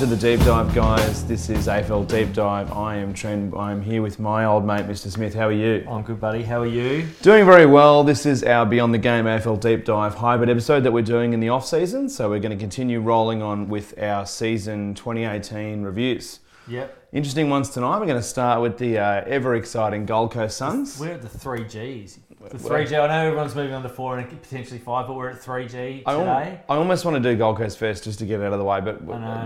to 0.00 0.06
the 0.06 0.16
deep 0.16 0.40
dive, 0.46 0.74
guys. 0.74 1.26
This 1.26 1.50
is 1.50 1.66
AFL 1.66 2.08
Deep 2.08 2.32
Dive. 2.32 2.72
I 2.72 2.96
am 2.96 3.12
Trent. 3.12 3.54
I 3.54 3.70
am 3.70 3.82
here 3.82 4.00
with 4.00 4.18
my 4.18 4.46
old 4.46 4.64
mate, 4.64 4.86
Mr. 4.86 5.10
Smith. 5.10 5.34
How 5.34 5.48
are 5.48 5.52
you? 5.52 5.86
I'm 5.86 6.00
good, 6.00 6.18
buddy. 6.18 6.42
How 6.42 6.62
are 6.62 6.66
you? 6.66 7.06
Doing 7.20 7.44
very 7.44 7.66
well. 7.66 8.02
This 8.02 8.24
is 8.24 8.42
our 8.42 8.64
Beyond 8.64 8.94
the 8.94 8.98
Game 8.98 9.26
AFL 9.26 9.60
Deep 9.60 9.84
Dive 9.84 10.14
hybrid 10.14 10.48
episode 10.48 10.84
that 10.84 10.92
we're 10.92 11.02
doing 11.02 11.34
in 11.34 11.40
the 11.40 11.50
off 11.50 11.66
season. 11.66 12.08
So 12.08 12.30
we're 12.30 12.40
going 12.40 12.56
to 12.56 12.56
continue 12.56 12.98
rolling 12.98 13.42
on 13.42 13.68
with 13.68 14.00
our 14.00 14.24
season 14.24 14.94
2018 14.94 15.82
reviews. 15.82 16.40
Yep. 16.66 17.08
Interesting 17.12 17.50
ones 17.50 17.68
tonight. 17.68 17.98
We're 17.98 18.06
going 18.06 18.16
to 18.16 18.22
start 18.22 18.62
with 18.62 18.78
the 18.78 18.96
uh, 18.96 19.24
ever 19.26 19.54
exciting 19.54 20.06
Gold 20.06 20.32
Coast 20.32 20.56
Suns. 20.56 20.98
We're 20.98 21.12
at 21.12 21.20
the 21.20 21.28
three 21.28 21.64
Gs. 21.64 22.20
The 22.48 22.58
three 22.58 22.86
G. 22.86 22.96
I 22.96 23.06
know 23.06 23.26
everyone's 23.26 23.54
moving 23.54 23.74
on 23.74 23.82
to 23.82 23.88
four 23.90 24.18
and 24.18 24.28
potentially 24.42 24.78
five, 24.80 25.06
but 25.06 25.14
we're 25.14 25.28
at 25.28 25.38
three 25.42 25.68
G 25.68 26.02
I, 26.06 26.12
al- 26.12 26.20
today. 26.20 26.60
I 26.70 26.76
almost 26.76 27.04
want 27.04 27.22
to 27.22 27.30
do 27.32 27.36
Gold 27.36 27.58
Coast 27.58 27.78
first 27.78 28.04
just 28.04 28.18
to 28.20 28.24
get 28.26 28.40
it 28.40 28.44
out 28.44 28.54
of 28.54 28.58
the 28.58 28.64
way, 28.64 28.80
but 28.80 28.98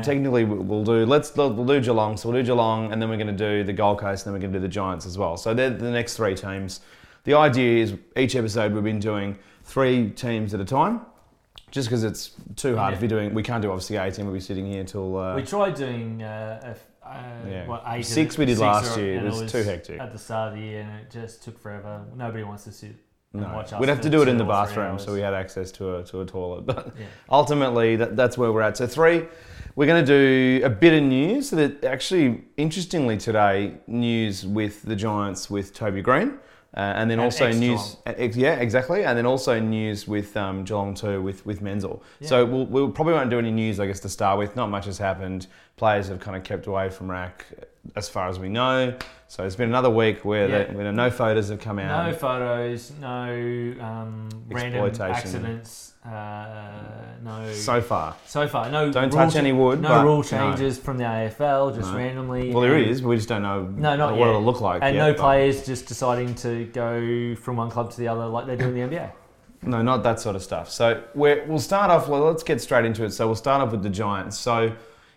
technically 0.03 0.45
we- 0.45 0.59
we'll 0.59 0.85
do 0.85 1.05
let's 1.05 1.35
we'll 1.37 1.65
do 1.65 1.81
Geelong. 1.81 2.17
So 2.17 2.29
we'll 2.31 2.41
do 2.41 2.47
Geelong, 2.47 2.93
and 2.93 3.03
then 3.03 3.09
we're 3.09 3.17
going 3.17 3.27
to 3.27 3.33
do 3.33 3.65
the 3.65 3.73
Gold 3.73 3.99
Coast, 3.99 4.25
and 4.27 4.33
then 4.35 4.41
we're 4.41 4.43
going 4.47 4.53
to 4.53 4.59
do 4.59 4.63
the 4.63 4.69
Giants 4.73 5.07
as 5.07 5.19
well. 5.19 5.37
So 5.37 5.53
they're 5.55 5.71
the 5.71 5.91
next 5.91 6.17
three 6.17 6.37
teams. 6.37 6.81
The 7.25 7.35
idea 7.35 7.83
is 7.83 7.95
each 8.17 8.37
episode 8.37 8.73
we've 8.73 8.85
been 8.85 9.01
doing 9.01 9.39
three 9.65 10.11
teams 10.11 10.55
at 10.55 10.61
a 10.61 10.65
time, 10.65 11.01
just 11.73 11.89
because 11.89 12.05
it's 12.05 12.31
too 12.55 12.77
hard 12.77 12.93
Yeah. 12.93 12.97
if 12.97 13.03
you're 13.03 13.09
doing. 13.09 13.35
We 13.35 13.43
can't 13.43 13.61
do 13.63 13.71
obviously 13.71 13.97
eighteen. 13.97 14.25
We'll 14.27 14.35
be 14.35 14.41
sitting 14.41 14.67
here 14.67 14.85
till 14.85 15.17
uh, 15.19 15.35
we 15.35 15.43
tried 15.43 15.75
doing 15.75 16.23
uh, 16.23 16.61
a 16.77 16.77
uh, 17.07 17.49
Yeah. 17.49 17.67
what 17.67 17.83
eight. 17.87 18.05
Six 18.07 18.39
we 18.39 18.45
did 18.47 18.57
six 18.57 18.61
last 18.63 18.97
or- 18.97 19.01
year. 19.03 19.19
and 19.19 19.27
It 19.27 19.33
was 19.33 19.51
too 19.53 19.63
hectic. 19.63 20.01
at 20.01 20.13
the 20.13 20.19
start 20.19 20.53
of 20.53 20.59
the 20.59 20.65
year, 20.65 20.81
and 20.83 21.01
it 21.01 21.11
just 21.11 21.43
took 21.43 21.59
forever. 21.59 22.03
Nobody 22.17 22.43
wants 22.45 22.65
to 22.65 22.73
sit. 22.73 22.97
and 23.33 23.43
no. 23.43 23.65
We'd 23.81 23.89
have 23.89 24.01
to 24.03 24.11
do 24.11 24.23
it 24.23 24.29
in 24.29 24.37
the 24.37 24.45
bathroom, 24.45 24.99
so 24.99 25.13
we 25.13 25.21
had 25.21 25.35
access 25.35 25.73
to 25.73 25.97
a 25.97 26.05
to 26.05 26.21
a 26.21 26.27
toilet, 26.27 26.67
but. 26.73 26.95
Yeah. 26.99 27.07
ultimately 27.31 27.97
that, 27.97 28.17
that's 28.17 28.39
where 28.39 28.53
we're 28.53 28.63
at 28.63 28.77
so 28.77 28.87
three 28.87 29.25
we're 29.77 29.87
going 29.87 30.05
to 30.05 30.07
do 30.07 30.65
a 30.65 30.71
bit 30.71 30.95
of 30.95 31.03
news 31.03 31.51
that 31.51 31.83
actually 31.83 32.45
interestingly 32.57 33.17
today 33.17 33.75
news 33.89 34.47
with 34.47 34.83
the 34.83 34.95
giants 34.95 35.51
with 35.51 35.75
toby 35.75 36.01
greene 36.01 36.35
uh, 36.77 36.81
and 36.81 37.11
then 37.11 37.19
And 37.19 37.25
also 37.25 37.51
news 37.53 37.97
ex- 38.07 38.37
yeah 38.37 38.55
exactly. 38.57 39.05
And 39.05 39.17
then 39.17 39.27
also 39.27 39.61
news 39.61 40.09
with 40.09 40.37
um, 40.37 40.65
Geelong 40.65 40.95
too 40.95 41.23
with 41.23 41.45
with 41.47 41.61
Menzel. 41.63 42.03
So 42.21 42.45
we'll, 42.45 42.67
we'll 42.67 42.91
probably 42.91 43.15
won't 43.15 43.31
do 43.31 43.39
any 43.39 43.51
news 43.53 43.79
I 43.81 43.87
guess 43.87 44.01
to 44.01 44.09
start 44.09 44.39
with. 44.39 44.57
Not 44.57 44.71
much 44.71 44.87
has 44.87 44.99
happened. 44.99 45.47
Players 45.77 46.09
have 46.09 46.21
kind 46.21 46.37
of 46.37 46.45
kept 46.45 46.67
away 46.67 46.91
from 46.91 47.11
rack 47.11 47.47
as 47.97 48.09
far 48.09 48.29
as 48.29 48.39
we 48.39 48.49
know. 48.49 48.95
So 49.29 49.45
it's 49.45 49.57
been 49.57 49.69
another 49.69 49.91
week 49.91 50.25
where, 50.25 50.49
Yeah. 50.49 50.73
where 50.73 50.93
no 50.93 51.11
photos 51.11 51.49
have 51.49 51.61
come 51.61 51.79
out. 51.81 52.07
No 52.07 52.13
photos, 52.15 52.93
no 53.01 53.75
um, 53.81 54.29
random 54.49 54.85
accidents, 55.01 55.94
uh, 56.05 56.71
no. 57.23 57.53
so 57.53 57.81
far 57.81 58.15
So 58.27 58.47
far, 58.47 58.71
no. 58.71 58.93
Don't 58.93 59.11
touch 59.11 59.37
any 59.37 59.53
wood, 59.53 59.81
No 59.81 60.03
rule 60.05 60.17
no. 60.19 60.23
changes 60.23 60.79
from 60.79 60.99
the 60.99 61.05
AFL, 61.05 61.75
just 61.75 61.91
No. 61.91 61.97
randomly. 61.97 62.53
well 62.53 62.61
there 62.63 62.75
and, 62.77 62.87
is 62.87 63.01
but 63.01 63.09
we 63.09 63.17
just 63.17 63.29
don't 63.29 63.43
know 63.43 63.63
No, 63.65 63.97
not 63.97 64.13
what 64.13 64.19
yet. 64.21 64.29
it'll 64.29 64.43
look 64.43 64.61
like 64.61 64.83
And 64.83 64.95
yet, 64.97 65.07
no 65.07 65.13
but- 65.15 65.21
players 65.21 65.65
just 65.65 65.87
deciding 65.87 66.35
to 66.37 66.67
go 66.67 67.35
from 67.37 67.57
one 67.57 67.71
club 67.71 67.91
to 67.93 67.97
the 67.97 68.09
other 68.09 68.27
like 68.27 68.47
they 68.47 68.57
do 68.57 68.69
in 68.69 68.75
the 68.75 68.81
NBA. 68.97 69.11
No, 69.63 69.81
not 69.81 70.03
that 70.03 70.21
sort 70.21 70.37
of 70.37 70.43
stuff. 70.43 70.69
So 70.71 71.03
we're, 71.15 71.43
we'll 71.47 71.59
start 71.59 71.91
off. 71.91 72.07
Well, 72.07 72.21
let's 72.21 72.43
get 72.43 72.61
straight 72.61 72.85
into 72.85 73.03
it. 73.05 73.13
So 73.13 73.27
we'll 73.27 73.35
start 73.35 73.63
off 73.63 73.71
with 73.73 73.83
the 73.83 73.89
Giants. 73.89 74.37
So 74.37 74.73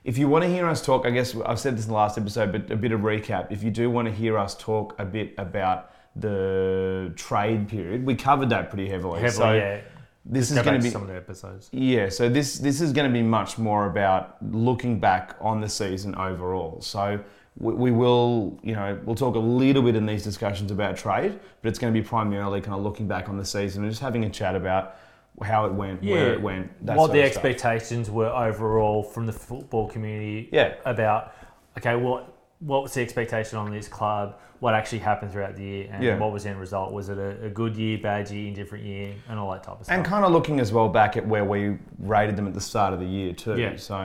if 0.05 0.17
you 0.17 0.29
want 0.29 0.45
to 0.45 0.49
hear 0.49 0.65
us 0.69 0.81
talk, 0.81 1.05
I 1.05 1.09
guess 1.09 1.35
I've 1.45 1.59
said 1.59 1.77
this 1.77 1.83
in 1.83 1.89
the 1.89 1.95
last 1.95 2.17
episode, 2.17 2.53
but 2.53 2.71
a 2.71 2.77
bit 2.77 2.93
of 2.93 3.01
recap. 3.01 3.47
If 3.51 3.61
you 3.61 3.71
do 3.71 3.89
want 3.89 4.07
to 4.07 4.13
hear 4.13 4.37
us 4.37 4.55
talk 4.55 4.95
a 4.99 5.03
bit 5.03 5.33
about 5.37 5.91
the 6.15 7.11
trade 7.17 7.67
period, 7.67 8.05
we 8.05 8.15
covered 8.15 8.49
that 8.51 8.69
pretty 8.69 8.87
heavily. 8.87 9.19
Heavily, 9.19 9.31
so 9.37 9.51
yeah. 9.51 9.81
This 10.29 10.51
Go 10.51 10.57
is 10.59 10.65
going 10.65 10.77
to 10.79 10.83
be 10.83 10.89
some 10.89 11.01
of 11.01 11.07
the 11.07 11.15
episodes. 11.15 11.69
yeah, 11.71 12.09
so 12.09 12.27
this 12.29 12.57
this 12.59 12.81
is 12.81 12.91
going 12.93 13.07
to 13.09 13.13
be 13.13 13.23
much 13.23 13.57
more 13.57 13.85
about 13.87 14.35
looking 14.51 14.99
back 14.99 15.35
on 15.39 15.61
the 15.61 15.69
season 15.69 16.13
overall. 16.15 16.81
So 16.81 17.19
we, 17.57 17.73
we 17.73 17.91
will, 17.91 18.59
you 18.61 18.73
know, 18.75 18.99
we'll 19.05 19.15
talk 19.15 19.35
a 19.35 19.39
little 19.39 19.81
bit 19.81 19.95
in 19.95 20.05
these 20.05 20.23
discussions 20.23 20.69
about 20.71 20.97
trade, 20.97 21.39
but 21.61 21.69
it's 21.69 21.79
going 21.79 21.93
to 21.93 21.99
be 21.99 22.05
primarily 22.05 22.61
kind 22.61 22.75
of 22.75 22.83
looking 22.83 23.07
back 23.07 23.29
on 23.29 23.37
the 23.37 23.45
season 23.45 23.83
and 23.83 23.91
just 23.91 24.01
having 24.01 24.25
a 24.25 24.29
chat 24.29 24.55
about 24.55 24.95
how 25.43 25.65
it 25.65 25.73
went, 25.73 26.03
where 26.03 26.33
it 26.33 26.41
went, 26.41 26.69
that 26.85 26.97
what 26.97 27.11
the 27.11 27.21
expectations 27.21 28.09
were 28.09 28.29
overall 28.29 29.03
from 29.03 29.25
the 29.25 29.33
football 29.33 29.87
community 29.87 30.49
Yeah. 30.51 30.75
about 30.85 31.33
okay 31.77 31.95
what 31.95 32.36
what 32.59 32.81
was 32.83 32.93
the 32.93 33.01
expectation 33.01 33.57
on 33.57 33.69
this 33.71 33.87
club 33.87 34.35
what 34.59 34.73
actually 34.73 34.97
happened 34.97 35.31
throughout 35.31 35.55
the 35.55 35.63
year 35.63 35.89
and 35.91 36.03
Yeah. 36.03 36.17
what 36.17 36.31
was 36.31 36.43
the 36.43 36.49
end 36.49 36.59
result 36.59 36.91
was 36.91 37.09
it 37.09 37.17
a, 37.19 37.45
a 37.45 37.49
good 37.49 37.75
year 37.77 37.99
bad 37.99 38.29
year 38.31 38.47
indifferent 38.47 38.83
year 38.83 39.13
and 39.29 39.37
all 39.37 39.51
that 39.51 39.61
type 39.63 39.79
of 39.79 39.85
stuff 39.85 39.95
And 39.95 40.03
kind 40.05 40.25
of 40.25 40.31
looking 40.31 40.59
as 40.59 40.71
well 40.71 40.89
back 40.89 41.15
at 41.17 41.27
where 41.27 41.45
we 41.45 41.77
rated 41.99 42.35
them 42.35 42.47
at 42.47 42.55
the 42.55 42.61
start 42.61 42.93
of 42.93 42.99
the 42.99 43.05
year 43.05 43.33
too. 43.33 43.55
Yeah. 43.57 43.75
So, 43.75 43.95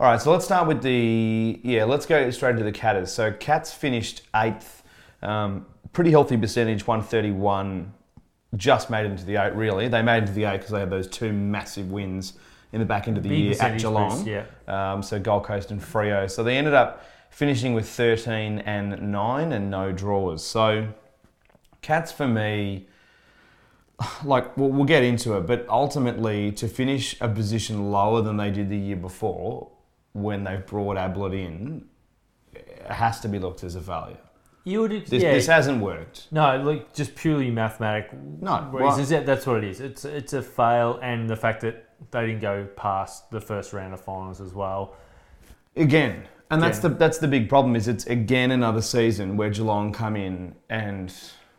all 0.00 0.06
right. 0.10 0.20
So 0.20 0.32
let's 0.32 0.44
start 0.44 0.66
with 0.66 0.82
the 0.82 1.60
yeah. 1.62 1.84
Let's 1.84 2.06
go 2.06 2.28
straight 2.30 2.50
into 2.52 2.64
the 2.64 2.72
Catters. 2.72 3.12
So 3.12 3.30
Cats 3.32 3.72
finished 3.72 4.22
eighth, 4.34 4.82
um, 5.22 5.64
pretty 5.92 6.10
healthy 6.10 6.36
percentage, 6.36 6.84
one 6.88 7.00
thirty 7.02 7.30
one. 7.30 7.92
Just 8.56 8.90
made 8.90 9.04
it 9.06 9.10
into 9.12 9.24
the 9.24 9.36
eight. 9.36 9.54
Really, 9.54 9.86
they 9.88 10.02
made 10.02 10.16
it 10.18 10.20
into 10.22 10.32
the 10.32 10.44
eight 10.44 10.58
because 10.58 10.70
they 10.70 10.80
had 10.80 10.90
those 10.90 11.06
two 11.08 11.32
massive 11.32 11.90
wins 11.92 12.34
in 12.72 12.80
the 12.80 12.84
back 12.86 13.06
end 13.06 13.16
of 13.16 13.22
the 13.22 13.28
Big 13.28 13.38
year 13.38 13.54
at 13.60 13.78
Geelong. 13.78 14.10
boost, 14.10 14.26
yeah 14.26 14.44
Um, 14.66 15.00
so 15.02 15.20
Gold 15.20 15.44
Coast 15.44 15.70
and 15.70 15.80
Freo. 15.80 16.28
So 16.28 16.42
they 16.42 16.56
ended 16.56 16.74
up 16.74 17.04
finishing 17.34 17.74
with 17.74 17.88
13 17.88 18.60
and 18.60 19.10
9 19.10 19.52
and 19.52 19.68
no 19.70 19.90
draws. 19.90 20.44
So 20.46 20.88
Cats 21.82 22.12
for 22.12 22.28
me, 22.28 22.86
like 24.24 24.56
we'll, 24.56 24.70
we'll 24.70 24.84
get 24.84 25.02
into 25.02 25.36
it, 25.36 25.46
but 25.46 25.66
ultimately 25.68 26.52
to 26.52 26.68
finish 26.68 27.20
a 27.20 27.28
position 27.28 27.90
lower 27.90 28.22
than 28.22 28.36
they 28.36 28.50
did 28.50 28.70
the 28.70 28.78
year 28.78 28.96
before 28.96 29.70
when 30.12 30.44
they 30.44 30.56
brought 30.56 30.96
Ablett 30.96 31.34
in, 31.34 31.84
has 32.88 33.18
to 33.20 33.28
be 33.28 33.40
looked 33.40 33.64
as 33.64 33.74
a 33.74 33.80
failure. 33.80 34.18
you 34.62 34.80
would 34.82 34.92
This, 34.92 35.22
yeah 35.22 35.32
this 35.32 35.46
hasn't 35.48 35.82
worked. 35.82 36.28
no 36.30 36.56
like 36.62 36.94
just 36.94 37.14
purely 37.16 37.50
mathematical 37.50 38.18
No, 38.40 38.70
reasons 38.72 39.10
yeah, 39.10 39.20
that's 39.20 39.44
what 39.46 39.56
it 39.58 39.64
is 39.64 39.80
it's 39.80 40.04
it's 40.04 40.32
a 40.34 40.40
fail 40.42 40.98
and 41.02 41.28
the 41.28 41.36
fact 41.36 41.60
that 41.62 41.88
they 42.12 42.26
didn't 42.26 42.40
go 42.42 42.66
past 42.76 43.30
the 43.30 43.40
first 43.40 43.72
round 43.72 43.92
of 43.92 44.00
finals 44.00 44.40
as 44.40 44.54
well 44.54 44.94
Again, 45.76 46.28
and 46.54 46.62
that's 46.62 46.78
Again. 46.78 46.92
the 46.92 46.96
that's 46.98 47.18
the 47.18 47.28
big 47.28 47.48
problem 47.48 47.76
is 47.76 47.86
it's 47.88 48.06
again 48.06 48.50
another 48.50 48.82
season 48.82 49.36
where 49.36 49.50
Geelong 49.50 49.92
come 49.92 50.16
in 50.16 50.54
and 50.70 51.12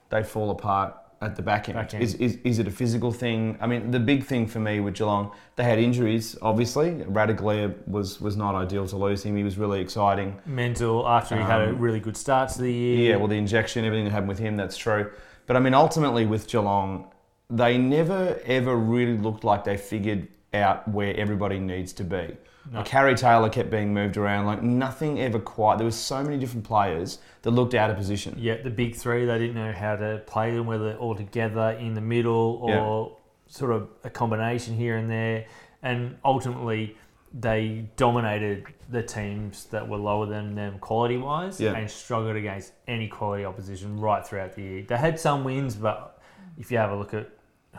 they 0.09 0.23
fall 0.23 0.49
apart 0.51 0.95
at 1.21 1.35
the 1.35 1.41
back 1.41 1.69
end. 1.69 1.75
Back 1.77 1.93
end. 1.93 2.03
Is, 2.03 2.13
is, 2.15 2.37
is 2.43 2.59
it 2.59 2.67
a 2.67 2.71
physical 2.71 3.11
thing? 3.11 3.57
I 3.61 3.67
mean, 3.67 3.89
the 3.89 3.99
big 3.99 4.25
thing 4.25 4.45
for 4.47 4.59
me 4.59 4.79
with 4.79 4.95
Geelong, 4.95 5.31
they 5.55 5.63
had 5.63 5.79
injuries, 5.79 6.37
obviously. 6.41 6.91
Ratugolea 6.91 7.73
was, 7.87 8.19
was 8.21 8.35
not 8.35 8.53
ideal 8.53 8.85
to 8.87 8.97
lose 8.97 9.23
him. 9.23 9.35
He 9.35 9.43
was 9.43 9.57
really 9.57 9.79
exciting. 9.79 10.39
mental 10.45 11.07
after 11.07 11.35
he 11.35 11.41
had 11.41 11.61
a 11.61 11.69
Um, 11.69 11.79
really 11.79 11.99
good 12.01 12.17
start 12.17 12.49
to 12.49 12.61
the 12.61 12.71
year 12.71 13.11
Yeah, 13.11 13.15
well, 13.15 13.27
the 13.27 13.37
injection, 13.37 13.85
everything 13.85 14.05
that 14.05 14.11
happened 14.11 14.27
with 14.27 14.39
him, 14.39 14.55
that's 14.57 14.77
true. 14.77 15.09
But 15.47 15.55
I 15.55 15.59
mean, 15.61 15.73
ultimately 15.73 16.25
with 16.25 16.47
Geelong, 16.47 17.07
they 17.49 17.77
never 17.77 18.39
ever 18.45 18.75
really 18.75 19.17
looked 19.17 19.43
like 19.43 19.63
they 19.63 19.77
figured 19.77 20.27
out 20.53 20.87
where 20.87 21.15
everybody 21.15 21.59
needs 21.59 21.93
to 21.93 22.03
be. 22.03 22.35
No. 22.71 22.83
Harry 22.83 23.15
Taylor 23.15 23.49
kept 23.49 23.69
being 23.69 23.93
moved 23.93 24.17
around, 24.17 24.45
like 24.45 24.63
nothing 24.63 25.19
ever 25.21 25.39
quite. 25.39 25.77
There 25.77 25.85
was 25.85 25.95
so 25.95 26.23
many 26.23 26.37
different 26.37 26.65
players 26.65 27.19
that 27.43 27.51
looked 27.51 27.75
out 27.75 27.89
of 27.91 27.97
position. 27.97 28.35
Yeah, 28.37 28.61
the 28.61 28.69
big 28.71 28.95
three, 28.95 29.25
they 29.25 29.37
didn't 29.37 29.55
know 29.55 29.71
how 29.71 29.95
to 29.95 30.21
play 30.25 30.55
them, 30.55 30.65
whether 30.65 30.95
all 30.95 31.13
together 31.15 31.71
in 31.79 31.93
the 31.93 32.01
middle 32.01 32.59
or 32.63 33.17
sort 33.47 33.71
of 33.71 33.89
a 34.03 34.09
combination 34.09 34.75
here 34.75 34.97
and 34.97 35.09
there. 35.09 35.45
And 35.83 36.17
ultimately, 36.25 36.97
they 37.37 37.87
dominated 37.97 38.65
the 38.89 39.03
teams 39.03 39.65
that 39.65 39.87
were 39.87 39.97
lower 39.97 40.25
than 40.25 40.55
them 40.55 40.79
quality 40.79 41.17
wise 41.17 41.59
Yeah. 41.59 41.73
and 41.73 41.89
struggled 41.91 42.35
against 42.35 42.73
any 42.87 43.07
quality 43.07 43.45
opposition 43.45 43.99
right 43.99 44.25
throughout 44.25 44.53
the 44.55 44.61
year. 44.63 44.85
They 44.87 44.97
had 44.97 45.19
some 45.19 45.43
wins, 45.43 45.75
but 45.75 46.19
if 46.57 46.71
you 46.71 46.77
have 46.77 46.91
a 46.91 46.95
look 46.95 47.13
at 47.13 47.29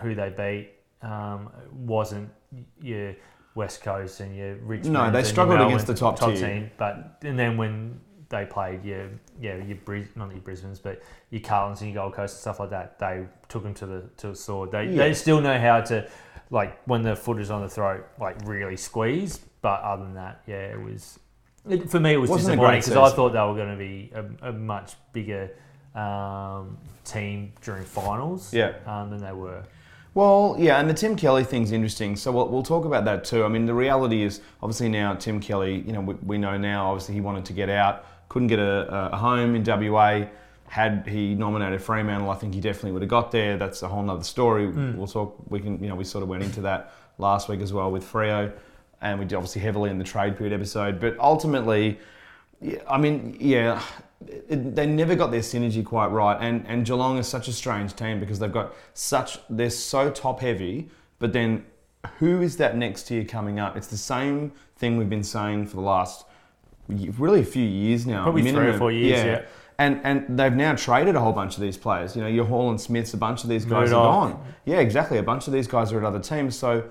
who 0.00 0.14
they 0.14 0.28
beat, 0.28 0.72
um, 1.08 1.50
it 1.64 1.72
wasn't 1.72 2.30
your 2.80 3.14
West 3.56 3.82
Coast 3.82 4.20
and 4.20 4.36
your 4.36 4.54
Richmond. 4.56 4.92
No, 4.92 5.10
they 5.10 5.24
struggled 5.24 5.60
against 5.60 5.88
the 5.88 5.94
top 5.94 6.20
tier. 6.20 6.36
team. 6.36 6.70
But 6.76 7.18
and 7.22 7.36
then 7.36 7.56
when 7.56 7.98
they 8.28 8.44
played 8.44 8.84
your 8.84 9.08
yeah 9.40 9.56
your 9.56 9.78
Bris, 9.78 10.06
not 10.14 10.30
your 10.30 10.40
Brisbane's 10.40 10.78
but 10.78 11.02
your 11.30 11.40
Carltons 11.40 11.80
and 11.80 11.92
your 11.92 12.04
Gold 12.04 12.14
Coast 12.14 12.34
and 12.34 12.40
stuff 12.42 12.60
like 12.60 12.70
that, 12.70 12.98
they 13.00 13.26
took 13.48 13.64
them 13.64 13.74
to 13.74 13.86
the 13.86 14.02
to 14.18 14.28
the 14.28 14.36
sword. 14.36 14.70
They 14.70 14.84
Yeah. 14.84 14.98
they 14.98 15.14
still 15.14 15.40
know 15.40 15.58
how 15.58 15.80
to 15.80 16.08
like 16.50 16.80
when 16.86 17.02
the 17.02 17.16
foot 17.16 17.40
is 17.40 17.50
on 17.50 17.62
the 17.62 17.68
throat, 17.68 18.06
like 18.20 18.36
really 18.44 18.76
squeeze. 18.76 19.38
But 19.62 19.80
other 19.80 20.04
than 20.04 20.14
that, 20.14 20.42
yeah, 20.46 20.72
it 20.74 20.80
was. 20.80 21.18
It, 21.68 21.90
for 21.90 21.98
me, 21.98 22.12
it 22.12 22.18
was 22.18 22.30
Wasn't 22.30 22.52
disappointing 22.52 22.70
great 22.82 22.84
because 22.84 23.12
I 23.12 23.16
thought 23.16 23.32
they 23.32 23.40
were 23.40 23.54
going 23.56 23.72
to 23.72 23.76
be 23.76 24.12
a, 24.14 24.50
a 24.50 24.52
much 24.52 24.94
bigger 25.12 25.50
um, 25.96 26.78
team 27.04 27.52
during 27.62 27.84
finals 27.84 28.54
Yeah. 28.54 28.74
um, 28.86 29.10
than 29.10 29.18
they 29.20 29.32
were. 29.32 29.64
Well, 30.16 30.56
yeah, 30.58 30.80
and 30.80 30.88
the 30.88 30.94
Tim 30.94 31.14
Kelly 31.14 31.44
thing's 31.44 31.72
interesting. 31.72 32.16
So 32.16 32.32
we'll, 32.32 32.48
we'll 32.48 32.62
talk 32.62 32.86
about 32.86 33.04
that 33.04 33.22
too. 33.22 33.44
I 33.44 33.48
mean, 33.48 33.66
the 33.66 33.74
reality 33.74 34.22
is 34.22 34.40
obviously 34.62 34.88
now 34.88 35.14
Tim 35.14 35.40
Kelly, 35.40 35.84
you 35.86 35.92
know, 35.92 36.00
we, 36.00 36.14
we 36.14 36.38
know 36.38 36.56
now 36.56 36.90
obviously 36.90 37.14
he 37.16 37.20
wanted 37.20 37.44
to 37.44 37.52
get 37.52 37.68
out, 37.68 38.06
couldn't 38.30 38.48
get 38.48 38.58
a, 38.58 39.10
a 39.12 39.16
home 39.18 39.54
in 39.54 39.62
WA. 39.62 40.24
Had 40.68 41.06
he 41.06 41.34
nominated 41.34 41.82
Fremantle, 41.82 42.30
I 42.30 42.34
think 42.36 42.54
he 42.54 42.62
definitely 42.62 42.92
would 42.92 43.02
have 43.02 43.10
got 43.10 43.30
there. 43.30 43.58
That's 43.58 43.82
a 43.82 43.88
whole 43.88 44.02
nother 44.02 44.24
story. 44.24 44.68
Hmm. 44.68 44.96
We'll 44.96 45.06
talk. 45.06 45.36
We 45.50 45.60
can, 45.60 45.82
you 45.82 45.90
know, 45.90 45.96
we 45.96 46.04
sort 46.04 46.22
of 46.22 46.30
went 46.30 46.42
into 46.42 46.62
that 46.62 46.94
last 47.18 47.50
week 47.50 47.60
as 47.60 47.74
well 47.74 47.90
with 47.90 48.10
Freo. 48.10 48.50
and 49.02 49.18
we 49.18 49.26
did 49.26 49.34
obviously 49.34 49.60
heavily 49.60 49.90
in 49.90 49.98
the 49.98 50.04
trade 50.04 50.38
period 50.38 50.54
episode. 50.54 50.98
But 50.98 51.18
ultimately, 51.18 51.98
I 52.88 52.96
mean, 52.96 53.36
yeah, 53.38 53.82
it, 54.26 54.74
they 54.74 54.86
never 54.86 55.14
got 55.14 55.30
their 55.30 55.40
synergy 55.40 55.84
quite 55.84 56.06
right. 56.06 56.38
And 56.40 56.66
and 56.66 56.84
Geelong 56.84 57.18
is 57.18 57.28
such 57.28 57.48
a 57.48 57.52
strange 57.52 57.94
team 57.94 58.20
because 58.20 58.38
they've 58.38 58.52
got 58.52 58.74
such 58.94 59.38
they're 59.50 59.70
so 59.70 60.10
top 60.10 60.40
heavy, 60.40 60.88
but 61.18 61.32
then 61.32 61.64
who 62.18 62.40
is 62.40 62.56
that 62.58 62.76
next 62.76 63.10
year 63.10 63.24
coming 63.24 63.58
up? 63.58 63.76
It's 63.76 63.88
the 63.88 63.96
same 63.96 64.52
thing 64.76 64.96
we've 64.96 65.10
been 65.10 65.24
saying 65.24 65.66
for 65.66 65.76
the 65.76 65.82
last 65.82 66.24
really 66.88 67.40
a 67.40 67.44
few 67.44 67.64
years 67.64 68.06
now. 68.06 68.22
Probably 68.22 68.50
three 68.50 68.68
or 68.68 68.78
four 68.78 68.92
years, 68.92 69.24
yeah. 69.24 69.42
And 69.78 70.00
and 70.04 70.38
they've 70.38 70.52
now 70.52 70.74
traded 70.74 71.16
a 71.16 71.20
whole 71.20 71.32
bunch 71.32 71.56
of 71.56 71.60
these 71.60 71.76
players. 71.76 72.16
You 72.16 72.22
know, 72.22 72.28
your 72.28 72.46
Hall 72.46 72.70
and 72.70 72.80
Smiths, 72.80 73.12
a 73.12 73.18
bunch 73.18 73.42
of 73.42 73.50
these 73.50 73.64
guys 73.64 73.92
are 73.92 74.30
gone. 74.30 74.44
Yeah, 74.64 74.78
exactly. 74.78 75.18
A 75.18 75.22
bunch 75.22 75.46
of 75.46 75.52
these 75.52 75.66
guys 75.66 75.92
are 75.92 75.98
at 75.98 76.04
other 76.04 76.20
teams. 76.20 76.56
So 76.58 76.84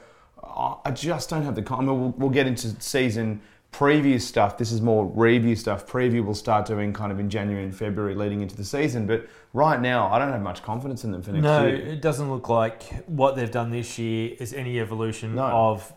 I 0.43 0.91
just 0.91 1.29
don't 1.29 1.43
have 1.43 1.55
the. 1.55 1.73
I 1.73 1.79
mean, 1.79 1.99
we'll, 1.99 2.13
we'll 2.17 2.29
get 2.29 2.45
into 2.45 2.79
season 2.81 3.41
preview 3.77 4.21
stuff. 4.21 4.57
This 4.57 4.71
is 4.71 4.81
more 4.81 5.05
review 5.05 5.55
stuff. 5.55 5.85
Preview 5.85 6.23
we'll 6.23 6.33
start 6.33 6.65
doing 6.65 6.93
kind 6.93 7.11
of 7.11 7.19
in 7.19 7.29
January 7.29 7.63
and 7.65 7.75
February 7.75 8.15
leading 8.15 8.41
into 8.41 8.55
the 8.55 8.63
season. 8.63 9.05
But 9.05 9.27
right 9.53 9.79
now, 9.81 10.07
I 10.11 10.17
don't 10.19 10.31
have 10.31 10.41
much 10.41 10.63
confidence 10.63 11.03
in 11.03 11.11
them 11.11 11.21
for 11.21 11.31
next 11.31 11.43
No, 11.43 11.65
year. 11.67 11.75
it 11.75 12.01
doesn't 12.01 12.29
look 12.31 12.47
like 12.47 12.83
what 13.07 13.35
they've 13.35 13.51
done 13.51 13.71
this 13.71 13.99
year 13.99 14.35
is 14.39 14.53
any 14.53 14.79
evolution 14.79 15.35
No. 15.35 15.43
of 15.45 15.91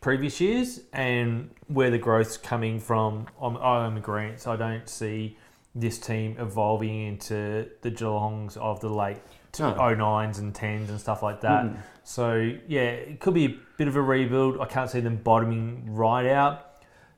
previous 0.00 0.40
years 0.40 0.80
and 0.92 1.50
where 1.66 1.90
the 1.90 1.98
growth's 1.98 2.36
coming 2.36 2.78
from. 2.78 3.26
I'm, 3.40 3.56
I'm 3.56 3.96
agreeing. 3.96 4.36
So 4.36 4.52
I 4.52 4.56
don't 4.56 4.88
see 4.88 5.36
this 5.74 5.98
team 5.98 6.36
evolving 6.38 7.02
into 7.06 7.68
the 7.82 7.90
Geelongs 7.90 8.56
of 8.56 8.80
the 8.80 8.88
late 8.88 9.18
No. 9.58 9.74
09s 9.74 10.38
and 10.38 10.54
10s 10.54 10.88
and 10.88 11.00
stuff 11.00 11.22
like 11.22 11.40
that. 11.40 11.64
Mm. 11.64 11.76
So 12.04 12.52
yeah, 12.68 12.82
it 12.82 13.18
could 13.18 13.34
be 13.34 13.44
a 13.46 13.54
bit 13.76 13.88
of 13.88 13.96
a 13.96 14.02
rebuild. 14.02 14.60
I 14.60 14.66
can't 14.66 14.88
see 14.88 15.00
them 15.00 15.16
bottoming 15.16 15.82
right 15.92 16.26
out. 16.28 16.65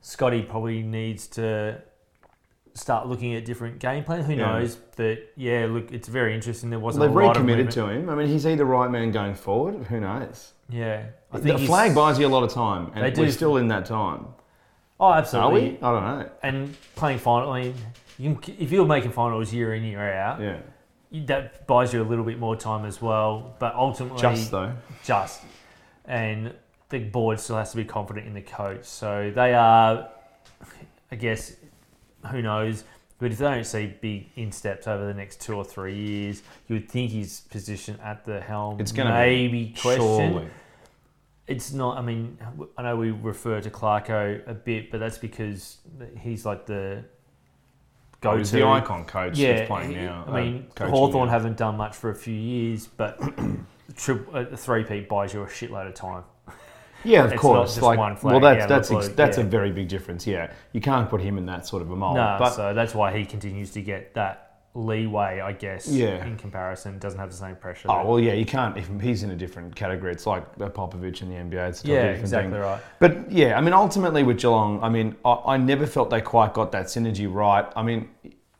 Scotty 0.00 0.42
probably 0.42 0.82
needs 0.82 1.26
to 1.28 1.80
start 2.74 3.08
looking 3.08 3.34
at 3.34 3.44
different 3.44 3.78
game 3.80 4.04
plans. 4.04 4.26
Who 4.26 4.34
Yeah. 4.34 4.58
knows? 4.58 4.76
But 4.96 5.18
yeah, 5.36 5.66
look, 5.68 5.92
it's 5.92 6.08
very 6.08 6.34
interesting. 6.34 6.70
There 6.70 6.78
wasn't 6.78 7.02
They've 7.02 7.10
a 7.10 7.14
lot 7.14 7.36
of 7.36 7.42
recommitted 7.42 7.70
to 7.72 7.88
him. 7.88 8.08
I 8.08 8.14
mean, 8.14 8.28
he's 8.28 8.46
either 8.46 8.56
the 8.58 8.64
right 8.64 8.90
man 8.90 9.10
going 9.10 9.34
forward? 9.34 9.86
Who 9.86 10.00
knows? 10.00 10.52
Yeah, 10.68 11.06
I 11.32 11.38
the 11.38 11.42
think 11.42 11.58
he's- 11.58 11.68
flag 11.68 11.94
buys 11.94 12.18
you 12.18 12.26
a 12.26 12.28
lot 12.28 12.42
of 12.44 12.52
time, 12.52 12.92
and 12.94 13.16
we're 13.16 13.30
still 13.30 13.56
in 13.56 13.68
that 13.68 13.86
time. 13.86 14.26
Oh, 15.00 15.12
absolutely. 15.12 15.60
Are 15.60 15.70
we? 15.70 15.78
I 15.82 15.92
don't 15.92 16.18
know. 16.20 16.30
And 16.42 16.76
playing 16.96 17.18
final, 17.18 17.50
I 17.52 17.62
mean, 17.62 17.74
you 18.18 18.34
can, 18.34 18.54
if 18.58 18.70
you're 18.72 18.84
making 18.86 19.12
finals 19.12 19.52
year 19.52 19.74
in 19.74 19.82
year 19.84 20.12
out, 20.12 20.40
Yeah, 20.40 20.56
you- 21.10 21.24
that 21.26 21.66
buys 21.66 21.92
you 21.94 22.02
a 22.02 22.04
little 22.04 22.24
bit 22.24 22.38
more 22.38 22.54
time 22.56 22.84
as 22.84 23.00
well. 23.00 23.54
But 23.58 23.74
ultimately, 23.74 24.20
just 24.20 24.50
though. 24.50 24.72
just. 25.04 25.42
And 26.04 26.52
the 26.88 26.98
board 26.98 27.38
still 27.40 27.56
has 27.56 27.70
to 27.72 27.76
be 27.76 27.84
confident 27.84 28.26
in 28.26 28.34
the 28.34 28.42
coach. 28.42 28.84
So 28.84 29.32
they 29.34 29.54
are, 29.54 30.08
I 31.10 31.16
guess, 31.16 31.54
who 32.30 32.42
knows. 32.42 32.84
But 33.18 33.32
if 33.32 33.38
they 33.38 33.44
don't 33.46 33.64
see 33.64 33.86
big 34.00 34.28
insteps 34.36 34.86
over 34.86 35.04
the 35.06 35.14
next 35.14 35.40
two 35.40 35.54
or 35.54 35.64
three 35.64 35.96
years, 35.96 36.42
you 36.68 36.76
would 36.76 36.88
think 36.88 37.10
his 37.10 37.40
position 37.50 37.98
at 38.02 38.24
the 38.24 38.40
helm 38.40 38.80
It's 38.80 38.92
going 38.92 39.08
to 39.08 39.14
maybe 39.14 39.64
be 39.64 39.72
questioned. 39.72 40.32
surely. 40.32 40.48
It's 41.48 41.72
not. 41.72 41.96
I 41.96 42.02
mean, 42.02 42.38
I 42.76 42.82
know 42.82 42.96
we 42.96 43.10
refer 43.10 43.60
to 43.60 43.70
Clarko 43.70 44.46
a 44.48 44.54
bit, 44.54 44.90
but 44.90 45.00
that's 45.00 45.18
because 45.18 45.78
he's 46.20 46.44
like 46.44 46.66
the 46.66 47.04
Oh, 48.24 48.36
go-to. 48.36 48.50
the 48.50 48.66
icon 48.66 49.04
coach 49.04 49.38
yeah, 49.38 49.64
playing 49.66 49.92
now. 49.92 50.24
I 50.26 50.30
uh, 50.30 50.34
mean, 50.42 50.66
coaching 50.74 50.92
Hawthorn 50.92 51.28
haven't 51.28 51.56
done 51.56 51.76
much 51.76 51.94
for 51.94 52.10
a 52.10 52.14
few 52.16 52.34
years, 52.34 52.88
but 52.88 53.16
tri- 53.96 54.18
a 54.34 54.56
three-peat 54.56 55.08
buys 55.08 55.32
you 55.32 55.42
a 55.42 55.46
shitload 55.46 55.86
of 55.86 55.94
time. 55.94 56.24
Yeah, 57.04 57.24
of 57.24 57.32
it's 57.32 57.40
course. 57.40 57.80
like, 57.80 57.98
one 57.98 58.16
well, 58.22 58.40
that's 58.40 58.64
of 58.64 58.68
that's 58.68 58.90
ex- 58.90 59.08
that's 59.08 59.38
a 59.38 59.42
very 59.44 59.70
big 59.70 59.88
difference. 59.88 60.26
Yeah, 60.26 60.52
you 60.72 60.80
can't 60.80 61.08
put 61.08 61.20
him 61.20 61.38
in 61.38 61.46
that 61.46 61.66
sort 61.66 61.82
of 61.82 61.90
a 61.90 61.96
mold. 61.96 62.16
no, 62.16 62.36
but 62.38 62.50
so 62.50 62.74
that's 62.74 62.94
why 62.94 63.16
he 63.16 63.24
continues 63.24 63.70
to 63.72 63.82
get 63.82 64.14
that 64.14 64.48
leeway, 64.74 65.40
I 65.40 65.52
guess. 65.52 65.88
Yeah. 65.88 66.24
In 66.24 66.36
comparison, 66.36 66.98
doesn't 66.98 67.18
have 67.18 67.30
the 67.30 67.36
same 67.36 67.56
pressure. 67.56 67.90
oh 67.90 68.06
well, 68.06 68.20
yeah, 68.20 68.32
you 68.32 68.44
can't. 68.44 68.76
If 68.76 68.88
he's 69.00 69.22
in 69.22 69.30
a 69.30 69.36
different 69.36 69.74
category, 69.74 70.12
it's 70.12 70.26
like 70.26 70.56
Popovich 70.58 71.22
in 71.22 71.28
the 71.28 71.36
NBA. 71.36 71.68
It's 71.68 71.84
yeah, 71.84 71.94
different 71.96 72.20
exactly 72.20 72.52
thing. 72.52 72.60
right. 72.60 72.80
But 72.98 73.30
yeah, 73.30 73.56
I 73.56 73.60
mean, 73.60 73.74
ultimately 73.74 74.22
with 74.22 74.38
Geelong, 74.38 74.82
I 74.82 74.88
mean, 74.88 75.16
I, 75.24 75.38
I 75.46 75.56
never 75.56 75.86
felt 75.86 76.10
they 76.10 76.20
quite 76.20 76.54
got 76.54 76.72
that 76.72 76.86
synergy 76.86 77.32
right. 77.32 77.70
I 77.76 77.82
mean, 77.82 78.08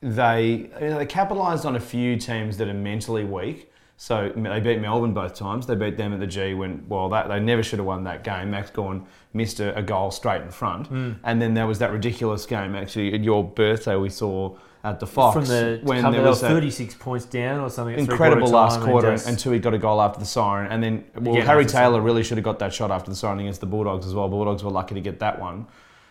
they 0.00 0.70
you 0.80 0.88
know, 0.88 0.98
they 0.98 1.06
capitalised 1.06 1.66
on 1.66 1.76
a 1.76 1.80
few 1.80 2.16
teams 2.16 2.56
that 2.58 2.68
are 2.68 2.74
mentally 2.74 3.24
weak. 3.24 3.72
So 4.00 4.30
they 4.36 4.60
beat 4.60 4.80
Melbourne 4.80 5.12
both 5.12 5.34
times. 5.34 5.66
They 5.66 5.74
beat 5.74 5.96
them 5.96 6.14
at 6.14 6.20
the 6.20 6.26
G 6.28 6.54
when 6.54 6.84
well, 6.88 7.08
that 7.08 7.26
they 7.28 7.40
never 7.40 7.64
should 7.64 7.80
have 7.80 7.86
won 7.86 8.04
that 8.04 8.22
game. 8.22 8.52
Max 8.52 8.70
Gawn 8.70 9.04
missed 9.32 9.58
a, 9.58 9.76
a 9.76 9.82
goal 9.82 10.12
straight 10.12 10.40
in 10.40 10.50
front, 10.50 10.86
Hmm. 10.86 11.12
and 11.24 11.42
then 11.42 11.54
there 11.54 11.66
was 11.66 11.80
that 11.80 11.92
ridiculous 11.92 12.46
game 12.46 12.76
actually 12.76 13.12
at 13.12 13.22
your 13.24 13.42
birthday 13.42 13.96
we 13.96 14.08
saw 14.08 14.56
at 14.84 15.00
the 15.00 15.06
Fox 15.06 15.34
From 15.34 15.44
the 15.46 15.80
when 15.82 16.12
there 16.12 16.22
was 16.22 16.40
36 16.40 16.94
points 16.94 17.24
down 17.24 17.58
or 17.58 17.68
something. 17.70 17.98
incredible 17.98 18.46
last 18.46 18.76
and 18.76 18.84
quarter 18.84 19.16
until 19.26 19.50
he 19.50 19.58
got 19.58 19.74
a 19.74 19.78
goal 19.78 20.00
after 20.00 20.20
the 20.20 20.26
siren, 20.26 20.70
and 20.70 20.80
then 20.80 21.04
well, 21.16 21.34
Harry 21.42 21.66
Taylor 21.66 22.00
really 22.00 22.22
should 22.22 22.38
have 22.38 22.44
got 22.44 22.60
that 22.60 22.72
shot 22.72 22.92
after 22.92 23.10
the 23.10 23.16
siren 23.16 23.40
against 23.40 23.60
the 23.60 23.66
Bulldogs 23.66 24.06
as 24.06 24.14
well. 24.14 24.28
Bulldogs 24.28 24.62
were 24.62 24.70
lucky 24.70 24.94
to 24.94 25.00
get 25.00 25.18
that 25.18 25.40
one. 25.40 25.66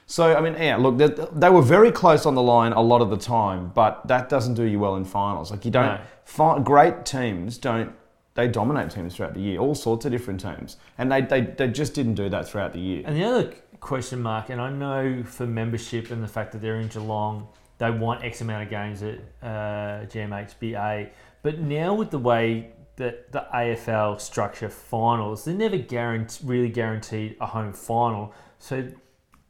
So 0.09 0.33
I 0.35 0.39
mean, 0.41 0.53
yeah, 0.53 0.77
look, 0.77 0.97
they, 0.97 1.09
they 1.33 1.49
were 1.49 1.61
very 1.61 1.91
close 1.91 2.25
on 2.25 2.33
the 2.33 2.41
line 2.41 2.71
a 2.71 2.81
lot 2.81 3.01
of 3.01 3.09
the 3.09 3.17
time, 3.17 3.71
but 3.75 4.07
that 4.07 4.29
doesn't 4.29 4.53
do 4.55 4.63
you 4.63 4.79
well 4.79 4.95
in 4.95 5.03
finals. 5.05 5.51
Like 5.51 5.65
you 5.65 5.71
don't 5.71 5.85
No. 5.85 5.99
fi- 6.23 6.59
great 6.59 7.05
teams 7.05 7.57
don't 7.57 7.93
they 8.35 8.47
dominate 8.47 8.91
teams 8.91 9.15
throughout 9.15 9.33
the 9.33 9.41
year, 9.41 9.59
all 9.59 9.73
sorts 9.75 10.05
of 10.05 10.11
different 10.11 10.39
teams, 10.39 10.77
and 10.97 11.11
they 11.11 11.21
they, 11.21 11.41
they 11.41 11.67
just 11.67 11.93
didn't 11.93 12.13
do 12.15 12.29
that 12.29 12.47
throughout 12.47 12.71
the 12.71 12.79
year. 12.79 13.03
And 13.05 13.17
the 13.17 13.23
other 13.25 13.53
question 13.81 14.21
mark, 14.21 14.49
and 14.49 14.61
I 14.61 14.69
know 14.69 15.23
for 15.23 15.45
membership 15.45 16.09
and 16.11 16.23
the 16.23 16.27
fact 16.27 16.51
that 16.53 16.61
they're 16.61 16.79
in 16.79 16.87
Geelong, 16.87 17.47
they 17.77 17.91
want 17.91 18.23
X 18.23 18.39
amount 18.41 18.63
of 18.63 18.69
games 18.69 19.03
at 19.03 19.19
uh, 19.43 20.05
GMHBA. 20.05 21.09
But 21.43 21.59
now 21.59 21.93
with 21.93 22.11
the 22.11 22.19
way 22.19 22.71
that 22.95 23.31
the 23.31 23.45
AFL 23.53 24.19
structure 24.21 24.69
finals, 24.69 25.43
they're 25.45 25.53
never 25.53 25.77
guarant- 25.77 26.39
really 26.43 26.69
guaranteed 26.69 27.35
a 27.41 27.45
home 27.45 27.73
final. 27.73 28.33
So 28.59 28.87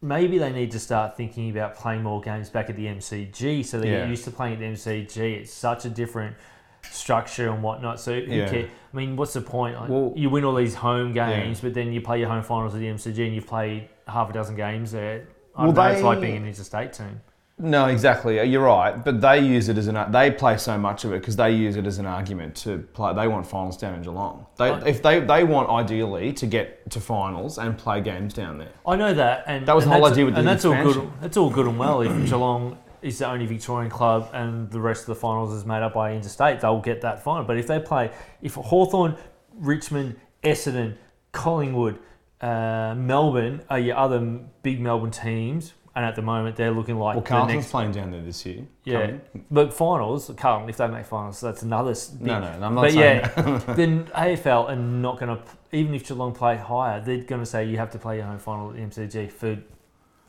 maybe 0.02 0.38
they 0.38 0.52
need 0.52 0.72
to 0.72 0.80
start 0.80 1.18
thinking 1.18 1.50
about 1.50 1.76
playing 1.76 2.04
more 2.04 2.22
games 2.22 2.50
back 2.50 2.70
at 2.70 2.76
the 2.76 2.86
MCG 2.88 3.64
so 3.66 3.80
they 3.80 3.92
Yeah. 3.92 4.00
get 4.02 4.10
used 4.10 4.24
to 4.26 4.32
playing 4.32 4.54
at 4.54 4.60
the 4.60 4.66
MCG. 4.66 5.34
It's 5.36 5.52
such 5.52 5.86
a 5.86 5.90
different 5.90 6.36
structure 6.84 7.50
and 7.50 7.64
whatnot. 7.64 8.00
So 8.00 8.14
who 8.14 8.20
Yeah. 8.34 8.50
I 8.54 8.68
mean, 8.96 9.16
what's 9.16 9.34
the 9.34 9.42
point? 9.42 9.80
Like, 9.80 9.90
Well- 9.90 10.14
you 10.16 10.30
win 10.30 10.44
all 10.46 10.56
these 10.56 10.76
home 10.76 11.14
Yeah. 11.16 11.30
games, 11.42 11.62
but 11.62 11.74
then 11.74 11.92
you 11.92 12.02
play 12.02 12.20
your 12.20 12.30
home 12.30 12.44
finals 12.44 12.74
at 12.76 12.80
the 12.80 12.88
MCG 12.88 13.26
and 13.26 13.34
you've 13.36 13.48
played 13.48 13.90
half 14.08 14.30
a 14.30 14.34
dozen 14.34 14.56
games 14.56 14.92
there. 14.92 15.24
I 15.56 15.64
Well, 15.64 15.72
don't 15.74 15.84
know, 15.86 15.92
it's 15.92 16.02
they- 16.02 16.06
like 16.08 16.22
being 16.22 16.38
an 16.38 16.46
interstate 16.48 16.94
team. 16.94 17.22
No, 17.60 17.86
exactly. 17.88 18.44
You're 18.44 18.64
right, 18.66 19.04
but 19.04 19.20
they 19.20 19.40
use 19.40 19.68
it 19.68 19.80
as 19.80 19.88
an 19.88 20.12
they 20.12 20.30
play 20.30 20.58
so 20.58 20.78
much 20.78 21.06
of 21.06 21.12
it 21.12 21.22
because 21.22 21.36
they 21.36 21.52
use 21.52 21.76
it 21.76 21.88
as 21.88 21.98
an 21.98 22.06
argument 22.06 22.56
to 22.58 22.78
play. 22.94 23.14
They 23.16 23.28
want 23.28 23.48
finals 23.48 23.78
down 23.78 23.96
in 23.96 24.04
Geelong. 24.04 24.46
They, 24.58 24.70
I- 24.70 24.86
if 24.86 25.02
they 25.02 25.22
they 25.22 25.44
want 25.44 25.70
ideally 25.70 26.34
to 26.34 26.46
get 26.46 26.90
to 26.92 27.00
finals 27.02 27.58
and 27.58 27.76
play 27.76 28.00
games 28.02 28.36
down 28.36 28.60
there. 28.60 28.70
I 28.86 28.96
know 28.96 29.12
that, 29.14 29.44
and 29.48 29.66
That 29.66 29.76
was 29.76 29.86
and 29.86 29.92
the 29.92 29.96
whole 29.96 30.04
that's- 30.04 30.14
idea 30.18 30.26
with 30.26 30.36
the 30.36 30.40
and 30.42 30.48
that's 30.48 30.66
all 30.66 30.84
good. 30.84 31.12
That's 31.20 31.36
all 31.38 31.50
good 31.50 31.66
and 31.66 31.80
well. 31.80 32.02
If 32.02 32.30
Geelong 32.30 32.78
is 33.02 33.18
the 33.20 33.28
only 33.28 33.48
Victorian 33.48 33.90
club 33.90 34.30
and 34.34 34.70
the 34.70 34.80
rest 34.80 35.02
of 35.02 35.08
the 35.08 35.16
finals 35.16 35.52
is 35.54 35.66
made 35.66 35.82
up 35.82 35.94
by 35.96 36.14
interstate, 36.14 36.60
they'll 36.60 36.80
get 36.80 37.02
that 37.02 37.24
final. 37.24 37.44
But 37.44 37.58
if 37.58 37.66
they 37.66 37.80
play, 37.80 38.12
if 38.44 38.54
Hawthorn, 38.54 39.16
Richmond, 39.56 40.16
Essendon, 40.44 40.96
Collingwood, 41.32 41.98
uh, 42.42 42.94
Melbourne 42.96 43.64
are 43.70 43.80
your 43.80 43.98
other 43.98 44.20
big 44.62 44.80
Melbourne 44.80 45.10
teams, 45.12 45.74
and 45.98 46.06
at 46.06 46.16
the 46.16 46.22
moment 46.22 46.56
they're 46.56 46.70
looking 46.72 46.98
like 47.00 47.16
Well, 47.16 47.24
Carlton's 47.24 47.56
next. 47.58 47.72
playing 47.72 47.92
down 47.92 48.12
there 48.12 48.22
this 48.22 48.46
year. 48.46 48.66
Yeah, 48.84 49.02
Coming. 49.08 49.22
but 49.50 49.74
finals, 49.74 50.32
Carlton, 50.38 50.70
if 50.70 50.78
they 50.78 50.88
make 50.88 51.08
finals, 51.08 51.42
that's 51.42 51.64
another. 51.64 51.94
Big, 51.94 52.22
No, 52.22 52.40
no, 52.40 52.48
I'm 52.66 52.76
not 52.76 52.82
but 52.84 52.92
saying 52.92 53.22
yeah, 53.36 53.58
then 53.74 54.06
AFL 54.16 54.70
are 54.70 54.76
not 54.76 55.20
going 55.20 55.36
to, 55.36 55.42
even 55.72 55.96
if 55.96 56.08
Geelong 56.08 56.34
play 56.34 56.56
higher, 56.56 57.02
they're 57.02 57.24
going 57.24 57.42
to 57.42 57.46
say 57.48 57.66
you 57.66 57.78
have 57.78 57.90
to 57.92 57.98
play 57.98 58.18
your 58.18 58.26
home 58.28 58.38
final 58.38 58.70
at 58.70 58.76
the 58.76 58.82
MCG 58.84 59.32
for 59.32 59.58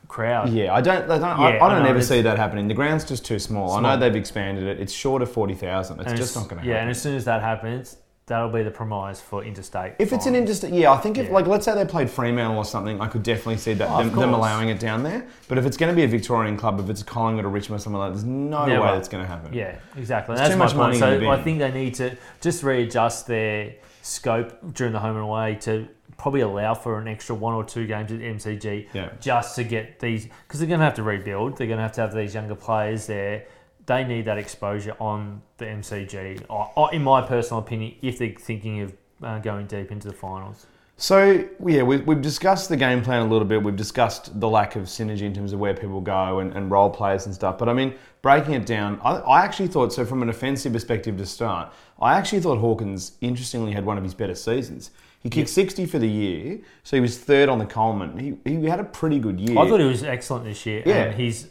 crowd. 0.07 0.49
Yeah, 0.49 0.73
I 0.73 0.81
don't. 0.81 1.03
I 1.03 1.17
don't, 1.19 1.23
I, 1.23 1.53
Yeah, 1.53 1.63
I 1.63 1.67
I 1.67 1.69
don't 1.73 1.83
know, 1.83 1.89
ever 1.89 2.01
see 2.01 2.21
that 2.23 2.37
happening. 2.37 2.67
The 2.67 2.73
ground's 2.73 3.05
just 3.05 3.23
too 3.23 3.37
small. 3.37 3.73
I 3.73 3.81
know 3.81 3.95
they've 3.95 4.15
expanded 4.15 4.63
it. 4.63 4.79
It's 4.79 4.91
short 4.91 5.21
of 5.21 5.31
forty 5.31 5.53
thousand. 5.53 5.99
It's 5.99 6.09
And 6.09 6.17
just 6.17 6.35
as- 6.35 6.41
not 6.41 6.49
going 6.49 6.61
to 6.61 6.61
happen. 6.63 6.69
Yeah, 6.71 6.81
and 6.81 6.89
as 6.89 6.99
soon 6.99 7.15
as 7.15 7.25
that 7.25 7.41
happens, 7.43 7.97
that'll 8.29 8.47
be 8.49 8.63
the 8.63 8.71
premise 8.71 9.19
for 9.19 9.43
interstate. 9.43 9.93
If 9.99 10.13
it's 10.13 10.25
an 10.25 10.33
finals. 10.33 10.49
interstate, 10.61 10.73
yeah, 10.73 10.93
I 10.93 10.97
think 10.97 11.17
if 11.17 11.25
Yeah. 11.27 11.33
like 11.33 11.47
let's 11.47 11.65
say 11.65 11.75
they 11.75 11.83
played 11.83 12.09
Fremantle 12.09 12.55
or 12.57 12.63
something, 12.63 13.01
I 13.01 13.07
could 13.07 13.23
definitely 13.23 13.57
see 13.57 13.73
that 13.73 13.89
Oh, 13.89 13.93
of 13.95 13.97
them, 13.97 14.07
them 14.19 14.29
course. 14.29 14.37
allowing 14.37 14.69
it 14.69 14.79
down 14.79 15.03
there. 15.03 15.25
But 15.49 15.57
if 15.57 15.65
it's 15.65 15.75
going 15.75 15.91
to 15.91 15.95
be 15.95 16.03
a 16.03 16.07
Victorian 16.07 16.55
club, 16.55 16.79
if 16.79 16.89
it's 16.89 17.01
a 17.01 17.05
Collingwood 17.05 17.43
or 17.43 17.49
Richmond 17.49 17.81
or 17.81 17.83
something 17.83 17.99
like 17.99 18.09
that, 18.11 18.13
there's 18.15 18.23
no 18.25 18.65
Never. 18.65 18.81
way 18.85 18.91
that's 18.93 19.09
going 19.09 19.23
to 19.23 19.27
happen. 19.29 19.53
Yeah, 19.53 19.75
exactly. 19.97 20.35
There's 20.37 20.47
That's 20.49 20.53
too 20.53 20.59
my 20.59 20.65
much 20.65 20.71
point. 20.73 20.79
money 20.79 20.95
in 20.95 20.99
So 21.01 21.19
the 21.19 21.27
I 21.27 21.35
bin. 21.35 21.43
think 21.43 21.59
they 21.59 21.71
need 21.71 21.95
to 21.95 22.15
just 22.39 22.63
readjust 22.63 23.27
their 23.27 23.73
scope 24.01 24.73
during 24.73 24.93
the 24.93 24.99
home 24.99 25.15
and 25.17 25.25
away 25.25 25.55
to 25.61 25.87
probably 26.17 26.41
allow 26.41 26.73
for 26.73 26.99
an 26.99 27.07
extra 27.07 27.33
one 27.35 27.53
or 27.53 27.63
two 27.63 27.87
games 27.87 28.11
at 28.11 28.19
MCG 28.21 28.87
Yeah. 28.93 29.09
just 29.21 29.55
to 29.55 29.63
get 29.63 29.99
these 29.99 30.27
because 30.47 30.59
they're 30.59 30.67
going 30.67 30.79
to 30.79 30.85
have 30.85 30.95
to 30.95 31.03
rebuild. 31.03 31.57
They're 31.57 31.67
going 31.67 31.77
to 31.77 31.83
have 31.83 31.93
to 31.93 32.01
have 32.01 32.13
these 32.13 32.33
younger 32.35 32.55
players 32.55 33.07
there. 33.07 33.43
They 33.89 34.03
need 34.03 34.25
that 34.25 34.37
exposure 34.37 34.95
on 34.99 35.41
the 35.57 35.65
MCG. 35.65 36.45
Or, 36.47 36.71
or 36.75 36.93
in 36.93 37.03
my 37.03 37.23
personal 37.23 37.63
opinion, 37.63 37.95
if 38.03 38.19
they're 38.19 38.35
thinking 38.37 38.81
of 38.81 38.93
uh, 39.23 39.39
going 39.39 39.65
deep 39.65 39.91
into 39.91 40.07
the 40.07 40.13
finals. 40.13 40.67
So 40.95 41.49
yeah, 41.65 41.81
we've, 41.81 42.05
we've 42.05 42.21
discussed 42.21 42.69
the 42.69 42.77
game 42.77 43.01
plan 43.01 43.23
a 43.23 43.27
little 43.27 43.47
bit. 43.47 43.63
We've 43.63 43.75
discussed 43.75 44.39
the 44.39 44.47
lack 44.47 44.75
of 44.75 44.83
synergy 44.83 45.23
in 45.23 45.33
terms 45.33 45.53
of 45.53 45.59
where 45.59 45.73
people 45.73 46.01
go 46.01 46.37
and, 46.37 46.53
and 46.53 46.69
role 46.69 46.91
players 46.91 47.25
and 47.25 47.33
stuff. 47.33 47.57
But 47.57 47.67
I 47.67 47.73
mean, 47.73 47.95
breaking 48.21 48.53
it 48.53 48.67
down, 48.67 49.01
I, 49.03 49.15
I 49.15 49.43
actually 49.43 49.69
thought 49.69 49.91
so 49.91 50.05
from 50.05 50.21
an 50.21 50.29
offensive 50.29 50.71
perspective 50.71 51.17
to 51.17 51.25
start. 51.25 51.73
I 51.99 52.13
actually 52.13 52.41
thought 52.41 52.59
Hawkins 52.59 53.13
interestingly 53.21 53.71
had 53.71 53.85
one 53.85 53.97
of 53.97 54.03
his 54.03 54.13
better 54.13 54.35
seasons. 54.35 54.91
He 55.23 55.31
kicked 55.31 55.49
60 55.49 55.87
for 55.87 55.97
the 55.97 56.07
year, 56.07 56.59
so 56.83 56.95
he 56.95 57.01
was 57.01 57.17
third 57.17 57.49
on 57.49 57.57
the 57.57 57.65
Coleman. 57.65 58.19
He, 58.19 58.37
he 58.51 58.65
had 58.65 58.79
a 58.79 58.83
pretty 58.83 59.17
good 59.17 59.39
year. 59.39 59.57
I 59.57 59.67
thought 59.67 59.79
he 59.79 59.87
was 59.87 60.03
excellent 60.03 60.45
this 60.45 60.63
year. 60.63 60.83
Yeah. 60.85 61.05
And 61.05 61.15
his 61.15 61.49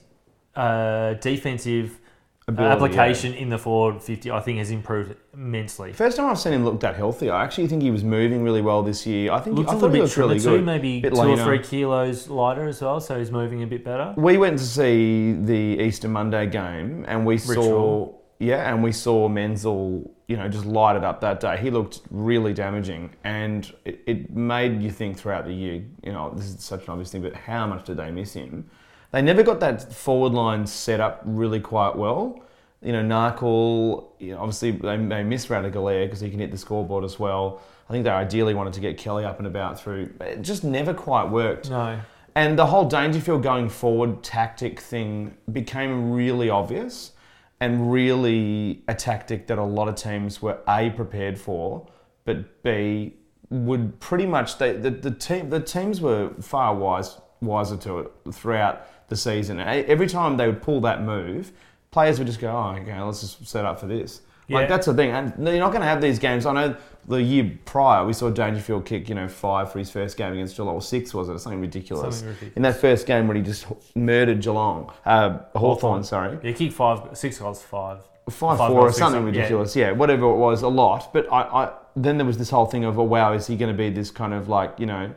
uh, 0.54 1.14
defensive 1.14 1.98
Ability, 2.48 2.72
application 2.74 3.34
in 3.34 3.50
the 3.50 3.58
forward 3.58 4.02
50, 4.02 4.30
I 4.30 4.40
think, 4.40 4.58
has 4.58 4.70
improved 4.70 5.14
immensely. 5.34 5.92
First 5.92 6.16
time 6.16 6.26
I've 6.30 6.38
seen 6.38 6.54
him 6.54 6.64
look 6.64 6.80
that 6.80 6.96
healthy. 6.96 7.28
I 7.28 7.44
actually 7.44 7.68
think 7.68 7.82
he 7.82 7.90
was 7.90 8.02
moving 8.02 8.42
really 8.42 8.62
well 8.62 8.82
this 8.82 9.06
year. 9.06 9.32
I 9.32 9.40
think 9.40 9.56
Looks 9.56 9.70
I 9.70 9.74
a 9.74 9.78
thought 9.78 9.90
little 9.90 9.94
he 9.94 9.98
bit 9.98 10.02
looked 10.04 10.16
really 10.16 10.40
trimmer 10.40 10.56
too, 10.56 10.58
good. 10.58 10.66
maybe 10.66 11.00
Bit 11.00 11.14
two 11.14 11.20
or 11.20 11.36
three 11.36 11.58
kilos 11.58 12.28
lighter 12.28 12.66
as 12.66 12.80
well, 12.80 13.00
so 13.00 13.18
he's 13.18 13.30
moving 13.30 13.62
a 13.62 13.66
bit 13.66 13.84
better. 13.84 14.14
We 14.16 14.38
went 14.38 14.58
to 14.58 14.64
see 14.64 15.32
the 15.32 15.82
Easter 15.82 16.08
Monday 16.08 16.46
game, 16.46 17.04
and 17.06 17.26
we 17.26 17.36
saw 17.36 18.14
yeah, 18.40 18.72
and 18.72 18.82
we 18.82 18.92
saw 18.92 19.28
Menzel, 19.28 20.14
you 20.28 20.36
know, 20.36 20.48
just 20.48 20.64
light 20.64 20.96
it 20.96 21.04
up 21.04 21.20
that 21.22 21.40
day. 21.40 21.58
He 21.58 21.70
looked 21.70 22.02
really 22.10 22.54
damaging, 22.54 23.10
and 23.24 23.70
it, 23.84 24.00
it 24.06 24.30
made 24.30 24.80
you 24.80 24.90
think 24.90 25.18
throughout 25.18 25.44
the 25.44 25.52
year. 25.52 25.82
You 26.04 26.12
know, 26.12 26.32
this 26.34 26.46
is 26.46 26.62
such 26.62 26.84
an 26.84 26.90
obvious 26.90 27.10
thing, 27.10 27.22
but 27.22 27.34
how 27.34 27.66
much 27.66 27.84
did 27.84 27.96
they 27.96 28.10
miss 28.10 28.32
him? 28.34 28.70
They 29.10 29.22
never 29.22 29.42
got 29.42 29.60
that 29.60 29.92
forward 29.92 30.32
line 30.32 30.66
set 30.66 31.00
up 31.00 31.22
really 31.24 31.60
quite 31.60 31.96
well. 31.96 32.42
You 32.82 32.92
know, 32.92 33.02
Narkle, 33.02 34.10
you 34.18 34.32
know, 34.32 34.40
obviously 34.40 34.72
they, 34.72 34.96
they 34.96 35.24
missed 35.24 35.48
Ratugolea 35.48 36.06
because 36.06 36.20
he 36.20 36.30
can 36.30 36.38
hit 36.38 36.50
the 36.50 36.58
scoreboard 36.58 37.04
as 37.04 37.18
well. 37.18 37.60
I 37.88 37.92
think 37.92 38.04
they 38.04 38.10
ideally 38.10 38.54
wanted 38.54 38.74
to 38.74 38.80
get 38.80 38.98
Kelly 38.98 39.24
up 39.24 39.38
and 39.38 39.46
about 39.46 39.80
through. 39.80 40.12
It 40.20 40.42
just 40.42 40.62
never 40.62 40.92
quite 40.92 41.28
worked. 41.28 41.70
No. 41.70 41.98
And 42.34 42.56
the 42.58 42.66
whole 42.66 42.84
Dangerfield 42.84 43.42
going 43.42 43.68
forward 43.68 44.22
tactic 44.22 44.78
thing 44.78 45.36
became 45.50 46.12
really 46.12 46.50
obvious 46.50 47.12
and 47.60 47.90
really 47.90 48.84
a 48.86 48.94
tactic 48.94 49.46
that 49.48 49.58
a 49.58 49.64
lot 49.64 49.88
of 49.88 49.96
teams 49.96 50.40
were 50.40 50.58
A, 50.68 50.90
prepared 50.90 51.38
for, 51.38 51.88
but 52.24 52.62
B, 52.62 53.16
would 53.50 53.98
pretty 53.98 54.26
much, 54.26 54.58
they, 54.58 54.76
the, 54.76 54.90
the, 54.90 55.10
team, 55.10 55.50
the 55.50 55.58
teams 55.58 56.00
were 56.00 56.30
far 56.40 56.74
wise, 56.74 57.18
wiser 57.40 57.76
to 57.78 58.00
it 58.00 58.12
throughout 58.32 58.86
the 59.08 59.16
season. 59.16 59.60
Every 59.60 60.06
time 60.06 60.36
they 60.36 60.46
would 60.46 60.62
pull 60.62 60.80
that 60.82 61.02
move, 61.02 61.52
players 61.90 62.18
would 62.18 62.26
just 62.26 62.40
go, 62.40 62.50
oh, 62.50 62.78
okay, 62.80 63.00
let's 63.00 63.20
just 63.20 63.46
set 63.46 63.64
up 63.64 63.80
for 63.80 63.86
this. 63.86 64.22
Yeah. 64.46 64.60
Like 64.60 64.68
that's 64.68 64.86
the 64.86 64.94
thing, 64.94 65.10
and 65.10 65.34
you're 65.36 65.58
not 65.58 65.72
going 65.72 65.82
to 65.82 65.86
have 65.86 66.00
these 66.00 66.18
games. 66.18 66.46
I 66.46 66.52
know 66.54 66.76
the 67.06 67.22
year 67.22 67.58
prior 67.66 68.06
we 68.06 68.14
saw 68.14 68.30
Dangerfield 68.30 68.86
kick, 68.86 69.08
you 69.10 69.14
know, 69.14 69.28
five 69.28 69.70
for 69.70 69.78
his 69.78 69.90
first 69.90 70.16
game 70.16 70.32
against 70.32 70.56
Geelong, 70.56 70.74
or 70.74 70.80
six 70.80 71.12
was 71.12 71.28
it? 71.28 71.38
Something 71.38 71.60
ridiculous. 71.60 72.16
Something 72.16 72.28
ridiculous. 72.28 72.56
In 72.56 72.62
that 72.62 72.76
first 72.80 73.06
game 73.06 73.28
when 73.28 73.36
he 73.36 73.42
just 73.42 73.66
murdered 73.94 74.40
Geelong, 74.40 74.90
uh, 75.04 75.40
Hawthorn, 75.54 76.02
sorry, 76.02 76.38
Yeah, 76.42 76.52
kick 76.52 76.72
five, 76.72 77.16
six 77.16 77.38
goals, 77.38 77.62
five. 77.62 77.98
five, 78.30 78.56
Five 78.56 78.70
four 78.70 78.70
or 78.70 78.82
goals, 78.84 78.94
six, 78.94 78.98
something 79.00 79.22
yeah. 79.22 79.26
ridiculous. 79.42 79.76
Yeah. 79.76 79.90
whatever 79.92 80.24
it 80.30 80.36
was, 80.36 80.62
a 80.62 80.68
lot. 80.68 81.12
But 81.12 81.30
I, 81.30 81.42
I 81.42 81.72
then 81.96 82.16
there 82.16 82.26
was 82.26 82.38
this 82.38 82.48
whole 82.48 82.66
thing 82.66 82.84
of, 82.84 82.98
oh 82.98 83.02
wow, 83.04 83.34
is 83.34 83.46
he 83.46 83.56
going 83.56 83.70
to 83.70 83.76
be 83.76 83.90
this 83.90 84.10
kind 84.10 84.32
of 84.32 84.48
like 84.48 84.80
you 84.80 84.86
know 84.86 85.12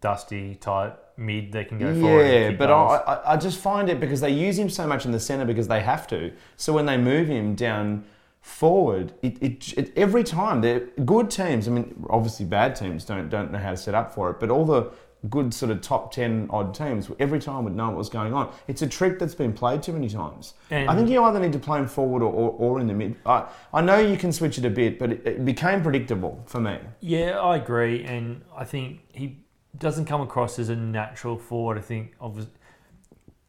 Dusty 0.00 0.54
type 0.54 0.98
mid 1.16 1.52
that 1.52 1.68
can 1.68 1.78
go 1.78 1.98
forward. 2.00 2.24
Yeah, 2.24 2.50
but. 2.52 2.70
I, 2.70 3.20
I, 3.26 3.36
just 3.36 3.58
find 3.58 3.88
it 3.90 4.00
because 4.00 4.20
they 4.20 4.30
use 4.30 4.58
him 4.58 4.70
so 4.70 4.86
much 4.86 5.04
in 5.04 5.12
the 5.12 5.20
centre 5.20 5.44
because 5.44 5.68
they 5.68 5.80
have 5.80 6.06
to. 6.08 6.32
So 6.56 6.72
when 6.72 6.86
they 6.86 6.96
move 6.96 7.28
him 7.28 7.54
down 7.54 8.04
forward, 8.40 9.12
it, 9.22 9.36
it, 9.42 9.72
it 9.76 9.92
every 9.96 10.24
time 10.24 10.60
they're 10.62 10.80
good 11.04 11.30
teams. 11.30 11.68
I 11.68 11.72
mean, 11.72 12.06
obviously 12.08 12.46
bad 12.46 12.74
teams 12.74 13.04
don't 13.04 13.28
don't 13.28 13.52
know 13.52 13.58
how 13.58 13.70
to 13.70 13.76
set 13.76 13.94
up 13.94 14.14
for 14.14 14.30
it, 14.30 14.40
but 14.40 14.50
all 14.50 14.64
the 14.64 14.90
good 15.28 15.52
sort 15.52 15.70
of 15.70 15.82
top 15.82 16.12
ten 16.12 16.48
odd 16.48 16.74
teams 16.74 17.10
every 17.18 17.38
time 17.38 17.64
would 17.64 17.76
know 17.76 17.88
what 17.88 17.98
was 17.98 18.08
going 18.08 18.32
on. 18.32 18.50
It's 18.68 18.80
a 18.80 18.86
trick 18.86 19.18
that's 19.18 19.34
been 19.34 19.52
played 19.52 19.82
too 19.82 19.92
many 19.92 20.08
times. 20.08 20.54
And- 20.70 20.88
I 20.88 20.96
think 20.96 21.10
you 21.10 21.22
either 21.22 21.38
need 21.38 21.52
to 21.52 21.58
play 21.58 21.78
him 21.78 21.86
forward 21.86 22.22
or, 22.22 22.32
or, 22.32 22.50
or 22.52 22.80
in 22.80 22.86
the 22.86 22.94
mid. 22.94 23.16
I, 23.26 23.46
I 23.74 23.82
know 23.82 23.98
you 23.98 24.16
can 24.16 24.32
switch 24.32 24.56
it 24.56 24.64
a 24.64 24.70
bit, 24.70 24.98
but 24.98 25.12
it, 25.12 25.26
it 25.26 25.44
became 25.44 25.82
predictable 25.82 26.42
for 26.46 26.60
me. 26.60 26.78
Yeah, 27.00 27.38
I 27.38 27.56
agree, 27.56 28.02
and 28.04 28.42
I 28.56 28.64
think 28.64 29.00
he 29.12 29.44
doesn't 29.78 30.04
come 30.06 30.20
across 30.20 30.58
as 30.58 30.68
a 30.68 30.76
natural 30.76 31.38
forward. 31.38 31.78
I 31.78 31.80
think 31.82 32.14
of 32.20 32.46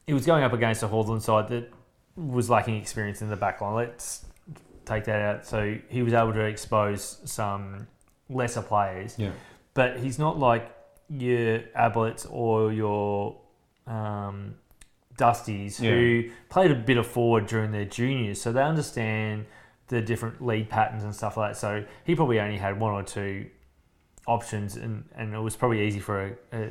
he 0.07 0.13
was 0.13 0.25
going 0.25 0.43
up 0.43 0.53
against 0.53 0.83
a 0.83 0.87
Hawthorn 0.87 1.19
side 1.21 1.47
that 1.49 1.71
was 2.15 2.49
lacking 2.49 2.75
experience 2.75 3.21
in 3.21 3.29
the 3.29 3.35
back 3.35 3.61
line. 3.61 3.75
Let's 3.75 4.25
take 4.85 5.05
that 5.05 5.21
out. 5.21 5.45
So 5.45 5.77
he 5.89 6.01
was 6.03 6.13
able 6.13 6.33
to 6.33 6.41
expose 6.41 7.21
some 7.25 7.87
lesser 8.29 8.61
players, 8.61 9.15
Yeah. 9.17 9.31
but 9.73 9.99
he's 9.99 10.19
not 10.19 10.37
like 10.37 10.71
your 11.09 11.59
Ablets 11.77 12.25
or 12.29 12.71
your 12.73 13.37
um, 13.87 14.55
Dusties 15.17 15.77
who 15.79 16.29
played 16.49 16.71
a 16.71 16.75
bit 16.75 16.97
of 16.97 17.05
forward 17.05 17.45
during 17.47 17.71
their 17.71 17.85
juniors, 17.85 18.41
so 18.41 18.51
they 18.51 18.61
understand 18.63 19.45
the 19.87 20.01
different 20.01 20.43
lead 20.43 20.69
patterns 20.69 21.03
and 21.03 21.13
stuff 21.13 21.35
like 21.37 21.51
that. 21.53 21.57
So 21.57 21.85
he 22.05 22.15
probably 22.15 22.39
only 22.39 22.57
had 22.57 22.79
one 22.79 22.93
or 22.93 23.03
two 23.03 23.47
options, 24.35 24.75
and, 24.77 25.03
and 25.15 25.33
it 25.33 25.39
was 25.39 25.55
probably 25.55 25.81
easy 25.87 25.99
for 25.99 26.17
a, 26.53 26.57
a, 26.57 26.61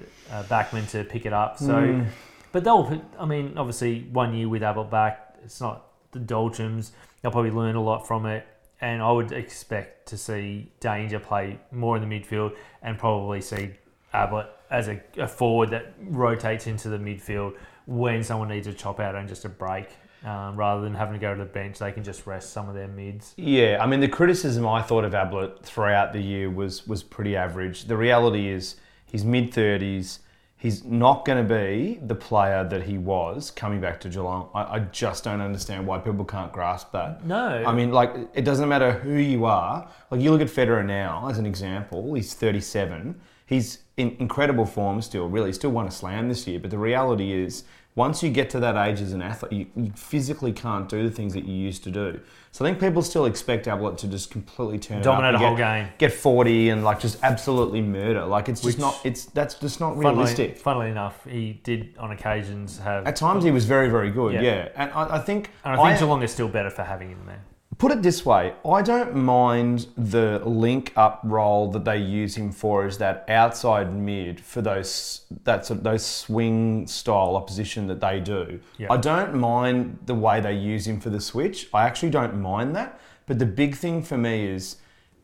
a 0.41 0.45
backman 0.45 0.89
to 0.91 1.05
pick 1.05 1.25
it 1.27 1.33
up. 1.33 1.59
So, 1.59 1.75
Mm. 1.75 2.07
but 2.53 2.65
they'll, 2.65 2.87
I 3.19 3.27
mean, 3.27 3.47
obviously 3.57 3.93
one 4.13 4.35
year 4.35 4.49
with 4.49 4.63
Ablett 4.63 4.91
back, 4.91 5.37
it's 5.45 5.61
not 5.61 5.77
the 6.13 6.21
Dolchums. 6.21 6.91
They'll 7.21 7.33
probably 7.33 7.51
learn 7.51 7.77
a 7.77 7.83
lot 7.83 8.07
from 8.07 8.27
it. 8.27 8.47
And 8.83 9.03
I 9.03 9.13
would 9.13 9.33
expect 9.33 10.09
to 10.09 10.17
see 10.17 10.73
Danger 10.81 11.21
play 11.21 11.59
more 11.71 11.97
in 11.99 12.09
the 12.09 12.13
midfield 12.21 12.57
and 12.83 12.99
probably 12.99 13.41
see 13.43 13.71
Ablett 14.15 14.47
as 14.71 14.89
a, 14.89 15.01
a 15.19 15.29
forward 15.29 15.71
that 15.71 15.93
rotates 16.01 16.67
into 16.67 16.89
the 16.89 16.99
midfield 16.99 17.57
when 17.87 18.23
someone 18.25 18.49
needs 18.49 18.67
a 18.67 18.73
chop 18.73 18.99
out 19.01 19.15
and 19.15 19.29
just 19.29 19.45
a 19.45 19.49
break. 19.51 19.89
Um, 20.23 20.55
rather 20.55 20.83
than 20.83 20.95
having 20.95 21.15
to 21.15 21.19
go 21.19 21.33
to 21.33 21.39
the 21.39 21.49
bench, 21.49 21.79
they 21.79 21.93
can 21.93 22.05
just 22.05 22.27
rest 22.27 22.53
some 22.53 22.69
of 22.69 22.75
their 22.75 22.89
mids. 22.89 23.33
Yeah, 23.39 23.79
I 23.81 23.87
mean 23.87 24.01
the 24.01 24.09
criticism 24.09 24.67
I 24.67 24.83
thought 24.83 25.05
of 25.05 25.15
Ablett 25.15 25.65
throughout 25.65 26.13
the 26.13 26.21
year 26.21 26.51
was 26.51 26.87
was 26.87 27.03
pretty 27.03 27.37
average. 27.37 27.85
The 27.85 27.97
reality 27.97 28.49
is 28.49 28.77
he's 29.07 29.25
mid 29.25 29.55
thirties. 29.55 30.21
He's 30.59 30.85
not 30.85 31.25
going 31.25 31.49
to 31.49 31.55
be 31.55 32.01
the 32.03 32.15
player 32.15 32.65
that 32.65 32.83
he 32.83 32.99
was 32.99 33.51
coming 33.51 33.81
back 33.81 33.99
to 34.01 34.11
Geelong. 34.11 34.51
I, 34.55 34.75
I 34.75 34.79
just 34.81 35.25
don't 35.25 35.41
understand 35.41 35.87
why 35.87 35.99
people 36.01 36.27
can't 36.27 36.53
grasp 36.53 36.93
that. 36.93 37.25
No, 37.25 37.65
I 37.67 37.73
mean, 37.73 37.93
like 37.93 38.15
it 38.35 38.45
doesn't 38.45 38.69
matter 38.69 38.93
who 38.93 39.15
you 39.15 39.47
are. 39.47 39.89
Like 40.11 40.21
you 40.21 40.31
look 40.31 40.43
at 40.43 40.49
Federer 40.49 40.85
now 40.85 41.29
as 41.31 41.39
an 41.39 41.47
example. 41.47 42.13
He's 42.13 42.35
37. 42.35 43.19
He's 43.47 43.79
in 43.97 44.17
incredible 44.21 44.67
form 44.67 45.01
still. 45.01 45.31
Really, 45.31 45.49
He 45.49 45.55
still 45.55 45.71
won 45.71 45.87
a 45.87 45.91
slam 45.91 46.29
this 46.29 46.47
year. 46.47 46.61
But 46.61 46.71
the 46.71 46.79
reality 46.79 47.33
is, 47.33 47.65
once 48.01 48.23
you 48.23 48.31
get 48.31 48.49
to 48.49 48.59
that 48.59 48.77
age 48.77 49.03
as 49.03 49.13
an 49.13 49.21
athlete, 49.21 49.53
you, 49.53 49.67
you 49.77 49.93
physically 49.95 50.55
can't 50.55 50.89
do 50.89 51.07
the 51.07 51.15
things 51.15 51.35
that 51.35 51.45
you 51.45 51.53
used 51.53 51.85
to 51.85 51.91
do. 51.91 52.19
So 52.51 52.65
I 52.65 52.69
think 52.69 52.81
people 52.81 53.03
still 53.03 53.27
expect 53.27 53.69
Ablett 53.69 53.99
to 53.99 54.09
just 54.09 54.31
completely 54.31 54.79
turn 54.79 55.03
Dominate 55.03 55.35
a 55.35 55.39
whole 55.39 55.55
get, 55.55 55.85
game. 55.85 55.93
get 55.99 56.11
40 56.11 56.71
and 56.71 56.83
like 56.83 56.99
just 56.99 57.23
absolutely 57.23 57.83
murder. 57.83 58.25
Like 58.25 58.49
it's 58.49 58.63
just 58.63 58.79
not. 58.79 58.99
It's 59.05 59.27
that's 59.27 59.55
just 59.57 59.81
not 59.81 59.97
funnily, 59.97 60.15
realistic. 60.15 60.57
funnily 60.57 60.89
enough, 60.89 61.23
he 61.29 61.61
did 61.63 61.95
on 61.99 62.11
occasions 62.11 62.79
have. 62.79 63.07
At 63.07 63.17
times 63.17 63.45
he 63.45 63.51
was 63.51 63.67
very 63.67 63.91
very 63.91 64.11
good. 64.11 64.33
Yeah. 64.33 64.41
Yeah, 64.41 64.69
and 64.77 64.91
I, 64.93 65.17
I 65.17 65.19
think 65.19 65.51
and 65.63 65.79
I 65.79 65.85
think 65.85 66.01
Geelong 66.01 66.23
is 66.23 66.33
still 66.33 66.49
better 66.49 66.71
for 66.71 66.83
having 66.83 67.11
him 67.11 67.23
there. 67.27 67.45
Put 67.81 67.93
it 67.93 68.03
this 68.03 68.27
way, 68.27 68.53
I 68.63 68.83
don't 68.83 69.17
mind 69.17 69.87
the 69.97 70.43
link 70.45 70.93
up 70.97 71.19
role 71.25 71.71
that 71.71 71.87
they 71.87 71.97
use 71.97 72.37
him 72.37 72.53
for 72.53 72.85
as 72.85 72.99
that 72.99 73.25
outside 73.27 73.91
mid 73.91 74.39
for 74.39 74.61
those 74.61 75.23
that's 75.45 75.71
those 75.71 76.05
swing 76.05 76.87
style 76.87 77.37
opposition 77.37 77.87
that 77.87 77.99
they 77.99 78.21
do. 78.21 78.61
Yeah. 78.77 78.89
I 78.93 78.99
don't 78.99 79.35
mind 79.35 79.99
the 80.05 80.15
way 80.15 80.43
they 80.43 80.53
use 80.53 80.87
him 80.87 81.01
for 81.01 81.09
the 81.09 81.23
switch. 81.23 81.71
I 81.73 81.85
actually 81.85 82.11
don't 82.11 82.39
mind 82.39 82.77
that. 82.77 83.01
But 83.27 83.39
the 83.39 83.47
big 83.47 83.75
thing 83.77 84.03
for 84.03 84.19
me 84.19 84.47
is 84.47 84.77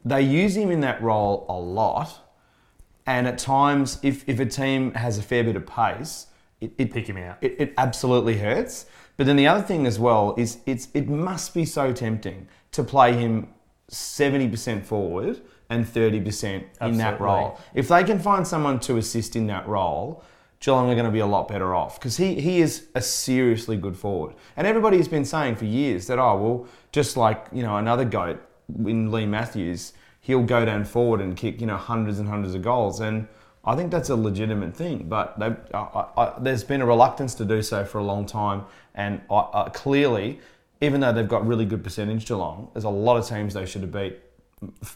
they 0.02 0.22
use 0.22 0.56
him 0.56 0.70
in 0.70 0.80
that 0.80 1.02
role 1.02 1.44
a 1.50 1.58
lot. 1.58 2.26
And 3.04 3.28
at 3.28 3.36
times, 3.36 3.98
if, 4.02 4.26
if 4.26 4.40
a 4.40 4.46
team 4.46 4.94
has 4.94 5.18
a 5.18 5.22
fair 5.22 5.44
bit 5.44 5.56
of 5.56 5.66
pace, 5.66 6.28
it, 6.62 6.72
it 6.78 6.90
Pick 6.90 7.06
him 7.06 7.18
out. 7.18 7.36
it, 7.42 7.56
it 7.58 7.74
absolutely 7.76 8.38
hurts. 8.38 8.86
But 9.16 9.26
then 9.26 9.36
the 9.36 9.46
other 9.46 9.62
thing 9.62 9.86
as 9.86 9.98
well 9.98 10.34
is 10.36 10.58
it's 10.66 10.88
it 10.94 11.08
must 11.08 11.54
be 11.54 11.64
so 11.64 11.92
tempting 11.92 12.48
to 12.72 12.84
play 12.84 13.14
him 13.14 13.48
seventy 13.88 14.48
percent 14.48 14.84
forward 14.84 15.40
and 15.70 15.88
thirty 15.88 16.20
percent 16.20 16.66
in 16.80 16.98
that 16.98 17.20
role. 17.20 17.58
If 17.74 17.88
they 17.88 18.04
can 18.04 18.18
find 18.18 18.46
someone 18.46 18.78
to 18.80 18.98
assist 18.98 19.34
in 19.34 19.46
that 19.46 19.66
role, 19.66 20.22
Geelong 20.60 20.90
are 20.90 20.94
going 20.94 21.06
to 21.06 21.12
be 21.12 21.20
a 21.20 21.26
lot 21.26 21.48
better 21.48 21.74
off 21.74 21.98
because 21.98 22.16
he 22.18 22.40
he 22.40 22.60
is 22.60 22.86
a 22.94 23.00
seriously 23.00 23.76
good 23.76 23.96
forward. 23.96 24.34
And 24.56 24.66
everybody's 24.66 25.08
been 25.08 25.24
saying 25.24 25.56
for 25.56 25.64
years 25.64 26.06
that 26.08 26.18
oh 26.18 26.36
well, 26.36 26.66
just 26.92 27.16
like 27.16 27.46
you 27.52 27.62
know 27.62 27.76
another 27.76 28.04
goat 28.04 28.40
in 28.84 29.10
Leigh 29.10 29.26
Matthews, 29.26 29.92
he'll 30.20 30.42
go 30.42 30.64
down 30.64 30.84
forward 30.84 31.20
and 31.20 31.36
kick 31.36 31.60
you 31.60 31.66
know 31.66 31.76
hundreds 31.76 32.18
and 32.18 32.28
hundreds 32.28 32.54
of 32.54 32.62
goals 32.62 33.00
and. 33.00 33.28
I 33.66 33.74
think 33.74 33.90
that's 33.90 34.10
a 34.10 34.16
legitimate 34.16 34.76
thing, 34.76 35.08
but 35.08 35.34
I, 35.42 35.56
I, 35.74 36.34
there's 36.38 36.62
been 36.62 36.80
a 36.80 36.86
reluctance 36.86 37.34
to 37.34 37.44
do 37.44 37.62
so 37.62 37.84
for 37.84 37.98
a 37.98 38.04
long 38.04 38.24
time, 38.24 38.64
and 38.94 39.20
I, 39.28 39.70
clearly, 39.74 40.38
even 40.80 41.00
though 41.00 41.12
they've 41.12 41.28
got 41.28 41.46
really 41.46 41.64
good 41.64 41.82
percentage 41.82 42.26
Geelong, 42.26 42.70
there's 42.72 42.84
a 42.84 42.88
lot 42.90 43.16
of 43.16 43.26
teams 43.26 43.54
they 43.54 43.66
should 43.66 43.82
have 43.82 43.92
beat 43.92 44.20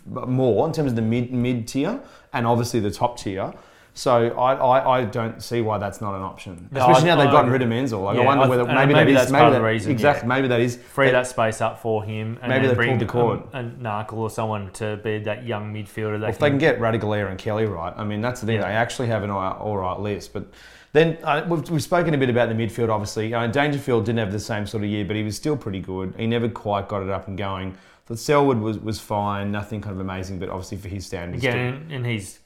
more 0.07 0.67
in 0.67 0.73
terms 0.73 0.93
of 0.93 0.97
the 0.97 1.03
mid 1.03 1.33
mid 1.33 1.69
tier 1.69 2.01
and 2.33 2.47
obviously 2.47 2.81
the 2.81 2.91
top 2.91 3.19
tier. 3.19 3.53
So 3.93 4.29
I, 4.39 4.55
I, 4.55 4.99
I 5.01 5.05
don't 5.05 5.43
see 5.43 5.61
why 5.61 5.79
that's 5.79 6.01
not 6.01 6.15
an 6.15 6.23
option, 6.23 6.69
No, 6.71 6.81
especially 6.81 7.11
I- 7.11 7.15
now 7.17 7.21
they've 7.23 7.31
gotten 7.33 7.51
rid 7.51 7.61
of 7.63 7.69
Menzel. 7.69 8.01
Like 8.03 8.19
I 8.19 8.25
wonder 8.25 8.49
whether 8.49 8.65
maybe, 8.65 8.95
maybe 8.95 9.13
that 9.13 9.19
that's 9.19 9.27
is 9.27 9.33
maybe 9.33 9.51
that, 9.51 9.63
reason, 9.63 9.91
exactly 9.93 10.25
yeah. 10.29 10.35
maybe 10.35 10.49
that 10.49 10.61
is 10.61 10.77
Free 10.77 11.07
that- 11.07 11.13
that 11.13 11.27
space 11.27 11.61
up 11.61 11.81
for 11.81 12.05
him, 12.05 12.39
and 12.41 12.51
Maybe 12.51 12.69
they 12.69 12.75
bring 12.75 12.91
pulled 12.91 13.01
the 13.01 13.07
cord. 13.07 13.43
A, 13.53 13.59
a 13.61 13.63
Narkle 13.65 14.15
or 14.19 14.31
someone 14.31 14.71
to 14.75 14.99
be 15.03 15.19
that 15.21 15.45
young 15.45 15.75
midfielder. 15.75 16.21
That 16.21 16.31
If 16.31 16.39
they 16.39 16.49
can 16.51 16.59
get 16.59 16.79
Ratugolea 16.79 17.29
and 17.29 17.39
Kelly 17.39 17.67
right, 17.67 17.93
I 17.97 18.05
mean, 18.05 18.21
that's 18.21 18.41
the 18.41 18.47
thing. 18.47 18.57
Yeah. 18.61 18.69
They 18.69 18.75
actually 18.75 19.09
have 19.09 19.23
an 19.23 19.31
all 19.31 19.77
right 19.77 19.99
list. 19.99 20.33
But 20.33 20.47
then 20.93 21.19
uh, 21.23 21.45
we've, 21.49 21.69
we've 21.71 21.83
spoken 21.83 22.15
a 22.15 22.19
bit 22.19 22.31
about 22.31 22.49
the 22.49 22.55
midfield, 22.55 22.89
obviously. 22.91 23.33
Uh, 23.35 23.47
Dangerfield 23.49 24.05
didn't 24.07 24.19
have 24.21 24.33
the 24.33 24.41
same 24.41 24.67
sort 24.67 24.83
of 24.85 24.91
year, 24.91 25.05
but 25.05 25.15
he 25.17 25.23
was 25.23 25.37
still 25.37 25.57
pretty 25.57 25.81
good. 25.81 26.15
He 26.17 26.27
never 26.27 26.49
quite 26.49 26.89
got 26.89 27.03
it 27.03 27.11
up 27.11 27.29
and 27.29 27.37
going. 27.39 27.77
But 28.07 28.19
Selwood 28.19 28.59
was, 28.59 28.77
was 28.81 28.99
fine, 28.99 29.53
nothing 29.53 29.81
kind 29.81 29.95
of 29.95 30.01
amazing, 30.01 30.41
but 30.41 30.49
obviously 30.49 30.79
for 30.79 30.89
his 30.89 31.07
standards. 31.07 31.45
again, 31.45 31.85
still- 31.87 31.97
and 31.97 32.07
he's 32.07 32.40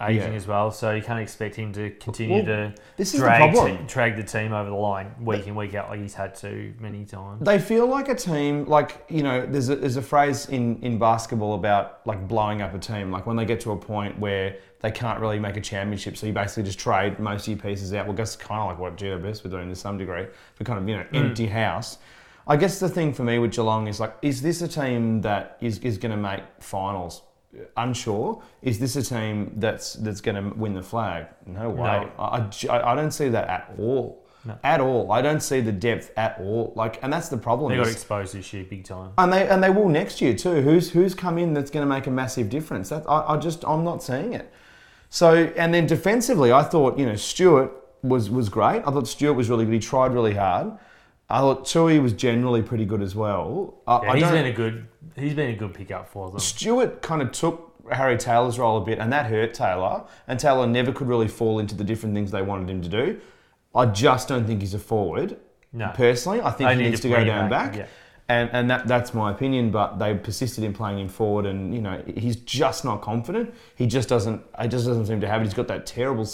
aging 0.00 0.32
Yeah. 0.32 0.36
as 0.36 0.46
well, 0.46 0.70
so 0.70 0.92
you 0.92 1.02
can't 1.02 1.20
expect 1.20 1.56
him 1.56 1.72
to 1.72 1.90
continue 1.90 2.36
Well, 2.36 2.44
to 2.44 2.74
this 2.96 3.14
is 3.14 3.20
the 3.20 3.26
drag, 3.26 3.54
te- 3.54 3.84
drag 3.86 4.16
the 4.16 4.22
team 4.22 4.52
over 4.52 4.70
the 4.70 4.76
line 4.76 5.14
week 5.20 5.46
in 5.46 5.54
week 5.54 5.74
out 5.74 5.90
like 5.90 6.00
he's 6.00 6.14
had 6.14 6.34
to 6.36 6.72
many 6.80 7.04
times. 7.04 7.44
They 7.44 7.58
feel 7.58 7.86
like 7.86 8.08
a 8.08 8.14
team, 8.14 8.64
like, 8.64 9.04
you 9.08 9.22
know, 9.22 9.44
there's 9.44 9.68
a, 9.68 9.76
there's 9.76 9.96
a 9.96 10.02
phrase 10.02 10.46
in, 10.48 10.82
in 10.82 10.98
basketball 10.98 11.54
about 11.54 12.06
like 12.06 12.26
blowing 12.26 12.62
up 12.62 12.74
a 12.74 12.78
team. 12.78 13.10
Like 13.10 13.26
when 13.26 13.36
they 13.36 13.44
get 13.44 13.60
to 13.60 13.72
a 13.72 13.76
point 13.76 14.18
where 14.18 14.56
they 14.80 14.90
can't 14.90 15.20
really 15.20 15.38
make 15.38 15.56
a 15.56 15.60
championship, 15.60 16.16
so 16.16 16.26
you 16.26 16.32
basically 16.32 16.62
just 16.62 16.78
trade 16.78 17.18
most 17.18 17.42
of 17.42 17.48
your 17.48 17.58
pieces 17.58 17.92
out. 17.92 18.06
Well, 18.06 18.16
that's 18.16 18.36
kind 18.36 18.60
of 18.60 18.68
like 18.68 18.78
what 18.78 18.96
GWS 18.96 19.44
were 19.44 19.50
doing 19.50 19.68
to 19.68 19.76
some 19.76 19.98
degree, 19.98 20.26
for 20.54 20.64
kind 20.64 20.78
of, 20.78 20.88
you 20.88 20.96
know, 20.96 21.02
hmm. 21.04 21.16
empty 21.16 21.46
house. 21.46 21.98
I 22.46 22.56
guess 22.56 22.80
the 22.80 22.88
thing 22.88 23.12
for 23.12 23.22
me 23.22 23.38
with 23.38 23.52
Geelong 23.52 23.86
is 23.86 24.00
like, 24.00 24.16
is 24.22 24.40
this 24.40 24.62
a 24.62 24.68
team 24.68 25.20
that 25.20 25.58
is, 25.60 25.78
is 25.80 25.98
going 25.98 26.10
to 26.10 26.16
make 26.16 26.42
finals? 26.58 27.22
Unsure. 27.76 28.42
Is 28.62 28.78
this 28.78 28.96
a 28.96 29.02
team 29.02 29.52
that's 29.56 29.94
that's 29.94 30.20
going 30.20 30.36
to 30.42 30.56
win 30.56 30.74
the 30.74 30.82
flag? 30.82 31.26
No 31.46 31.68
way. 31.70 31.76
No. 31.76 32.12
I, 32.18 32.48
I 32.68 32.92
I 32.92 32.94
don't 32.94 33.10
see 33.10 33.28
that 33.28 33.48
at 33.48 33.74
all. 33.78 34.24
No. 34.44 34.58
At 34.62 34.80
all. 34.80 35.12
I 35.12 35.20
don't 35.20 35.40
see 35.42 35.60
the 35.60 35.72
depth 35.72 36.12
at 36.16 36.38
all. 36.40 36.72
Like, 36.74 37.02
and 37.02 37.12
that's 37.12 37.28
the 37.28 37.36
problem. 37.36 37.72
They 37.72 37.76
got 37.76 37.88
exposed 37.88 38.34
this 38.34 38.52
year 38.54 38.64
big 38.64 38.84
time. 38.84 39.12
and 39.18 39.32
they 39.32 39.48
and 39.48 39.62
they 39.62 39.68
will 39.70 39.88
next 39.88 40.20
year 40.20 40.34
too. 40.34 40.62
Who's 40.62 40.90
who's 40.90 41.14
come 41.14 41.38
in 41.38 41.52
that's 41.52 41.70
going 41.70 41.86
to 41.86 41.92
make 41.94 42.06
a 42.06 42.10
massive 42.10 42.48
difference? 42.48 42.88
That 42.88 43.04
I, 43.08 43.34
I 43.34 43.36
just 43.36 43.64
I'm 43.66 43.84
not 43.84 44.02
seeing 44.02 44.32
it. 44.32 44.50
So 45.10 45.52
and 45.56 45.74
then 45.74 45.86
defensively, 45.86 46.52
I 46.52 46.62
thought 46.62 46.98
you 46.98 47.04
know 47.04 47.16
Stewart 47.16 47.72
was 48.02 48.30
was 48.30 48.48
great. 48.48 48.82
I 48.86 48.90
thought 48.92 49.08
Stewart 49.08 49.36
was 49.36 49.50
really 49.50 49.64
good. 49.64 49.74
He 49.74 49.80
tried 49.80 50.14
really 50.14 50.34
hard. 50.34 50.72
I 51.30 51.38
thought 51.40 51.64
Tuohy 51.64 52.02
was 52.02 52.12
generally 52.12 52.62
pretty 52.62 52.84
good 52.84 53.02
as 53.02 53.14
well. 53.14 53.74
I, 53.86 54.02
Yeah, 54.02 54.10
I 54.12 54.16
he's 54.18 54.30
been 54.30 54.46
a 54.46 54.52
good 54.52 54.86
he's 55.16 55.34
been 55.34 55.50
a 55.50 55.56
good 55.56 55.74
pickup 55.74 56.08
for 56.08 56.30
them. 56.30 56.40
Stewart 56.40 57.02
kind 57.02 57.22
of 57.22 57.30
took 57.32 57.72
Harry 57.92 58.16
Taylor's 58.16 58.58
role 58.58 58.78
a 58.78 58.84
bit, 58.84 58.98
and 58.98 59.12
that 59.12 59.26
hurt 59.26 59.54
Taylor. 59.54 60.04
And 60.28 60.38
Taylor 60.38 60.66
never 60.66 60.92
could 60.92 61.08
really 61.08 61.28
fall 61.28 61.58
into 61.58 61.74
the 61.74 61.84
different 61.84 62.14
things 62.14 62.30
they 62.30 62.42
wanted 62.42 62.68
him 62.70 62.82
to 62.82 62.88
do. 62.88 63.20
I 63.74 63.86
just 63.86 64.28
don't 64.28 64.46
think 64.46 64.60
he's 64.60 64.74
a 64.74 64.78
forward. 64.78 65.36
No. 65.72 65.92
Personally, 65.94 66.40
I 66.40 66.50
think 66.50 66.68
They 66.68 66.74
he 66.76 66.82
need 66.82 66.88
needs 66.90 67.00
to 67.02 67.08
to, 67.08 67.16
go 67.16 67.24
down 67.24 67.48
back, 67.48 67.72
back. 67.72 67.78
yeah. 67.80 67.86
And, 68.28 68.50
and 68.52 68.70
that, 68.70 68.86
that's 68.86 69.12
my 69.12 69.30
opinion, 69.32 69.70
but 69.72 69.98
they 69.98 70.14
persisted 70.14 70.62
in 70.62 70.72
playing 70.72 70.98
him 71.00 71.08
forward, 71.08 71.46
and 71.46 71.74
you 71.74 71.80
know 71.80 72.00
he's 72.16 72.36
just 72.36 72.84
not 72.84 73.02
confident. 73.02 73.52
He 73.76 73.86
just 73.86 74.08
doesn't. 74.08 74.42
He 74.60 74.68
just 74.68 74.86
doesn't 74.86 75.06
seem 75.06 75.20
to 75.20 75.26
have 75.28 75.40
it. 75.40 75.44
He's 75.44 75.54
got 75.54 75.66
that 75.68 75.84
terrible 75.86 76.28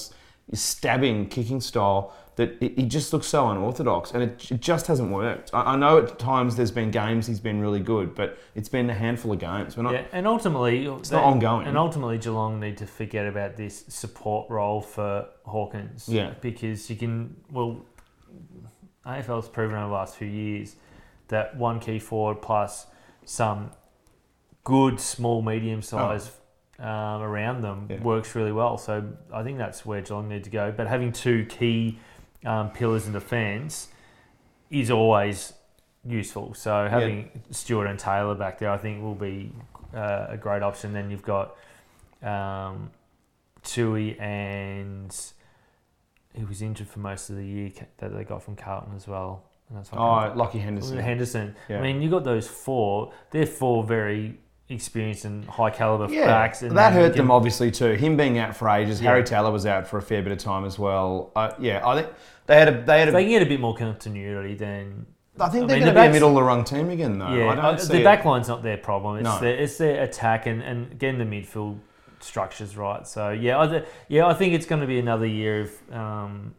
stabbing 0.53 1.29
kicking 1.29 1.61
style 1.61 2.15
that 2.37 2.57
it, 2.61 2.79
he 2.79 2.85
just 2.85 3.13
looks 3.13 3.27
so 3.27 3.49
unorthodox, 3.49 4.13
and 4.13 4.23
it, 4.23 4.51
it 4.51 4.61
just 4.61 4.87
hasn't 4.87 5.11
worked. 5.11 5.51
I, 5.55 5.73
I 5.73 5.77
know 5.77 5.99
at 5.99 6.19
times 6.19 6.55
there's 6.57 6.71
been 6.71 6.91
games 6.91 7.27
he's 7.27 7.41
been 7.41 7.61
really 7.61 7.81
good, 7.81 8.15
but 8.15 8.39
it's 8.55 8.69
been 8.69 8.89
a 8.91 8.95
handful 8.95 9.33
of 9.33 9.39
games. 9.39 9.77
We're 9.77 9.83
not. 9.85 9.95
Yeah, 9.95 10.05
and 10.13 10.27
ultimately, 10.27 10.87
it's 10.87 11.11
not 11.11 11.25
ongoing. 11.25 11.67
And 11.67 11.77
ultimately, 11.79 12.19
Geelong 12.19 12.61
need 12.61 12.77
to 12.79 12.87
forget 12.87 13.27
about 13.27 13.57
this 13.57 13.85
support 13.89 14.49
role 14.51 14.81
for 14.81 15.27
Hawkins. 15.45 16.09
Yeah. 16.09 16.35
because 16.41 16.89
you 16.91 16.97
can. 16.97 17.37
Well, 17.51 17.85
AFL's 19.07 19.49
proven 19.49 19.77
over 19.77 19.87
the 19.87 19.93
last 19.93 20.17
few 20.17 20.29
years 20.29 20.77
that 21.29 21.57
one 21.57 21.81
key 21.81 21.99
forward 21.99 22.43
plus 22.43 22.87
some 23.25 23.71
good 24.65 24.99
small 25.01 25.43
medium 25.43 25.81
size 25.83 26.31
um, 26.79 27.23
around 27.23 27.63
them 27.63 27.87
Oh. 27.89 27.95
Yeah. 27.95 28.03
works 28.03 28.35
really 28.35 28.53
well. 28.53 28.79
So 28.79 29.05
I 29.33 29.43
think 29.43 29.59
that's 29.59 29.87
where 29.87 30.03
Geelong 30.03 30.29
need 30.29 30.45
to 30.45 30.51
go. 30.51 30.73
But 30.77 30.87
having 30.89 31.13
two 31.13 31.47
key 31.47 31.99
um, 32.47 32.71
pillars 32.71 33.07
in 33.07 33.13
defence 33.13 33.89
is 34.71 34.91
always 34.91 35.53
useful. 36.05 36.55
So 36.55 36.89
having 36.89 37.31
Stewart 37.51 37.87
and 37.89 37.99
Taylor 37.99 38.35
back 38.35 38.59
there, 38.59 38.71
I 38.71 38.79
think, 38.79 39.03
will 39.03 39.15
be 39.15 39.53
uh, 39.95 40.27
a 40.31 40.37
great 40.37 40.63
option. 40.63 40.93
Then 40.93 41.11
you've 41.11 41.23
got 41.23 41.57
um, 42.23 42.91
Tuohy 43.65 44.21
and 44.21 45.15
he 46.35 46.45
was 46.45 46.63
injured 46.63 46.89
for 46.89 47.01
most 47.01 47.31
of 47.31 47.37
the 47.37 47.45
year 47.47 47.71
that 47.99 48.15
they 48.15 48.25
got 48.25 48.43
from 48.43 48.57
Carlton 48.57 48.95
as 48.95 49.09
well. 49.09 49.43
And 49.69 49.79
that's 49.79 49.91
Oh, 49.93 49.97
Lachie 49.97 50.61
Henderson. 50.61 50.99
Henderson. 50.99 51.57
Yeah. 51.69 51.79
I 51.79 51.83
mean, 51.83 52.01
you've 52.01 52.13
got 52.13 52.25
those 52.25 52.47
four. 52.47 53.13
They're 53.31 53.47
four 53.47 53.83
very 53.85 54.39
experienced 54.69 55.25
and 55.25 55.45
high 55.45 55.71
caliber 55.71 56.13
Yeah, 56.13 56.27
backs. 56.27 56.63
And 56.63 56.77
that 56.77 56.93
hurt 56.93 57.15
them 57.15 57.31
obviously 57.31 57.71
too. 57.71 57.93
Him 57.93 58.17
being 58.17 58.39
out 58.39 58.57
for 58.57 58.69
ages. 58.69 59.01
Yeah. 59.01 59.11
Harry 59.11 59.23
Taylor 59.25 59.51
was 59.53 59.65
out 59.67 59.87
for 59.87 59.99
a 59.99 60.03
fair 60.03 60.23
bit 60.23 60.33
of 60.33 60.39
time 60.39 60.65
as 60.65 60.79
well. 60.79 61.31
Uh, 61.37 61.53
yeah, 61.59 61.87
I 61.87 62.03
think 62.03 62.13
they 62.47 62.57
had 62.59 62.69
a. 62.69 62.83
They 62.85 62.99
had 62.99 63.09
a. 63.09 63.13
they 63.13 63.23
can 63.23 63.31
get 63.31 63.43
a 63.43 63.47
bit 63.47 63.61
more 63.61 63.77
continuity, 63.77 64.55
then 64.55 65.07
I 65.39 65.49
think 65.49 65.65
I 65.65 65.67
they're 65.67 65.81
going 65.81 65.95
the 65.95 66.01
to 66.01 66.01
be 66.01 66.07
a 66.09 66.13
middle 66.13 66.31
of 66.31 66.35
the 66.35 66.43
rung 66.43 66.65
team 66.65 66.91
again 66.91 67.19
though. 67.19 67.33
yeah, 67.35 67.51
I 67.51 67.55
don't 67.55 67.65
uh, 67.65 67.77
see 67.79 67.93
the 67.95 68.01
it. 68.01 68.05
back 68.05 68.25
line's 68.25 68.49
not 68.49 68.63
their 68.63 68.77
problem. 68.79 69.17
It's 69.17 69.25
No. 69.25 69.39
their 69.39 69.57
it's 69.57 69.79
their 69.79 70.03
attack 70.03 70.47
and, 70.47 70.63
and 70.63 70.99
getting 70.99 71.19
the 71.19 71.25
midfield 71.25 71.79
structures 72.21 72.77
right. 72.77 73.07
So 73.07 73.31
yeah, 73.31 73.59
I, 73.59 73.83
yeah, 74.09 74.27
I 74.27 74.35
think 74.35 74.55
it's 74.55 74.67
going 74.67 74.81
to 74.81 74.87
be 74.87 74.99
another 74.99 75.27
year 75.27 75.61
of 75.61 75.93
um, 75.93 76.55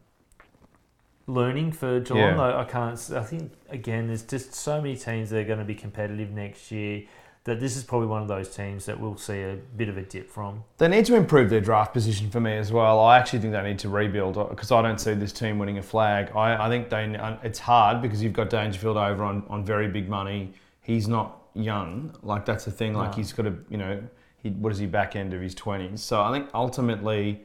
learning 1.25 1.71
for 1.73 1.99
Geelong. 1.99 2.37
Yeah. 2.37 2.41
I, 2.41 2.61
I 2.61 2.65
can't. 2.65 3.11
I 3.15 3.23
think 3.23 3.51
again, 3.69 4.07
there's 4.07 4.23
just 4.23 4.53
so 4.53 4.81
many 4.81 4.95
teams 4.95 5.29
that 5.31 5.39
are 5.39 5.43
going 5.43 5.59
to 5.59 5.65
be 5.65 5.75
competitive 5.75 6.31
next 6.31 6.71
year. 6.71 7.03
That 7.47 7.59
this 7.61 7.77
is 7.77 7.83
probably 7.83 8.07
one 8.07 8.21
of 8.21 8.27
those 8.27 8.53
teams 8.53 8.85
that 8.87 8.99
we'll 8.99 9.15
see 9.17 9.39
a 9.41 9.57
bit 9.77 9.87
of 9.87 9.97
a 9.97 10.01
dip 10.03 10.29
from. 10.29 10.63
They 10.79 10.89
need 10.89 11.05
to 11.05 11.15
improve 11.15 11.49
their 11.49 11.61
draft 11.61 11.93
position 11.93 12.29
for 12.29 12.41
me 12.41 12.57
as 12.57 12.71
well. 12.73 12.99
I 12.99 13.17
actually 13.17 13.39
think 13.39 13.53
they 13.53 13.63
need 13.63 13.79
to 13.79 13.89
rebuild 13.89 14.35
because 14.49 14.69
I 14.71 14.81
don't 14.81 14.99
see 14.99 15.13
this 15.13 15.31
team 15.31 15.57
winning 15.57 15.77
a 15.77 15.81
flag. 15.81 16.29
I, 16.35 16.65
I 16.65 16.69
think 16.69 16.89
they. 16.89 17.15
Uh, 17.15 17.37
it's 17.43 17.59
hard 17.59 18.01
because 18.01 18.21
you've 18.21 18.33
got 18.33 18.49
Dangerfield 18.49 18.97
over 18.97 19.23
on, 19.23 19.43
on 19.49 19.63
very 19.63 19.87
big 19.87 20.09
money. 20.09 20.53
He's 20.81 21.07
not 21.07 21.41
young. 21.53 22.13
Like 22.21 22.45
that's 22.45 22.65
the 22.65 22.71
thing. 22.71 22.93
Like 22.93 23.11
No. 23.11 23.15
he's 23.17 23.31
got 23.33 23.45
a 23.47 23.53
you 23.69 23.77
know 23.77 24.03
he 24.43 24.49
what 24.49 24.73
is 24.73 24.77
he 24.79 24.85
back 24.85 25.15
end 25.15 25.33
of 25.33 25.41
his 25.41 25.55
twenties. 25.55 26.01
So 26.03 26.21
I 26.21 26.31
think 26.33 26.49
ultimately. 26.53 27.41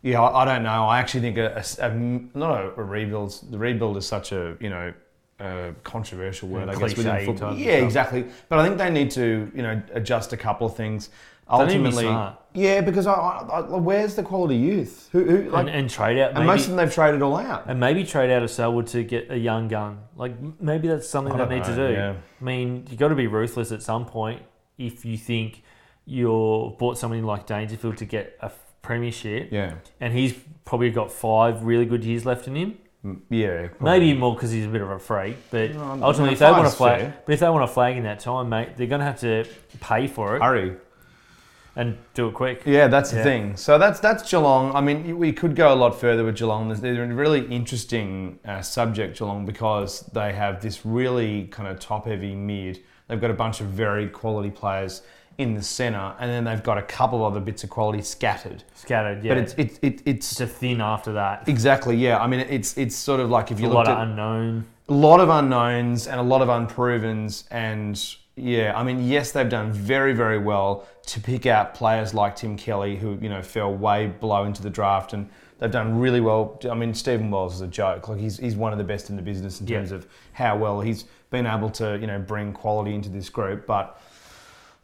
Yeah, 0.00 0.22
I, 0.22 0.42
I 0.42 0.44
don't 0.44 0.62
know. 0.62 0.86
I 0.86 1.00
actually 1.00 1.20
think 1.22 1.38
a, 1.38 1.56
a- 1.80 1.84
a- 1.86 1.94
not 1.94 2.64
a, 2.64 2.68
a 2.80 2.82
rebuild. 2.84 3.36
The 3.50 3.58
rebuild 3.58 3.96
is 3.98 4.06
such 4.06 4.32
a 4.32 4.56
you 4.60 4.70
know 4.70 4.94
a 5.38 5.74
controversial 5.84 6.48
word. 6.48 6.68
Yeah, 6.68 6.74
I 6.74 6.78
guess 6.78 6.96
within 6.96 7.26
football. 7.26 7.54
Yeah, 7.54 7.72
exactly. 7.76 8.26
But 8.48 8.58
I 8.58 8.66
think 8.66 8.78
they 8.78 8.90
need 8.90 9.10
to 9.12 9.50
you 9.54 9.62
know 9.62 9.82
adjust 9.92 10.32
a 10.32 10.36
couple 10.36 10.66
of 10.66 10.76
things. 10.76 11.10
Don't 11.50 11.66
need 11.68 11.74
to 11.74 11.78
be 11.78 11.86
Ultimately, 11.86 12.36
yeah, 12.52 12.82
because 12.82 13.06
I, 13.06 13.14
I, 13.14 13.60
I, 13.60 13.60
where's 13.78 14.14
the 14.14 14.22
quality 14.22 14.56
youth? 14.56 15.08
Who, 15.12 15.24
who 15.24 15.50
like, 15.50 15.60
and, 15.66 15.70
and 15.70 15.90
trade 15.90 16.18
out. 16.18 16.36
and 16.36 16.46
most 16.46 16.64
of 16.64 16.68
them 16.68 16.76
they've 16.76 16.92
traded 16.92 17.22
all 17.22 17.36
out. 17.38 17.64
and 17.68 17.80
maybe 17.80 18.04
trade 18.04 18.30
out 18.30 18.42
of 18.42 18.50
Selwood 18.50 18.86
to 18.88 19.02
get 19.02 19.30
a 19.30 19.38
young 19.38 19.66
gun. 19.66 20.00
Like 20.14 20.34
maybe 20.60 20.88
that's 20.88 21.08
something 21.08 21.34
they 21.36 21.46
need 21.46 21.64
to 21.64 21.74
know, 21.74 21.88
do. 21.88 21.94
yeah. 21.94 22.14
I 22.40 22.44
mean, 22.44 22.76
you 22.76 22.90
have 22.90 22.98
got 22.98 23.08
to 23.08 23.14
be 23.14 23.28
ruthless 23.28 23.72
at 23.72 23.82
some 23.82 24.04
point 24.04 24.42
if 24.76 25.06
you 25.06 25.16
think 25.16 25.62
you're 26.04 26.70
bought 26.78 26.98
somebody 26.98 27.22
like 27.22 27.46
Dangerfield 27.46 27.96
to 27.98 28.04
get 28.04 28.36
a 28.40 28.50
premiership, 28.82 29.48
Yeah, 29.50 29.74
and 30.00 30.12
he's 30.12 30.34
probably 30.64 30.90
got 30.90 31.10
five 31.10 31.62
really 31.62 31.86
good 31.86 32.04
years 32.04 32.26
left 32.26 32.46
in 32.46 32.56
him. 32.56 32.78
Mm, 33.04 33.20
yeah. 33.30 33.68
probably. 33.68 34.00
Maybe 34.00 34.14
more 34.18 34.34
because 34.34 34.50
he's 34.50 34.66
a 34.66 34.68
bit 34.68 34.82
of 34.82 34.90
a 34.90 34.98
freak, 34.98 35.36
but 35.50 35.72
No, 35.74 36.00
ultimately, 36.02 36.32
if 36.32 36.40
they 36.40 36.50
want 36.50 36.68
to 36.68 36.74
flag, 36.74 37.00
fair. 37.00 37.22
but 37.26 37.32
if 37.32 37.40
they 37.40 37.48
want 37.48 37.62
to 37.68 37.72
flag 37.72 37.96
in 37.96 38.02
that 38.04 38.18
time, 38.20 38.48
mate, 38.48 38.76
they're 38.76 38.86
going 38.88 39.00
to 39.00 39.04
have 39.06 39.20
to 39.20 39.44
pay 39.80 40.06
for 40.08 40.36
it 40.36 40.42
hurry. 40.42 40.76
and 41.76 41.96
do 42.14 42.26
it 42.28 42.34
quick. 42.34 42.62
Yeah, 42.66 42.88
that's 42.88 43.12
the 43.12 43.22
thing. 43.22 43.56
So 43.56 43.78
that's 43.78 44.00
that's 44.00 44.28
Geelong. 44.28 44.74
I 44.74 44.80
mean, 44.80 45.16
we 45.16 45.32
could 45.32 45.54
go 45.54 45.72
a 45.72 45.76
lot 45.76 45.98
further 46.00 46.24
with 46.24 46.36
Geelong. 46.36 46.68
They're 46.74 47.04
a 47.04 47.06
really 47.14 47.46
interesting 47.46 48.40
uh, 48.44 48.62
subject, 48.62 49.16
Geelong, 49.18 49.46
because 49.46 50.00
they 50.12 50.32
have 50.32 50.60
this 50.60 50.84
really 50.84 51.46
kind 51.46 51.68
of 51.68 51.78
top-heavy 51.78 52.34
mid. 52.34 52.80
They've 53.06 53.20
got 53.20 53.30
a 53.30 53.34
bunch 53.34 53.60
of 53.60 53.68
very 53.68 54.08
quality 54.08 54.50
players 54.50 55.02
in 55.38 55.54
the 55.54 55.62
centre, 55.62 56.14
and 56.18 56.30
then 56.30 56.44
they've 56.44 56.62
got 56.62 56.78
a 56.78 56.82
couple 56.82 57.24
of 57.24 57.32
other 57.32 57.40
bits 57.40 57.62
of 57.64 57.70
quality 57.70 58.02
scattered. 58.02 58.64
Scattered, 58.74 59.22
yeah. 59.24 59.34
But 59.34 59.38
it's 59.38 59.54
it, 59.54 59.78
it, 59.82 60.02
it's 60.04 60.32
it's 60.32 60.40
a 60.40 60.46
thin 60.46 60.80
after 60.80 61.12
that. 61.14 61.48
exactly 61.48 61.96
yeah. 61.96 62.18
I 62.18 62.26
mean, 62.26 62.40
it's 62.40 62.76
it's 62.76 62.96
sort 62.96 63.20
of 63.20 63.30
like 63.30 63.50
if 63.52 63.60
you 63.60 63.68
a 63.68 63.70
lot 63.70 63.88
of 63.88 63.98
unknown. 63.98 64.66
a 64.88 64.92
lot 64.92 65.20
of 65.20 65.28
unknowns 65.28 66.06
and 66.08 66.18
a 66.18 66.22
lot 66.22 66.42
of 66.42 66.48
unprovens 66.48 67.44
and 67.50 68.16
yeah 68.36 68.72
i 68.78 68.84
mean 68.84 69.04
yes 69.08 69.32
they've 69.32 69.48
done 69.48 69.72
very 69.72 70.12
very 70.12 70.38
well 70.38 70.86
to 71.04 71.20
pick 71.20 71.44
out 71.44 71.74
players 71.74 72.14
like 72.14 72.36
tim 72.36 72.56
kelly 72.56 72.94
who 72.96 73.18
you 73.20 73.28
know 73.28 73.42
fell 73.42 73.74
way 73.74 74.06
below 74.06 74.44
into 74.44 74.62
the 74.62 74.70
draft 74.70 75.12
and 75.12 75.28
they've 75.58 75.72
done 75.72 75.98
really 75.98 76.20
well 76.20 76.56
i 76.70 76.74
mean 76.74 76.94
stephen 76.94 77.32
wells 77.32 77.56
is 77.56 77.60
a 77.62 77.66
joke 77.66 78.08
like 78.08 78.18
he's, 78.18 78.38
he's 78.38 78.54
one 78.54 78.70
of 78.70 78.78
the 78.78 78.84
best 78.84 79.10
in 79.10 79.16
the 79.16 79.22
business 79.22 79.60
in 79.60 79.66
Yeah. 79.66 79.78
terms 79.78 79.90
of 79.90 80.06
how 80.34 80.56
well 80.56 80.80
he's 80.80 81.04
been 81.30 81.46
able 81.46 81.68
to 81.70 81.98
you 82.00 82.06
know 82.06 82.20
bring 82.20 82.52
quality 82.52 82.94
into 82.94 83.08
this 83.08 83.28
group 83.28 83.66
but 83.66 84.00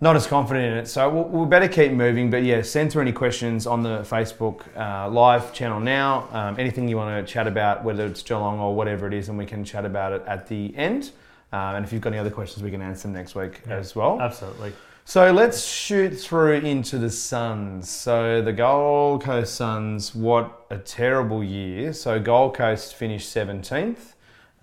not 0.00 0.16
as 0.16 0.26
confident 0.26 0.66
in 0.66 0.78
it. 0.78 0.86
So 0.88 1.08
we'll, 1.08 1.24
we'll 1.24 1.46
better 1.46 1.68
keep 1.68 1.92
moving. 1.92 2.30
But 2.30 2.42
yeah, 2.42 2.62
send 2.62 2.92
through 2.92 3.02
any 3.02 3.12
questions 3.12 3.66
on 3.66 3.82
the 3.82 4.00
Facebook 4.00 4.62
uh, 4.76 5.08
live 5.08 5.52
channel 5.52 5.80
now. 5.80 6.28
Um, 6.32 6.56
anything 6.58 6.88
you 6.88 6.96
want 6.96 7.26
to 7.26 7.32
chat 7.32 7.46
about, 7.46 7.84
whether 7.84 8.06
it's 8.06 8.22
Geelong 8.22 8.58
or 8.60 8.74
whatever 8.74 9.06
it 9.06 9.14
is, 9.14 9.28
and 9.28 9.38
we 9.38 9.46
can 9.46 9.64
chat 9.64 9.84
about 9.84 10.12
it 10.12 10.22
at 10.26 10.46
the 10.48 10.76
end. 10.76 11.10
Uh, 11.52 11.74
and 11.76 11.84
if 11.84 11.92
you've 11.92 12.02
got 12.02 12.12
any 12.12 12.18
other 12.18 12.30
questions, 12.30 12.62
we 12.62 12.70
can 12.70 12.82
answer 12.82 13.02
them 13.08 13.12
next 13.14 13.34
week 13.34 13.60
Yeah. 13.68 13.76
as 13.76 13.94
well. 13.94 14.20
Absolutely. 14.20 14.72
So 15.06 15.32
let's 15.32 15.62
shoot 15.64 16.18
through 16.18 16.54
into 16.60 16.98
the 16.98 17.10
Suns. 17.10 17.90
So 17.90 18.40
the 18.40 18.54
Gold 18.54 19.22
Coast 19.22 19.54
Suns, 19.54 20.14
what 20.14 20.64
a 20.70 20.78
terrible 20.78 21.44
year. 21.44 21.92
So 21.92 22.18
Gold 22.18 22.54
Coast 22.54 22.94
finished 22.94 23.28
17th. 23.32 24.13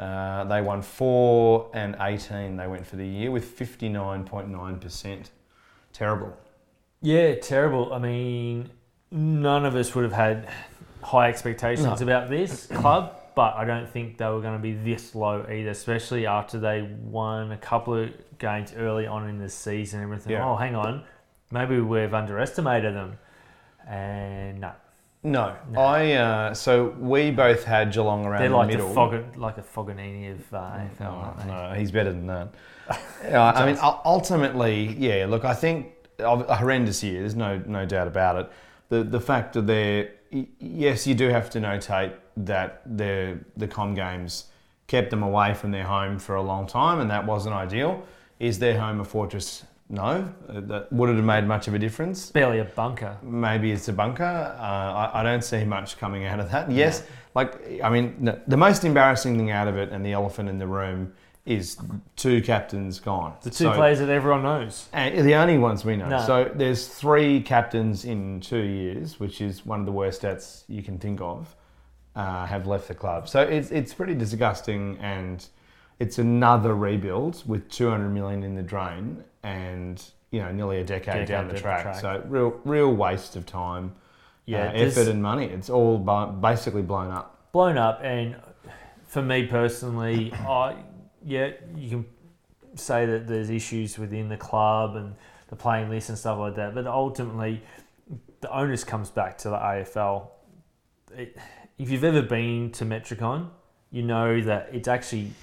Uh, 0.02 0.44
they 0.46 0.62
won 0.62 0.82
4 0.82 1.70
and 1.76 1.96
18 2.02 2.58
they 2.58 2.66
went 2.66 2.88
for 2.88 2.96
the 2.96 3.06
year 3.08 3.30
with 3.30 3.46
59.9%. 3.58 5.30
Terrible. 5.94 6.36
Yeah, 7.02 7.36
terrible. 7.36 7.94
I 7.94 8.00
mean, 8.00 8.72
none 9.12 9.64
of 9.66 9.76
us 9.76 9.94
would 9.94 10.04
have 10.04 10.14
had 10.14 10.50
high 11.04 11.30
expectations 11.30 11.86
No. 12.02 12.08
about 12.08 12.30
this 12.30 12.66
club, 12.74 13.16
but 13.36 13.56
I 13.56 13.64
don't 13.66 13.88
think 13.88 14.18
they 14.18 14.26
were 14.28 14.42
going 14.42 14.58
to 14.58 14.62
be 14.62 14.74
this 14.74 15.14
low 15.14 15.46
either, 15.48 15.70
especially 15.70 16.26
after 16.26 16.60
they 16.60 16.82
won 17.04 17.52
a 17.52 17.58
couple 17.58 17.94
of 17.94 18.10
games 18.40 18.74
early 18.76 19.06
on 19.06 19.30
in 19.30 19.38
the 19.38 19.50
season 19.50 20.00
and 20.00 20.12
everything. 20.12 20.32
Yeah. 20.34 20.50
Oh, 20.50 20.56
hang 20.56 20.76
on. 20.76 21.04
Maybe 21.52 21.80
we've 21.80 22.14
underestimated 22.14 22.96
them. 22.96 23.20
And 23.88 24.62
no, 24.62 24.72
No, 25.24 25.56
No. 25.70 25.80
I. 25.80 26.14
Uh, 26.14 26.54
so 26.54 26.96
we 27.00 27.30
both 27.32 27.64
had 27.64 27.92
Geelong 27.94 28.26
around 28.26 28.42
they're 28.42 28.50
the 28.50 28.64
middle. 28.66 28.88
the 28.90 28.94
Fog- 28.96 29.38
like 29.38 29.58
a 29.60 29.62
Foganini 29.62 30.32
of 30.32 30.54
uh, 30.54 30.58
AFL, 30.58 31.00
No, 31.00 31.06
aren't 31.10 31.38
they? 31.40 31.46
no, 31.48 31.74
he's 31.78 31.92
better 31.92 32.12
than 32.12 32.28
that. 32.28 32.50
Yeah, 33.24 33.44
I 33.44 33.66
mean, 33.68 33.78
ultimately, 34.04 34.96
yeah. 34.98 35.26
Look, 35.30 35.46
I 35.46 35.54
think 35.54 35.94
a 36.20 36.56
horrendous 36.56 37.04
year. 37.04 37.20
There's 37.22 37.36
no 37.36 37.62
no 37.66 37.86
doubt 37.86 38.08
about 38.08 38.36
it. 38.38 38.52
The 38.90 39.04
the 39.04 39.22
fact 39.22 39.54
that 39.54 39.68
they're 39.68 40.10
yes, 40.60 41.06
you 41.08 41.14
do 41.16 41.30
have 41.30 41.50
to 41.52 41.60
notate 41.62 42.14
that 42.38 42.82
the 42.98 43.38
the 43.56 43.68
com 43.68 43.94
games 43.94 44.46
kept 44.88 45.10
them 45.12 45.24
away 45.24 45.54
from 45.54 45.72
their 45.72 45.84
home 45.86 46.18
for 46.20 46.36
a 46.36 46.42
long 46.42 46.66
time, 46.68 47.00
and 47.00 47.10
that 47.12 47.26
wasn't 47.26 47.54
ideal. 47.56 48.04
Is 48.40 48.58
their 48.60 48.78
home 48.80 49.00
a 49.00 49.06
fortress? 49.06 49.64
No. 49.92 50.34
Uh, 50.50 50.62
That 50.62 50.92
would 50.92 51.10
it 51.10 51.16
have 51.18 51.26
made 51.26 51.46
much 51.46 51.68
of 51.68 51.74
a 51.74 51.80
difference? 51.80 52.32
Barely 52.32 52.60
a 52.60 52.64
bunker. 52.66 53.18
maybe 53.22 53.72
it's 53.72 53.88
a 53.90 53.94
bunker. 53.94 54.24
Uh, 54.58 54.62
I, 54.64 55.20
I 55.20 55.24
don't 55.24 55.44
see 55.44 55.64
much 55.66 55.98
coming 56.00 56.26
out 56.26 56.40
of 56.40 56.50
that. 56.52 56.72
Yes, 56.72 57.04
like 57.36 57.82
I 57.84 57.90
mean, 57.90 58.34
the 58.48 58.58
most 58.58 58.84
embarrassing 58.86 59.38
thing 59.38 59.52
out 59.52 59.68
of 59.68 59.76
it, 59.78 59.90
and 59.92 60.06
the 60.06 60.14
elephant 60.14 60.48
in 60.50 60.58
the 60.58 60.68
room, 60.68 61.14
is 61.46 61.78
two 62.16 62.42
captains 62.42 63.00
gone. 63.00 63.34
The 63.42 63.50
two 63.50 63.66
So- 63.66 63.74
players 63.74 64.00
that 64.00 64.10
everyone 64.10 64.44
knows. 64.44 64.88
and 64.94 65.28
the 65.28 65.36
only 65.36 65.58
ones 65.58 65.84
we 65.84 65.96
know. 65.98 66.08
No. 66.08 66.20
So 66.26 66.52
there's 66.56 66.88
three 66.88 67.42
captains 67.42 68.06
in 68.06 68.40
two 68.42 68.62
years, 68.64 69.20
which 69.20 69.42
is 69.42 69.66
one 69.66 69.80
of 69.82 69.86
the 69.86 69.92
worst 69.92 70.22
stats 70.22 70.64
you 70.70 70.84
can 70.84 71.00
think 71.00 71.20
of, 71.20 71.54
uh, 72.16 72.46
have 72.46 72.66
left 72.68 72.88
the 72.88 72.96
club. 72.96 73.28
So 73.28 73.42
it's 73.42 73.72
it's 73.72 73.94
pretty 73.94 74.14
disgusting, 74.16 74.98
and 75.02 75.46
it's 76.02 76.18
another 76.18 76.76
rebuild 76.76 77.48
with 77.48 77.70
200 77.70 78.10
million 78.10 78.42
in 78.44 78.56
the 78.56 78.64
drain, 78.64 79.24
and 79.44 80.04
you 80.32 80.40
know 80.42 80.52
nearly 80.52 80.80
a 80.80 80.84
decade, 80.84 81.14
Decade 81.14 81.28
down 81.28 81.48
the 81.48 81.60
track. 81.60 81.84
track. 81.84 81.96
So 82.02 82.24
real 82.28 82.60
real 82.66 82.92
waste 82.94 83.36
of 83.36 83.46
time, 83.46 83.94
Yeah, 84.48 84.70
uh, 84.70 84.72
effort, 84.74 85.08
and 85.08 85.22
money. 85.22 85.46
It's 85.46 85.70
all 85.70 86.00
basically 86.42 86.82
blown 86.82 87.12
up. 87.12 87.52
blown 87.52 87.78
up 87.78 88.00
and 88.04 88.36
for 89.06 89.22
me 89.22 89.46
personally 89.46 90.34
I 90.34 90.78
yeah 91.24 91.52
you 91.76 91.90
can 91.90 92.06
say 92.76 93.06
that 93.06 93.28
there's 93.28 93.50
issues 93.50 94.00
within 94.00 94.30
the 94.30 94.38
club 94.38 94.96
and 94.96 95.14
the 95.50 95.56
playing 95.58 95.90
list 95.90 96.08
and 96.10 96.18
stuff 96.18 96.40
like 96.40 96.56
that 96.56 96.74
but 96.74 96.88
ultimately 96.88 97.62
the 98.40 98.50
onus 98.50 98.86
comes 98.86 99.10
back 99.10 99.38
to 99.40 99.50
the 99.50 99.58
AFL 99.58 100.30
it, 101.18 101.38
if 101.78 101.90
you've 101.92 102.06
ever 102.06 102.22
been 102.22 102.72
to 102.72 102.86
Metricon 102.86 103.50
you 103.92 104.02
know 104.02 104.40
that 104.42 104.70
it's 104.72 104.88
actually 104.88 105.34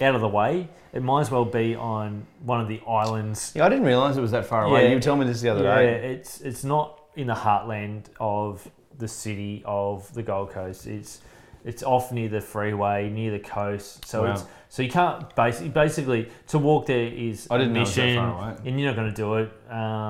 out 0.00 0.14
of 0.14 0.20
the 0.20 0.28
way 0.28 0.68
it 0.92 1.02
might 1.02 1.20
as 1.22 1.30
well 1.30 1.44
be 1.44 1.74
on 1.74 2.26
one 2.42 2.60
of 2.60 2.68
the 2.68 2.80
islands 2.86 3.52
Yeah, 3.54 3.66
I 3.66 3.68
didn't 3.68 3.84
realise 3.84 4.16
it 4.16 4.20
was 4.20 4.30
that 4.30 4.46
far 4.46 4.64
away. 4.64 4.82
Yeah. 4.84 4.88
You 4.88 4.94
were 4.96 5.00
telling 5.00 5.20
me 5.20 5.26
this 5.26 5.40
the 5.40 5.50
other 5.50 5.62
yeah, 5.62 5.76
day. 5.76 5.84
Yeah, 5.84 6.08
it's 6.14 6.40
it's 6.40 6.64
not 6.64 7.02
in 7.16 7.26
the 7.26 7.34
heartland 7.34 8.04
of 8.20 8.68
the 8.96 9.08
city 9.08 9.62
of 9.64 10.12
the 10.14 10.22
Gold 10.22 10.50
Coast. 10.50 10.86
It's 10.86 11.20
it's 11.68 11.82
off 11.82 12.10
near 12.12 12.28
the 12.28 12.40
freeway, 12.40 13.10
near 13.10 13.30
the 13.30 13.38
coast. 13.38 14.04
So 14.06 14.24
Wow. 14.24 14.32
it's 14.32 14.44
so 14.70 14.82
you 14.82 14.90
can't 14.90 15.34
basically 15.34 15.68
basically 15.70 16.28
to 16.48 16.58
walk 16.58 16.86
there 16.86 17.06
is 17.06 17.46
I 17.50 17.56
didn't 17.58 17.72
know 17.74 17.80
it 17.80 17.84
was 17.84 17.94
that 17.96 18.16
far 18.16 18.32
away. 18.48 18.56
and 18.66 18.78
you're 18.80 18.90
not 18.90 18.96
going 18.96 19.08
to 19.10 19.16
do 19.16 19.34
it 19.36 19.50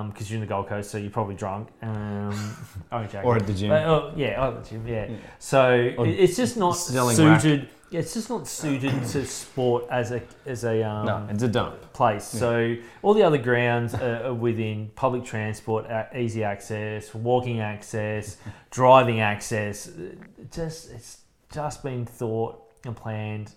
because 0.09 0.31
you're 0.31 0.37
in 0.37 0.41
the 0.41 0.47
Gold 0.55 0.69
Coast, 0.69 0.91
so 0.91 0.99
you're 0.99 1.11
probably 1.11 1.35
drunk. 1.37 1.69
Um, 1.83 2.57
oh, 2.93 3.03
joking. 3.05 3.21
Or 3.25 3.37
at 3.37 3.47
the 3.47 3.53
gym. 3.55 3.69
But, 3.71 3.85
oh, 3.87 4.13
yeah, 4.17 4.41
or 4.45 4.49
at 4.57 4.65
the 4.65 4.71
gym. 4.71 4.87
Yeah. 4.87 5.09
So 5.39 5.95
Or 5.99 6.07
it- 6.07 6.19
it's 6.21 6.37
just 6.37 6.57
not 6.57 6.73
selling 6.73 7.17
whack. 7.19 7.41
suited. 7.41 7.69
Yeah, 7.91 8.01
it's 8.01 8.13
just 8.13 8.29
not 8.29 8.47
suited 8.47 8.93
to 9.13 9.25
sport 9.25 9.85
as 9.91 10.11
a 10.13 10.21
as 10.45 10.65
a 10.65 10.83
um, 10.83 11.07
no, 11.07 11.27
it's 11.31 11.43
a 11.43 11.49
dump. 11.49 11.75
place. 11.95 12.25
So 12.25 12.77
all 13.03 13.15
the 13.15 13.23
other 13.23 13.39
grounds 13.39 13.95
are, 13.95 14.25
are 14.27 14.35
within 14.35 14.91
public 14.95 15.25
transport, 15.25 15.87
a- 15.87 16.09
easy 16.15 16.45
access, 16.45 17.15
walking 17.15 17.61
access, 17.61 18.37
driving 18.71 19.21
access. 19.21 19.87
It 19.87 20.19
Just 20.53 20.91
it's 20.93 21.19
just 21.53 21.83
been 21.83 22.05
thought 22.07 22.63
and 22.85 22.97
planned 22.97 23.53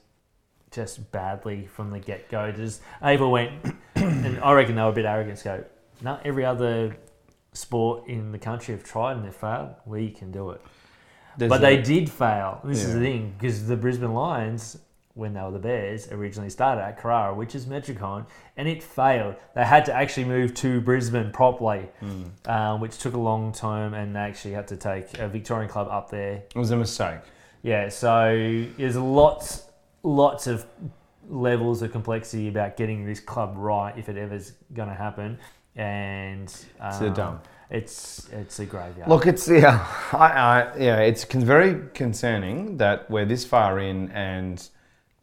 just 0.71 1.11
badly 1.11 1.65
from 1.67 1.91
the 1.91 1.99
get 1.99 2.29
go. 2.29 2.51
Just 2.51 2.81
Ava 3.03 3.27
went, 3.27 3.51
and 3.95 4.39
I 4.39 4.53
reckon 4.53 4.75
they 4.75 4.81
were 4.81 4.89
a 4.89 4.93
bit 4.93 5.05
arrogant. 5.05 5.37
To 5.39 5.43
go, 5.43 5.63
no, 6.01 6.19
every 6.23 6.45
other 6.45 6.95
sport 7.53 8.07
in 8.07 8.31
the 8.31 8.39
country 8.39 8.73
have 8.73 8.83
tried 8.83 9.17
and 9.17 9.25
they've 9.25 9.35
failed. 9.35 9.75
We 9.85 10.09
can 10.09 10.31
do 10.31 10.51
it. 10.51 10.61
There's 11.37 11.49
But 11.49 11.59
a- 11.59 11.61
they 11.61 11.81
did 11.81 12.09
fail. 12.09 12.61
This 12.63 12.83
is 12.83 12.93
the 12.93 12.99
thing 12.99 13.33
because 13.37 13.67
the 13.67 13.75
Brisbane 13.75 14.13
Lions, 14.13 14.77
when 15.13 15.33
they 15.33 15.41
were 15.41 15.51
the 15.51 15.59
Bears, 15.59 16.09
originally 16.11 16.49
started 16.49 16.81
at 16.81 16.97
Carrara, 16.97 17.33
which 17.33 17.53
is 17.55 17.65
Metricon, 17.65 18.25
and 18.55 18.67
it 18.69 18.81
failed. 18.81 19.35
They 19.55 19.65
had 19.65 19.83
to 19.85 19.93
actually 19.93 20.25
move 20.25 20.53
to 20.55 20.79
Brisbane 20.81 21.31
properly, 21.31 21.89
Mm. 22.01 22.49
um, 22.49 22.79
which 22.81 22.97
took 22.97 23.13
a 23.13 23.19
long 23.19 23.51
time, 23.51 23.93
and 23.93 24.15
they 24.15 24.19
actually 24.21 24.53
had 24.53 24.67
to 24.69 24.77
take 24.77 25.17
a 25.19 25.27
Victorian 25.27 25.69
club 25.69 25.87
up 25.89 26.09
there. 26.09 26.43
It 26.55 26.59
was 26.59 26.71
a 26.71 26.77
mistake. 26.77 27.19
Yeah, 27.63 27.89
so 27.89 28.65
there's 28.77 28.95
lots, 28.97 29.63
lots 30.03 30.47
of 30.47 30.65
levels 31.29 31.81
of 31.81 31.91
complexity 31.91 32.47
about 32.47 32.75
getting 32.77 33.05
this 33.05 33.19
club 33.19 33.53
right 33.55 33.95
if 33.97 34.09
it 34.09 34.17
ever's 34.17 34.53
going 34.73 34.89
to 34.89 34.95
happen, 34.95 35.37
and 35.75 36.47
um, 36.79 36.89
It's 36.89 37.01
a 37.01 37.09
dump. 37.09 37.47
It's 37.69 38.27
it's 38.33 38.59
a 38.59 38.65
graveyard. 38.65 39.07
Look, 39.09 39.25
it's 39.27 39.47
yeah, 39.47 39.85
I, 40.11 40.17
I, 40.27 40.77
yeah, 40.77 40.99
it's 40.99 41.23
con- 41.23 41.45
very 41.45 41.83
concerning 41.93 42.75
that 42.77 43.09
we're 43.09 43.23
this 43.25 43.45
far 43.45 43.79
in 43.79 44.11
and 44.11 44.67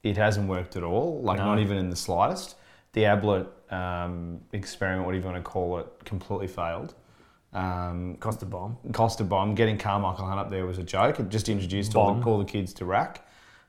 it 0.02 0.16
hasn't 0.16 0.48
worked 0.48 0.74
at 0.74 0.82
all. 0.82 1.20
Like 1.20 1.38
No. 1.38 1.44
not 1.44 1.58
even 1.58 1.76
in 1.76 1.90
the 1.90 1.96
slightest. 1.96 2.56
The 2.94 3.04
Ablett 3.04 3.48
um, 3.70 4.40
experiment, 4.54 5.04
whatever 5.04 5.26
you 5.26 5.30
want 5.32 5.44
to 5.44 5.50
call 5.50 5.78
it, 5.78 5.86
completely 6.06 6.46
failed. 6.46 6.94
Um, 7.52 8.16
cost 8.20 8.42
a 8.42 8.46
bomb. 8.46 8.76
cost 8.92 9.20
a 9.20 9.24
bomb. 9.24 9.54
Getting 9.54 9.78
Karmichael 9.78 10.26
Hunt 10.28 10.38
up 10.38 10.50
there 10.50 10.66
was 10.66 10.78
a 10.78 10.82
joke. 10.82 11.18
It 11.18 11.28
just 11.30 11.48
introduced 11.48 11.94
all 11.96 12.14
the, 12.14 12.24
all 12.26 12.38
the 12.38 12.44
kids 12.44 12.72
to 12.74 12.84
rack. 12.84 13.26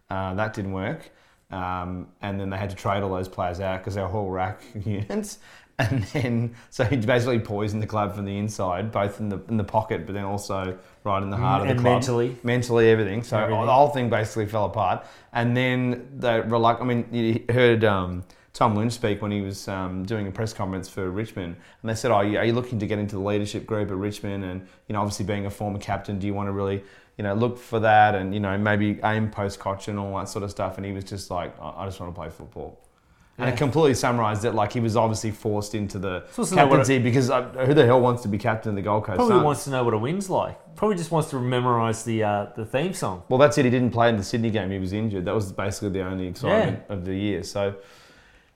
Uh, 0.09 0.33
that 0.33 0.53
didn't 0.53 0.73
work. 0.73 1.11
Um, 1.51 2.07
and 2.21 2.39
then 2.39 2.49
they 2.49 2.57
had 2.57 2.69
to 2.71 2.75
trade 2.75 3.01
all 3.03 3.09
those 3.09 3.27
players 3.29 3.59
out 3.59 3.79
because 3.79 3.95
they 3.95 4.01
were 4.01 4.07
all 4.09 4.29
rack 4.29 4.61
units. 4.85 5.39
And 5.79 6.03
then, 6.03 6.55
so 6.69 6.83
he 6.83 6.97
basically 6.97 7.39
poisoned 7.39 7.81
the 7.81 7.87
club 7.87 8.13
from 8.13 8.25
the 8.25 8.37
inside, 8.37 8.91
both 8.91 9.21
in 9.21 9.29
the 9.29 9.39
in 9.47 9.55
the 9.55 9.63
pocket, 9.63 10.05
but 10.05 10.11
then 10.13 10.25
also 10.25 10.77
right 11.05 11.23
in 11.23 11.29
the 11.29 11.37
heart 11.37 11.61
of 11.61 11.69
and 11.69 11.79
the 11.79 11.83
club 11.83 11.93
mentally. 11.93 12.37
mentally 12.43 12.89
everything. 12.89 13.23
So 13.23 13.37
Everything. 13.39 13.65
the 13.65 13.71
whole 13.73 13.87
thing 13.87 14.09
basically 14.09 14.45
fell 14.45 14.65
apart. 14.65 15.05
And 15.31 15.55
then 15.55 16.09
they 16.17 16.41
were 16.41 16.57
like, 16.57 16.81
I 16.81 16.83
mean, 16.83 17.07
you 17.13 17.45
heard 17.49 17.85
um, 17.85 18.25
Tom 18.59 18.75
Lynch 18.75 18.91
speak 18.91 19.21
when 19.21 19.31
he 19.31 19.39
was 19.39 19.69
um, 19.69 20.03
doing 20.03 20.27
a 20.27 20.31
press 20.31 20.51
conference 20.51 20.89
for 20.89 21.09
Richmond, 21.09 21.55
and 21.81 21.89
they 21.89 21.95
said, 21.95 22.11
"Oh, 22.11 22.15
are 22.15 22.43
you 22.43 22.51
looking 22.51 22.77
to 22.79 22.85
get 22.85 22.99
into 22.99 23.15
the 23.15 23.21
leadership 23.21 23.65
group 23.65 23.89
at 23.89 23.95
Richmond? 23.95 24.43
And 24.43 24.67
you 24.89 24.93
know, 24.93 24.99
obviously 24.99 25.25
being 25.25 25.45
a 25.45 25.49
former 25.49 25.79
captain, 25.79 26.19
do 26.19 26.27
you 26.27 26.33
want 26.33 26.49
to 26.49 26.51
really?" 26.51 26.83
You 27.17 27.23
know, 27.23 27.33
look 27.35 27.57
for 27.57 27.79
that, 27.79 28.15
and 28.15 28.33
you 28.33 28.41
know, 28.41 28.57
maybe 28.57 28.99
aim 29.05 29.29
post 29.31 29.59
coach 29.59 29.87
and 29.87 29.97
all 29.97 30.17
that 30.17 30.27
sort 30.27 30.43
of 30.43 30.51
stuff. 30.51 30.75
And 30.75 30.85
he 30.85 30.91
was 30.91 31.05
just 31.05 31.31
like, 31.31 31.57
"I 31.61 31.83
I 31.83 31.85
just 31.85 32.01
want 32.01 32.13
to 32.13 32.19
play 32.19 32.29
football." 32.29 32.77
And 33.37 33.47
it 33.47 33.55
completely 33.55 33.93
summarised 33.93 34.43
it. 34.43 34.51
Like 34.51 34.73
he 34.73 34.81
was 34.81 34.97
obviously 34.97 35.31
forced 35.31 35.73
into 35.73 35.97
the 35.97 36.25
Supposed 36.31 36.49
to 36.49 36.55
know 36.57 36.67
what 36.67 36.79
captaincy 36.79 36.99
because 36.99 37.29
uh, 37.29 37.43
who 37.65 37.73
the 37.73 37.85
hell 37.85 38.01
wants 38.01 38.23
to 38.23 38.27
be 38.27 38.37
captain 38.37 38.71
of 38.71 38.75
the 38.75 38.81
Gold 38.81 39.05
Coast? 39.05 39.15
Probably 39.15 39.35
Suns? 39.35 39.45
wants 39.45 39.63
to 39.63 39.69
know 39.69 39.85
what 39.85 39.93
a 39.93 39.97
win's 39.97 40.29
like. 40.29 40.57
Probably 40.75 40.97
just 40.97 41.11
wants 41.11 41.29
to 41.29 41.39
memorise 41.39 42.03
the 42.03 42.23
uh, 42.23 42.47
the 42.57 42.65
theme 42.65 42.93
song. 42.93 43.23
Well, 43.29 43.39
that's 43.39 43.57
it. 43.57 43.63
He 43.63 43.71
didn't 43.71 43.91
play 43.91 44.09
in 44.09 44.17
the 44.17 44.23
Sydney 44.25 44.49
game. 44.49 44.69
He 44.69 44.79
was 44.79 44.91
injured. 44.91 45.23
That 45.23 45.33
was 45.33 45.53
basically 45.53 45.91
the 45.91 46.01
only 46.01 46.27
excitement 46.27 46.83
of 46.89 47.05
the 47.05 47.15
year. 47.15 47.43
So, 47.43 47.75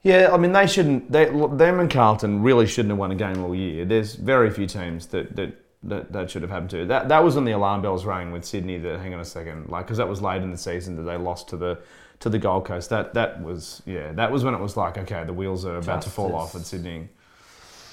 yeah, 0.04 0.30
I 0.32 0.38
mean, 0.38 0.52
they 0.52 0.68
shouldn't. 0.68 1.12
They, 1.12 1.26
them 1.26 1.80
and 1.80 1.90
Carlton 1.90 2.42
really 2.44 2.68
shouldn't 2.68 2.92
have 2.92 3.00
won 3.00 3.12
a 3.12 3.16
game 3.16 3.44
all 3.44 3.56
year. 3.56 3.86
There's 3.86 4.16
very 4.16 4.50
few 4.50 4.68
teams 4.68 5.08
that 5.08 5.36
that. 5.36 5.60
That, 5.86 6.14
that 6.14 6.32
should 6.32 6.44
have 6.44 6.52
happened 6.52 6.70
to. 6.70 6.86
That 6.86 7.10
that 7.10 7.26
was 7.26 7.36
when 7.36 7.44
the 7.44 7.52
alarm 7.52 7.82
bells 7.82 8.06
rang 8.06 8.32
with 8.32 8.46
Sydney. 8.46 8.78
That 8.78 9.02
hang 9.02 9.14
on 9.14 9.20
a 9.20 9.26
second, 9.26 9.68
like 9.68 9.86
because 9.86 9.98
that 9.98 10.08
was 10.08 10.22
late 10.22 10.42
in 10.42 10.50
the 10.50 10.58
season 10.58 10.96
that 10.96 11.02
they 11.02 11.18
lost 11.18 11.50
to 11.50 11.58
the 11.58 11.78
to 12.22 12.30
the 12.30 12.40
Gold 12.40 12.64
Coast. 12.64 12.90
That 12.90 13.14
that 13.16 13.44
was 13.44 13.82
yeah. 13.86 14.14
That 14.14 14.32
was 14.32 14.46
when 14.46 14.54
it 14.54 14.62
was 14.62 14.78
like 14.78 14.98
okay, 14.98 15.26
the 15.26 15.34
wheels 15.34 15.66
are 15.66 15.76
about 15.76 16.02
to 16.04 16.10
fall 16.10 16.36
off 16.36 16.56
at 16.56 16.62
Sydney. 16.62 17.10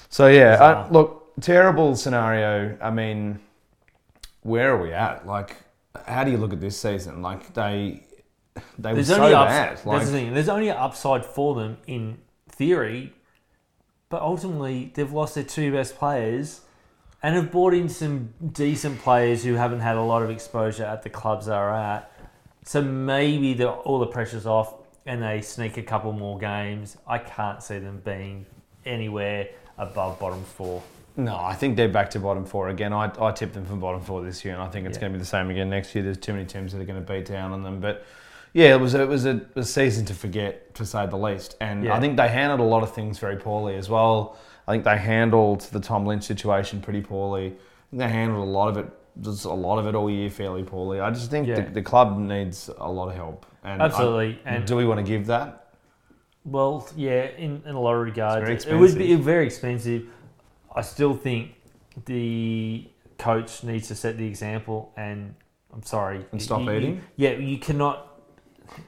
So 0.07 0.27
yeah, 0.27 0.53
uh, 0.53 0.87
look, 0.89 1.33
terrible 1.41 1.97
scenario. 1.97 2.77
I 2.81 2.91
mean, 2.91 3.41
where 4.43 4.73
are 4.73 4.81
we 4.81 4.93
at? 4.93 5.27
Like, 5.27 5.57
how 6.05 6.23
do 6.23 6.31
you 6.31 6.37
look 6.37 6.53
at 6.53 6.61
this 6.61 6.79
season? 6.79 7.21
Like 7.21 7.53
they, 7.53 8.03
they 8.77 8.89
were 8.89 8.95
There's 8.95 9.07
so 9.07 9.21
only 9.21 9.33
ups- 9.33 9.49
bad. 9.51 9.77
that's 9.85 10.05
the 10.07 10.11
thing. 10.11 10.33
There's 10.33 10.49
only 10.49 10.69
an 10.69 10.77
upside 10.77 11.25
for 11.25 11.55
them 11.55 11.77
in 11.87 12.17
theory, 12.49 13.13
but 14.09 14.21
ultimately 14.21 14.91
they've 14.93 15.11
lost 15.11 15.35
their 15.35 15.43
two 15.43 15.71
best 15.71 15.95
players, 15.97 16.61
and 17.23 17.35
have 17.35 17.51
brought 17.51 17.73
in 17.73 17.87
some 17.87 18.33
decent 18.51 18.99
players 18.99 19.43
who 19.43 19.53
haven't 19.53 19.79
had 19.81 19.95
a 19.95 20.01
lot 20.01 20.23
of 20.23 20.29
exposure 20.29 20.83
at 20.83 21.03
the 21.03 21.09
clubs 21.09 21.45
they're 21.45 21.69
at. 21.69 22.11
So 22.65 22.81
maybe 22.81 23.53
the, 23.53 23.69
all 23.69 23.99
the 23.99 24.07
pressure's 24.07 24.45
off, 24.45 24.73
and 25.05 25.21
they 25.21 25.41
sneak 25.41 25.77
a 25.77 25.83
couple 25.83 26.11
more 26.13 26.37
games. 26.37 26.97
I 27.07 27.19
can't 27.19 27.61
see 27.63 27.79
them 27.79 28.01
being 28.03 28.45
anywhere 28.85 29.47
above 29.77 30.19
bottom 30.19 30.43
four. 30.43 30.81
no, 31.15 31.35
I 31.37 31.53
think 31.53 31.75
they're 31.77 31.87
back 31.89 32.09
to 32.11 32.19
bottom 32.19 32.45
four 32.45 32.69
again. 32.69 32.91
I, 32.93 33.11
I 33.19 33.31
tipped 33.31 33.53
them 33.53 33.65
for 33.65 33.75
bottom 33.75 34.01
four 34.01 34.21
this 34.23 34.43
year, 34.43 34.53
and 34.55 34.61
I 34.63 34.67
think 34.67 34.87
it's 34.87 34.97
Yeah. 34.97 35.01
going 35.01 35.13
to 35.13 35.17
be 35.17 35.21
the 35.21 35.27
same 35.29 35.49
again 35.49 35.69
next 35.69 35.93
year. 35.95 36.03
There's 36.03 36.17
too 36.17 36.33
many 36.33 36.45
teams 36.45 36.71
that 36.73 36.81
are 36.81 36.85
going 36.85 37.03
to 37.03 37.13
beat 37.13 37.25
down 37.25 37.51
on 37.53 37.63
them, 37.63 37.79
but. 37.79 38.03
Yeah, 38.53 38.73
it 38.75 38.79
was 38.81 38.93
a, 38.95 39.01
it 39.03 39.07
was 39.07 39.25
a, 39.25 39.41
a 39.55 39.63
season 39.63 40.05
to 40.05 40.13
forget, 40.13 40.75
to 40.75 40.85
say 40.85 41.05
the 41.07 41.17
least. 41.17 41.55
And 41.61 41.83
Yeah. 41.85 41.95
I 41.95 41.99
think 41.99 42.17
they 42.17 42.27
handled 42.27 42.59
a 42.59 42.63
lot 42.63 42.83
of 42.83 42.93
things 42.93 43.17
very 43.19 43.37
poorly 43.37 43.75
as 43.75 43.89
well. 43.89 44.37
I 44.67 44.73
think 44.73 44.83
they 44.83 44.97
handled 44.97 45.61
the 45.71 45.79
Tom 45.79 46.05
Lynch 46.05 46.23
situation 46.23 46.81
pretty 46.81 47.01
poorly. 47.01 47.47
I 47.47 47.49
think 47.89 47.99
they 48.01 48.09
handled 48.09 48.47
a 48.47 48.51
lot 48.51 48.67
of 48.69 48.77
it, 48.77 48.87
just 49.21 49.45
a 49.45 49.53
lot 49.53 49.79
of 49.79 49.87
it 49.87 49.95
all 49.95 50.09
year 50.09 50.29
fairly 50.29 50.63
poorly. 50.63 50.99
I 50.99 51.09
just 51.11 51.31
think 51.31 51.47
Yeah. 51.47 51.61
the, 51.61 51.71
the 51.71 51.81
club 51.81 52.17
needs 52.17 52.69
a 52.77 52.91
lot 52.91 53.07
of 53.09 53.15
help. 53.15 53.45
And 53.63 53.81
I- 53.81 53.85
Absolutely, 53.85 54.39
and 54.45 54.65
do 54.65 54.75
we 54.75 54.85
want 54.85 54.99
to 54.99 55.03
give 55.05 55.27
that? 55.27 55.57
Well, 56.43 56.87
yeah, 56.95 57.27
in, 57.37 57.61
in 57.65 57.75
a 57.75 57.79
lot 57.79 57.93
of 57.93 58.01
regards, 58.01 58.65
very 58.65 58.75
it 58.75 58.79
would 58.79 58.97
be 58.97 59.13
very 59.15 59.45
expensive. 59.45 60.07
I 60.75 60.81
still 60.81 61.13
think 61.13 61.51
the 62.05 62.89
coach 63.19 63.63
needs 63.63 63.87
to 63.89 63.95
set 63.95 64.17
the 64.17 64.25
example, 64.25 64.91
and 64.97 65.35
I'm 65.71 65.83
sorry, 65.83 66.25
And 66.31 66.41
stop 66.41 66.61
you- 66.61 66.71
you- 66.71 66.77
eating? 66.77 67.01
yeah, 67.15 67.31
you 67.31 67.57
cannot. 67.59 68.07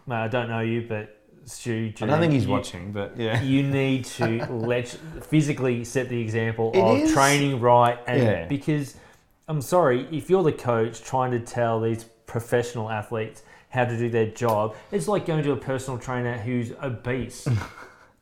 Mate, 0.08 0.16
I 0.16 0.28
don't 0.28 0.50
know 0.50 0.60
you, 0.62 0.86
but 0.88 1.20
Stu, 1.46 1.92
I 2.02 2.06
don't 2.06 2.20
think 2.20 2.34
he's 2.34 2.46
you- 2.46 2.52
watching, 2.52 2.92
but 2.92 3.18
yeah. 3.18 3.42
You 3.42 3.64
need 3.82 4.06
to 4.06 4.46
let 4.52 4.88
physically 5.22 5.84
set 5.84 6.10
the 6.10 6.20
example 6.20 6.72
It 6.74 6.80
of 6.82 6.98
is- 7.00 7.14
training 7.14 7.60
right, 7.60 8.00
and 8.08 8.22
Yeah. 8.24 8.46
because 8.48 8.96
I'm 9.48 9.62
sorry, 9.62 10.08
if 10.12 10.30
you're 10.30 10.44
the 10.44 10.54
coach 10.54 11.02
trying 11.04 11.32
to 11.32 11.40
tell 11.40 11.82
these 11.82 12.06
professional 12.26 12.90
athletes 12.90 13.44
how 13.70 13.84
to 13.86 13.98
do 13.98 14.10
their 14.10 14.28
job, 14.28 14.76
it's 14.92 15.08
like 15.08 15.26
going 15.26 15.44
to 15.44 15.52
a 15.52 15.58
personal 15.58 16.00
trainer 16.00 16.38
who's 16.38 16.72
obese. 16.82 17.48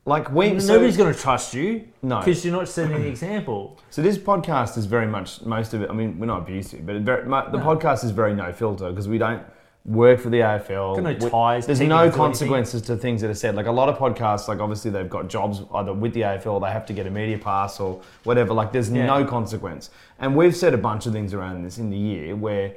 Like 0.04 0.32
we, 0.32 0.58
so, 0.58 0.72
Nobody's 0.74 0.96
going 0.96 1.14
to 1.14 1.20
trust 1.20 1.54
you 1.54 1.86
No. 2.02 2.18
because 2.18 2.44
you're 2.44 2.52
not 2.52 2.66
setting 2.68 3.00
the 3.00 3.06
example. 3.14 3.78
so 3.90 4.02
this 4.02 4.18
podcast 4.18 4.76
is 4.76 4.84
very 4.86 5.06
much 5.06 5.42
most 5.42 5.74
of 5.74 5.82
it. 5.82 5.90
I 5.90 5.92
mean, 5.92 6.18
we're 6.18 6.26
not 6.26 6.40
abusive, 6.42 6.84
but 6.84 6.96
it 6.96 7.02
very, 7.02 7.22
the 7.22 7.28
No. 7.28 7.58
podcast 7.58 8.02
is 8.04 8.10
very 8.10 8.34
no 8.34 8.52
filter 8.52 8.90
because 8.90 9.06
we 9.06 9.16
don't 9.18 9.44
work 9.84 10.20
for 10.20 10.30
the 10.30 10.38
AFL. 10.38 10.94
Got 10.96 11.02
no 11.20 11.28
ties, 11.28 11.66
There's 11.66 11.80
no 11.80 12.08
consequences 12.10 12.82
to 12.82 12.96
things 12.96 13.20
that 13.22 13.30
are 13.30 13.34
said. 13.34 13.56
Like 13.56 13.66
a 13.66 13.72
lot 13.72 13.88
of 13.88 13.98
podcasts, 13.98 14.46
like 14.46 14.60
obviously 14.60 14.90
they've 14.92 15.10
got 15.10 15.28
jobs 15.28 15.62
either 15.74 15.92
with 15.92 16.14
the 16.14 16.20
AFL, 16.20 16.60
they 16.64 16.70
have 16.70 16.86
to 16.86 16.92
get 16.92 17.06
a 17.06 17.10
media 17.10 17.36
pass 17.38 17.80
or 17.80 18.00
whatever. 18.24 18.54
Like 18.54 18.70
there's 18.72 18.90
Yeah. 18.90 19.06
no 19.06 19.24
consequence. 19.24 19.90
And 20.20 20.36
we've 20.36 20.54
said 20.54 20.72
a 20.72 20.78
bunch 20.78 21.06
of 21.06 21.12
things 21.12 21.34
around 21.34 21.64
this 21.64 21.78
in 21.78 21.90
the 21.90 21.96
year 21.98 22.36
where 22.36 22.74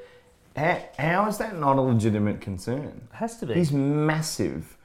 how, 0.55 0.81
how 0.97 1.27
is 1.27 1.37
that 1.37 1.59
not 1.59 1.77
a 1.77 1.81
legitimate 1.81 2.41
concern? 2.41 3.01
It 3.11 3.15
has 3.17 3.37
to 3.37 3.45
be. 3.45 3.53
He's 3.53 3.71
massive. 3.71 4.77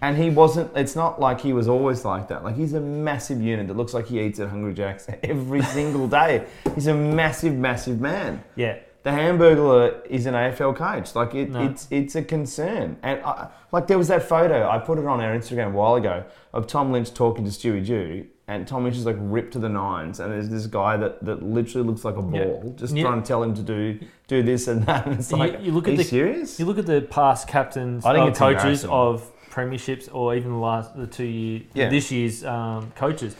And 0.00 0.16
he 0.16 0.30
wasn't, 0.30 0.70
it's 0.76 0.94
not 0.96 1.20
like 1.20 1.40
he 1.40 1.52
was 1.52 1.68
always 1.68 2.04
like 2.04 2.28
that. 2.28 2.42
Like 2.44 2.56
he's 2.56 2.72
a 2.72 2.80
massive 2.80 3.42
unit 3.42 3.66
that 3.68 3.76
looks 3.76 3.94
like 3.94 4.06
he 4.06 4.20
eats 4.20 4.38
at 4.40 4.48
Hungry 4.48 4.72
Jack's 4.74 5.06
every 5.22 5.62
single 5.62 6.08
day. 6.08 6.44
He's 6.74 6.86
a 6.86 6.94
massive, 6.94 7.54
massive 7.54 8.00
man. 8.00 8.42
yeah. 8.56 8.78
The 9.04 9.10
Hamburglar 9.10 10.04
is 10.06 10.26
an 10.26 10.34
AFL 10.34 10.76
coach. 10.76 11.14
Like 11.14 11.34
it, 11.34 11.50
No. 11.50 11.62
it's 11.62 11.86
it's 11.90 12.14
a 12.16 12.22
concern. 12.22 12.98
And 13.02 13.22
I, 13.24 13.48
like 13.72 13.86
there 13.86 13.96
was 13.98 14.08
that 14.08 14.22
photo 14.22 14.68
I 14.68 14.78
put 14.78 14.98
it 14.98 15.06
on 15.06 15.20
our 15.20 15.34
Instagram 15.36 15.68
a 15.68 15.70
while 15.70 15.94
ago 15.94 16.24
of 16.52 16.66
Tom 16.66 16.90
Lynch 16.92 17.14
talking 17.14 17.44
to 17.44 17.50
Stewie 17.50 17.84
Dew, 17.86 18.26
and 18.48 18.66
Tom 18.66 18.82
Lynch 18.84 18.96
is 18.96 19.06
like 19.06 19.16
ripped 19.18 19.52
to 19.52 19.58
the 19.60 19.68
nines, 19.68 20.18
and 20.20 20.32
there's 20.32 20.48
this 20.48 20.66
guy 20.66 20.96
that, 20.96 21.24
that 21.24 21.42
literally 21.42 21.86
looks 21.86 22.04
like 22.04 22.16
a 22.16 22.20
Yeah. 22.32 22.44
ball, 22.44 22.74
just 22.76 22.94
Yeah. 22.94 23.04
trying 23.04 23.22
to 23.22 23.26
tell 23.26 23.42
him 23.42 23.54
to 23.54 23.62
do 23.62 24.00
do 24.26 24.42
this 24.42 24.66
and 24.68 24.82
that. 24.86 25.06
And 25.06 25.18
it's 25.20 25.30
You- 25.30 25.38
like, 25.38 25.62
you 25.62 25.72
look 25.72 25.86
are 25.86 25.90
at 25.90 25.92
you 25.92 25.98
the- 25.98 26.04
serious? 26.04 26.58
You 26.58 26.66
look 26.66 26.78
at 26.78 26.86
the 26.86 27.00
past 27.02 27.46
captains, 27.48 28.04
I 28.04 28.14
think 28.14 28.36
coaches 28.36 28.84
of 28.84 29.30
premierships, 29.50 30.08
or 30.12 30.34
even 30.34 30.50
the 30.52 30.58
last 30.58 30.96
the 30.96 31.06
two 31.06 31.24
year 31.24 31.60
Yeah. 31.72 31.88
this 31.88 32.10
year's 32.10 32.44
um, 32.44 32.90
coaches. 32.96 33.36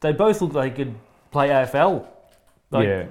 They 0.00 0.12
both 0.12 0.40
look 0.40 0.54
like 0.54 0.76
they 0.76 0.84
could 0.84 0.94
play 1.32 1.48
AFL. 1.50 2.06
Like 2.70 2.86
yeah. 2.86 3.04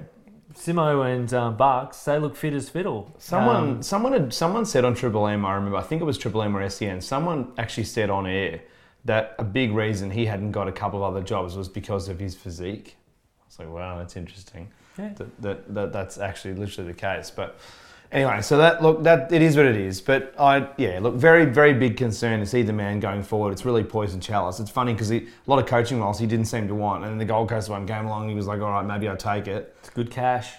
Simo 0.54 1.14
and 1.14 1.32
um, 1.34 1.56
Bucks, 1.56 2.04
they 2.04 2.18
look 2.18 2.34
fit 2.34 2.52
as 2.54 2.68
fiddle. 2.68 3.14
Someone, 3.18 3.56
Um, 3.56 3.82
someone 3.82 4.12
had, 4.12 4.32
someone 4.32 4.64
said 4.64 4.84
on 4.84 4.94
Triple 4.94 5.26
M. 5.26 5.44
I 5.44 5.54
remember. 5.54 5.76
I 5.76 5.82
think 5.82 6.00
it 6.00 6.04
was 6.04 6.16
Triple 6.18 6.42
M 6.42 6.56
or 6.56 6.68
SEN. 6.68 7.00
Someone 7.00 7.52
actually 7.58 7.84
said 7.84 8.10
on 8.10 8.26
air 8.26 8.60
that 9.04 9.34
a 9.38 9.44
big 9.44 9.72
reason 9.72 10.10
he 10.10 10.26
hadn't 10.26 10.52
got 10.52 10.66
a 10.68 10.72
couple 10.72 11.04
of 11.04 11.14
other 11.14 11.22
jobs 11.24 11.56
was 11.56 11.68
because 11.68 12.08
of 12.08 12.18
his 12.18 12.34
physique. 12.34 12.96
I 13.40 13.44
was 13.46 13.58
like, 13.58 13.70
wow, 13.70 13.98
that's 13.98 14.16
interesting. 14.16 14.68
Yeah. 14.98 15.12
That, 15.14 15.42
that, 15.42 15.74
that 15.74 15.92
that's 15.92 16.18
actually 16.18 16.54
literally 16.54 16.90
the 16.92 16.98
case. 16.98 17.30
But 17.30 17.58
anyway, 18.12 18.42
so 18.42 18.56
that 18.58 18.82
look, 18.82 19.02
that 19.04 19.32
it 19.32 19.42
is 19.42 19.56
what 19.56 19.66
it 19.66 19.76
is. 19.76 20.00
But 20.00 20.34
I, 20.38 20.68
yeah, 20.76 20.98
look, 21.00 21.14
very, 21.14 21.44
very 21.44 21.74
big 21.74 21.96
concern 21.96 22.40
to 22.40 22.46
see 22.46 22.62
the 22.62 22.72
man 22.72 23.00
going 23.00 23.22
forward. 23.22 23.52
It's 23.52 23.64
really 23.64 23.84
poison 23.84 24.20
chalice. 24.20 24.60
It's 24.60 24.70
funny 24.70 24.92
because 24.92 25.12
a 25.12 25.26
lot 25.46 25.58
of 25.58 25.66
coaching 25.66 26.00
roles 26.00 26.18
he 26.18 26.26
didn't 26.26 26.46
seem 26.46 26.68
to 26.68 26.74
want, 26.74 27.04
and 27.04 27.12
then 27.12 27.18
the 27.18 27.24
Gold 27.24 27.48
Coast 27.48 27.68
one 27.68 27.86
came 27.86 28.06
along. 28.06 28.28
He 28.28 28.34
was 28.34 28.46
like, 28.46 28.60
all 28.60 28.70
right, 28.70 28.84
maybe 28.84 29.08
I'll 29.08 29.16
take 29.16 29.46
it. 29.46 29.74
it's 29.80 29.90
good 29.90 30.10
cash. 30.10 30.52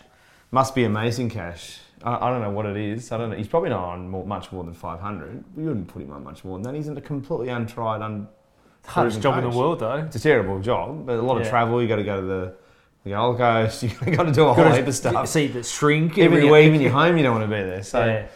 Must 0.52 0.74
be 0.74 0.84
amazing 0.84 1.30
cash. 1.30 1.80
I, 2.04 2.28
I 2.28 2.30
don't 2.32 2.42
know 2.42 2.52
what 2.52 2.66
it 2.66 2.78
is. 2.78 3.12
I 3.12 3.18
don't 3.18 3.30
know. 3.30 3.36
He's 3.36 3.48
probably 3.48 3.70
not 3.70 3.84
on 3.84 4.10
more, 4.10 4.26
much 4.26 4.52
more 4.52 4.64
than 4.64 4.74
500. 4.74 5.44
We 5.56 5.64
wouldn't 5.64 5.88
put 5.88 6.02
him 6.02 6.12
on 6.12 6.24
much 6.24 6.44
more 6.44 6.58
than 6.58 6.64
that. 6.64 6.76
He's 6.76 6.88
in 6.88 6.98
a 6.98 7.02
completely 7.02 7.50
untried, 7.50 8.02
un. 8.02 8.28
Hardest 8.86 9.22
job 9.22 9.38
in 9.38 9.50
the 9.50 9.56
world, 9.56 9.80
though. 9.80 9.98
It's 9.98 10.16
a 10.16 10.20
terrible 10.20 10.60
job, 10.60 11.06
but 11.06 11.18
a 11.18 11.22
lot 11.22 11.40
of 11.40 11.48
travel. 11.48 11.82
You 11.82 11.88
got 11.88 11.98
to 11.98 12.04
go 12.04 12.22
to 12.22 12.26
the, 12.26 12.54
the 13.10 13.16
Gold 13.16 13.38
Coast. 13.38 13.84
You 14.06 14.16
got 14.16 14.24
to 14.24 14.32
do 14.32 14.46
a 14.46 14.54
whole 14.54 14.72
heap 14.72 14.88
of 14.88 14.96
stuff. 14.96 15.28
See 15.28 15.48
the 15.48 15.64
shrink 15.64 16.18
Even, 16.18 16.38
every 16.38 16.50
week. 16.50 16.66
even 16.68 16.82
your 16.82 16.92
home, 16.92 17.18
you 17.18 17.24
don't 17.24 17.38
want 17.40 17.50
to 17.50 17.56
be 17.56 17.62
there. 17.64 17.84
So 17.90 18.06
yeah. 18.06 18.28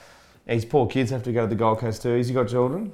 his 0.54 0.66
poor 0.66 0.88
kids 0.88 1.12
have 1.12 1.24
to 1.24 1.32
go 1.32 1.42
to 1.42 1.48
the 1.48 1.56
Gold 1.56 1.80
Coast 1.80 2.02
too. 2.02 2.18
Has 2.18 2.28
he 2.28 2.34
got 2.34 2.48
children? 2.48 2.92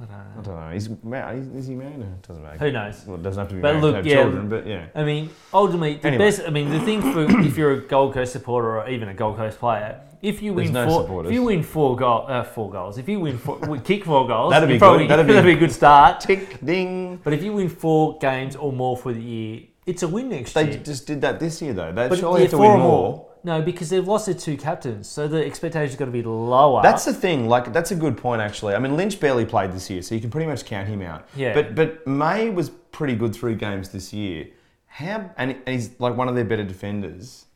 I 0.00 0.04
don't 0.04 0.14
I 0.14 0.36
know. 0.36 0.42
don't 0.42 0.56
know. 0.56 0.70
He's 0.72 0.88
married. 1.04 1.54
Is 1.54 1.66
he 1.68 1.74
married? 1.76 1.98
No, 1.98 2.06
it 2.06 2.22
doesn't 2.26 2.42
matter. 2.42 2.58
Who 2.58 2.72
knows? 2.72 3.04
Well, 3.06 3.16
it 3.18 3.22
doesn't 3.22 3.38
have 3.38 3.48
to 3.50 3.54
be 3.54 3.60
But 3.60 3.68
married 3.74 3.82
look, 3.82 3.92
to 3.92 3.96
have 3.98 4.06
yeah. 4.06 4.14
children, 4.22 4.48
but 4.48 4.66
yeah. 4.66 4.86
I 4.96 5.04
mean, 5.04 5.30
ultimately, 5.54 5.94
the 5.98 6.08
Anyway. 6.08 6.24
best. 6.24 6.40
I 6.44 6.50
mean, 6.50 6.70
the 6.70 6.80
thing 6.80 7.00
for 7.12 7.24
if 7.46 7.56
you're 7.56 7.72
a 7.72 7.80
Gold 7.80 8.14
Coast 8.14 8.32
supporter 8.32 8.78
or 8.78 8.88
even 8.88 9.08
a 9.08 9.14
Gold 9.14 9.36
Coast 9.36 9.58
player, 9.60 10.00
if 10.20 10.42
you 10.42 10.54
There's 10.54 10.68
win 10.68 10.74
no 10.74 10.88
four, 10.88 11.02
supporters. 11.02 11.30
if 11.30 11.34
you 11.34 11.42
win 11.44 11.62
four 11.62 11.94
goal, 11.96 12.24
uh, 12.28 12.42
four 12.42 12.70
goals, 12.70 12.98
if 12.98 13.08
you 13.08 13.20
win 13.20 13.38
four, 13.38 13.58
we 13.68 13.78
kick 13.78 14.04
four 14.04 14.26
goals, 14.26 14.50
That'd 14.52 14.68
be 14.68 14.78
probably, 14.78 15.06
good. 15.06 15.18
That'd 15.18 15.44
be- 15.44 15.52
a 15.52 15.56
good 15.56 15.72
start. 15.72 16.20
Tick 16.20 16.64
ding. 16.64 17.20
But 17.22 17.32
if 17.32 17.42
you 17.44 17.52
win 17.52 17.68
four 17.68 18.18
games 18.18 18.56
or 18.56 18.72
more 18.72 18.96
for 18.96 19.12
the 19.12 19.20
year, 19.22 19.62
it's 19.86 20.02
a 20.02 20.08
win 20.08 20.28
next 20.28 20.52
They 20.52 20.64
year. 20.64 20.72
They 20.74 20.78
just 20.78 21.06
did 21.06 21.20
that 21.22 21.40
this 21.40 21.60
year 21.60 21.72
though. 21.72 21.92
They 21.92 22.08
But 22.08 22.18
surely 22.18 22.40
yeah, 22.40 22.44
have 22.44 22.50
to 22.52 22.58
win 22.58 22.70
or 22.70 22.78
more. 22.78 23.28
No, 23.44 23.60
because 23.60 23.90
they've 23.90 24.06
lost 24.06 24.26
their 24.26 24.36
two 24.36 24.56
captains, 24.56 25.08
so 25.08 25.26
the 25.26 25.44
expectation's 25.44 25.98
got 25.98 26.04
to 26.04 26.12
be 26.12 26.22
lower. 26.22 26.80
That's 26.80 27.04
the 27.04 27.12
thing. 27.12 27.48
Like 27.48 27.72
that's 27.72 27.90
a 27.90 27.96
good 27.96 28.16
point 28.16 28.40
actually. 28.40 28.74
I 28.74 28.78
mean, 28.78 28.96
Lynch 28.96 29.18
barely 29.18 29.44
played 29.44 29.72
this 29.72 29.90
year, 29.90 30.02
so 30.02 30.14
you 30.14 30.20
can 30.20 30.30
pretty 30.30 30.46
much 30.46 30.64
count 30.64 30.88
him 30.88 31.02
out. 31.02 31.26
Yeah. 31.34 31.52
But 31.52 31.74
but 31.74 32.06
May 32.06 32.50
was 32.50 32.70
pretty 32.70 33.16
good 33.16 33.34
through 33.34 33.56
games 33.56 33.88
this 33.88 34.12
year. 34.12 34.48
How 34.86 35.30
and 35.36 35.56
he's 35.66 35.98
like 35.98 36.16
one 36.16 36.28
of 36.28 36.34
their 36.36 36.44
better 36.44 36.64
defenders. 36.64 37.46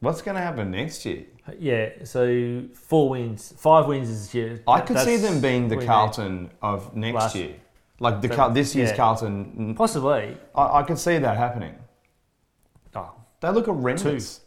What's 0.00 0.20
going 0.20 0.34
to 0.34 0.40
happen 0.42 0.72
next 0.72 1.06
year? 1.06 1.24
Uh, 1.48 1.52
yeah. 1.58 1.90
So 2.02 2.64
four 2.74 3.10
wins, 3.10 3.54
five 3.56 3.86
wins 3.86 4.08
this 4.08 4.34
year. 4.34 4.60
I 4.66 4.80
could 4.80 4.98
see 4.98 5.16
them 5.16 5.40
being 5.40 5.68
the 5.68 5.86
Carlton 5.86 6.50
of 6.60 6.94
next 6.96 7.14
Last- 7.14 7.36
year. 7.36 7.54
Like 8.02 8.20
the 8.20 8.28
Car- 8.28 8.50
this 8.52 8.74
year's 8.74 8.90
yeah. 8.90 8.96
Carlton. 8.96 9.52
need. 9.56 9.76
Possibly. 9.76 10.36
I, 10.54 10.80
I 10.80 10.82
could 10.82 10.98
see 10.98 11.18
that 11.18 11.36
happening. 11.36 11.74
Oh, 12.94 13.12
They 13.40 13.48
look 13.50 13.66
horrendous. 13.66 14.40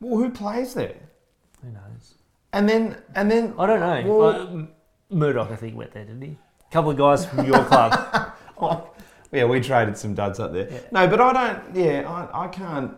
Well, 0.00 0.18
who 0.22 0.30
plays 0.30 0.74
there? 0.74 0.94
who 1.62 1.70
knows? 1.70 2.14
And 2.52 2.68
then 2.68 2.96
and 3.14 3.30
then 3.30 3.54
I 3.58 3.66
don't 3.66 3.80
know. 3.80 4.14
Well- 4.18 4.28
Uh, 4.30 4.46
M- 4.46 4.68
Murdoch, 5.10 5.50
I 5.50 5.56
think, 5.56 5.74
went 5.74 5.92
there, 5.92 6.04
didn't 6.04 6.20
he? 6.22 6.36
A 6.68 6.72
couple 6.72 6.90
of 6.90 6.98
guys 6.98 7.24
from 7.26 7.46
your 7.46 7.64
club. 7.64 7.92
Yeah, 9.30 9.44
we 9.44 9.60
traded 9.60 9.98
some 9.98 10.14
duds 10.14 10.40
up 10.40 10.54
there. 10.54 10.68
No, 10.90 11.06
but 11.06 11.20
I 11.20 11.32
don't. 11.34 11.76
Yeah, 11.76 12.08
I, 12.32 12.44
I 12.44 12.48
can't. 12.48 12.94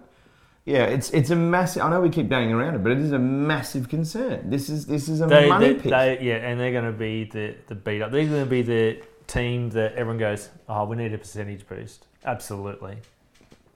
Yeah, 0.65 0.85
it's 0.85 1.11
it's 1.11 1.31
a 1.31 1.35
massive. 1.37 1.83
I 1.83 1.91
know 1.91 2.01
we 2.01 2.09
keep 2.09 2.29
banging 2.29 2.53
around 2.55 2.77
it, 2.77 2.85
but 2.85 2.93
it 2.93 2.99
is 2.99 3.11
a 3.11 3.19
massive 3.19 3.89
concern. 3.89 4.49
This 4.49 4.69
is 4.69 4.87
this 4.87 5.09
is 5.09 5.21
a 5.23 5.27
They, 5.27 5.49
money 5.49 5.73
they, 5.73 5.75
pit. 5.81 5.91
they, 5.91 6.19
yeah, 6.23 6.37
and 6.37 6.61
they're 6.61 6.71
going 6.71 6.85
to 6.85 6.93
be 6.97 7.25
the, 7.25 7.57
the 7.67 7.75
beat 7.75 8.01
up. 8.01 8.13
They're 8.13 8.27
going 8.27 8.45
to 8.45 8.49
be 8.49 8.63
the 8.63 9.03
team 9.31 9.71
that 9.71 9.95
everyone 9.95 10.19
goes, 10.19 10.51
oh, 10.69 10.85
we 10.85 10.97
need 10.97 11.15
a 11.15 11.19
percentage 11.19 11.67
boost. 11.67 12.07
Absolutely. 12.25 12.97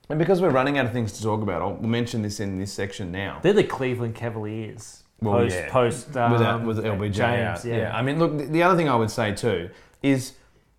and 0.09 0.19
because 0.19 0.41
we're 0.41 0.49
running 0.49 0.77
out 0.77 0.85
of 0.85 0.91
things 0.91 1.13
to 1.13 1.23
talk 1.23 1.41
about, 1.41 1.61
I'll 1.61 1.73
we'll 1.73 1.89
mention 1.89 2.21
this 2.21 2.39
in 2.39 2.59
this 2.59 2.73
section 2.73 3.11
now. 3.11 3.39
They're 3.41 3.53
the 3.53 3.63
Cleveland 3.63 4.15
Cavaliers. 4.15 5.03
Well, 5.21 5.39
post, 5.39 5.55
yeah. 5.55 5.69
post 5.71 6.17
um, 6.17 6.31
Without, 6.33 6.63
with 6.65 6.77
LBJ 6.79 7.13
James, 7.13 7.21
out. 7.21 7.65
Yeah. 7.65 7.95
I 7.95 8.01
mean, 8.01 8.19
look, 8.19 8.37
the, 8.37 8.45
the 8.45 8.63
other 8.63 8.75
thing 8.75 8.89
I 8.89 8.95
would 8.95 9.09
say 9.09 9.33
too 9.33 9.69
is 10.03 10.33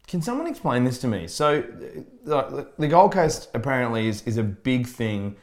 Can 0.07 0.23
someone 0.23 0.47
explain 0.47 0.85
this 0.85 0.99
to 0.99 1.09
me? 1.09 1.27
So, 1.27 1.63
the, 2.25 2.69
the 2.79 2.87
Gold 2.87 3.13
Coast 3.13 3.49
apparently 3.55 4.09
is, 4.09 4.23
is 4.23 4.37
a 4.37 4.43
big 4.43 4.87
thing 4.87 5.37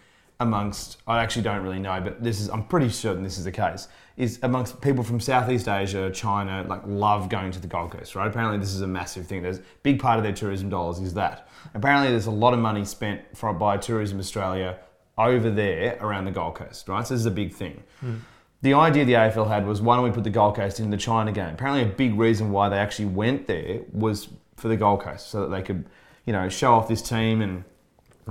amongst. 0.44 1.02
I 1.08 1.22
actually 1.22 1.42
don't 1.42 1.64
really 1.64 1.80
know, 1.80 2.00
but 2.02 2.24
this 2.24 2.40
is. 2.40 2.50
I'm 2.50 2.66
pretty 2.66 2.90
certain 2.90 3.24
this 3.24 3.38
is 3.38 3.46
the 3.46 3.52
case. 3.52 3.88
Is 4.16 4.38
amongst 4.44 4.80
people 4.80 5.04
from 5.04 5.20
Southeast 5.20 5.68
Asia, 5.68 6.12
China, 6.12 6.64
like 6.68 6.82
love 6.86 7.30
going 7.30 7.52
to 7.52 7.60
the 7.60 7.68
Gold 7.68 7.92
Coast, 7.92 8.14
right? 8.14 8.28
Apparently, 8.28 8.60
this 8.60 8.74
is 8.74 8.82
a 8.82 8.88
massive 8.88 9.26
thing. 9.26 9.42
There's 9.42 9.58
a 9.58 9.64
big 9.82 10.00
part 10.00 10.20
of 10.20 10.24
their 10.24 10.34
tourism 10.34 10.70
dollars 10.70 11.00
is 11.00 11.16
that. 11.16 11.48
Apparently, 11.74 12.12
there's 12.12 12.28
a 12.28 12.32
lot 12.32 12.54
of 12.54 12.60
money 12.60 12.86
spent 12.86 13.22
for, 13.36 13.52
by 13.54 13.78
Tourism 13.78 14.20
Australia 14.20 14.78
over 15.18 15.50
there 15.50 15.98
around 16.00 16.26
the 16.26 16.32
Gold 16.32 16.56
Coast, 16.56 16.88
right? 16.88 17.06
So 17.08 17.14
this 17.16 17.22
is 17.22 17.26
a 17.26 17.32
big 17.32 17.54
thing. 17.54 17.84
Hmm. 18.02 18.18
The 18.62 18.76
idea 18.76 19.04
the 19.04 19.14
AFL 19.14 19.48
had 19.48 19.66
was 19.66 19.82
why 19.82 19.96
don't 19.96 20.06
we 20.06 20.12
put 20.12 20.24
the 20.24 20.30
Gold 20.30 20.56
Coast 20.56 20.80
in 20.80 20.90
the 20.90 20.98
China 20.98 21.32
game? 21.32 21.54
Apparently, 21.54 21.84
a 21.84 21.94
big 21.94 22.18
reason 22.18 22.52
why 22.52 22.70
they 22.70 22.78
actually 22.78 23.08
went 23.08 23.48
there 23.48 23.82
was 23.92 24.30
for 24.56 24.68
the 24.68 24.78
Gold 24.78 25.02
Coast, 25.02 25.30
so 25.30 25.42
that 25.42 25.56
they 25.56 25.62
could, 25.62 25.86
you 26.26 26.34
know, 26.34 26.48
show 26.50 26.74
off 26.74 26.88
this 26.88 27.02
team 27.02 27.42
and 27.42 27.64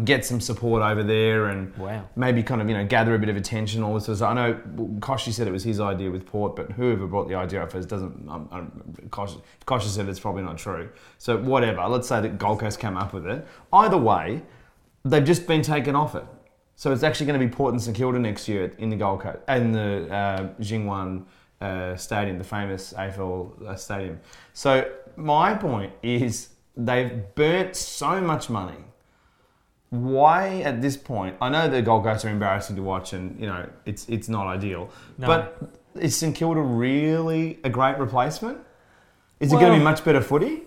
get 0.05 0.25
some 0.25 0.41
support 0.41 0.83
over 0.83 1.03
there 1.03 1.47
and 1.49 1.77
Wow. 1.77 2.09
maybe 2.17 2.43
kind 2.43 2.61
of 2.63 2.69
you 2.69 2.75
know 2.75 2.85
gather 2.87 3.15
a 3.15 3.19
bit 3.19 3.29
of 3.29 3.37
attention. 3.37 3.83
All 3.83 3.95
this. 3.95 4.05
sort 4.05 4.15
of 4.15 4.19
stuff. 4.19 4.31
I 4.31 4.35
know 4.35 4.55
Kochie 5.01 5.33
said 5.33 5.47
it 5.47 5.53
was 5.53 5.65
his 5.65 5.81
idea 5.81 6.11
with 6.11 6.25
Port, 6.27 6.57
but 6.57 6.73
whoever 6.73 7.07
brought 7.07 7.29
the 7.29 7.35
idea 7.35 7.63
up 7.63 7.73
first 7.73 7.89
doesn't. 7.89 8.29
Um, 8.29 8.49
um, 8.53 8.73
Kochie, 9.11 9.41
Kochie 9.67 9.89
said 9.89 10.09
it's 10.09 10.21
probably 10.21 10.43
not 10.43 10.57
true. 10.59 10.89
So 11.19 11.37
whatever. 11.37 11.87
Let's 11.89 12.09
say 12.09 12.21
that 12.23 12.39
Gold 12.39 12.61
Coast 12.61 12.81
came 12.81 12.97
up 12.97 13.13
with 13.13 13.27
it. 13.27 13.47
Either 13.73 13.99
way, 13.99 14.43
they've 15.05 15.25
just 15.25 15.47
been 15.47 15.63
taken 15.63 15.95
off 15.95 16.15
it. 16.15 16.25
So 16.75 16.91
it's 16.91 17.03
actually 17.03 17.27
going 17.27 17.39
to 17.39 17.47
be 17.47 17.53
Port 17.53 17.73
and 17.75 17.83
St 17.83 17.97
Kilda 17.97 18.19
next 18.19 18.49
year 18.49 18.73
in 18.79 18.89
the 18.89 18.97
Gold 18.97 19.21
Coast 19.21 19.39
in 19.49 19.73
the 19.73 20.09
uh, 20.13 20.49
Jiangwan 20.61 21.25
uh, 21.61 21.95
Stadium, 21.97 22.39
the 22.39 22.45
famous 22.45 22.93
AFL 22.95 23.63
uh, 23.67 23.77
stadium. 23.77 24.19
So 24.55 24.91
my 25.17 25.55
point 25.55 25.93
is 26.03 26.49
they've 26.77 27.23
burnt 27.35 27.77
so 27.77 28.21
much 28.21 28.49
money. 28.51 28.79
Why 29.93 30.63
at 30.63 30.81
this 30.81 30.97
point? 30.97 31.37
I 31.43 31.51
know 31.51 31.69
the 31.69 31.83
Gold 31.83 32.05
Coast 32.05 32.25
are 32.25 32.31
embarrassing 32.31 32.77
to 32.77 32.83
watch, 32.83 33.13
and 33.13 33.39
you 33.39 33.47
know 33.47 33.69
it's 33.85 34.09
it's 34.09 34.27
not 34.27 34.47
ideal. 34.47 34.89
No. 35.19 35.27
But 35.27 35.71
is 35.95 36.17
St 36.17 36.35
Kilda 36.35 36.63
really 36.63 37.59
a 37.63 37.69
great 37.69 37.99
replacement? 37.99 38.57
Is 39.39 39.53
it 39.53 39.57
going 39.57 39.71
to 39.71 39.79
be 39.79 39.85
much 39.85 40.03
better 40.03 40.23
footy? 40.23 40.63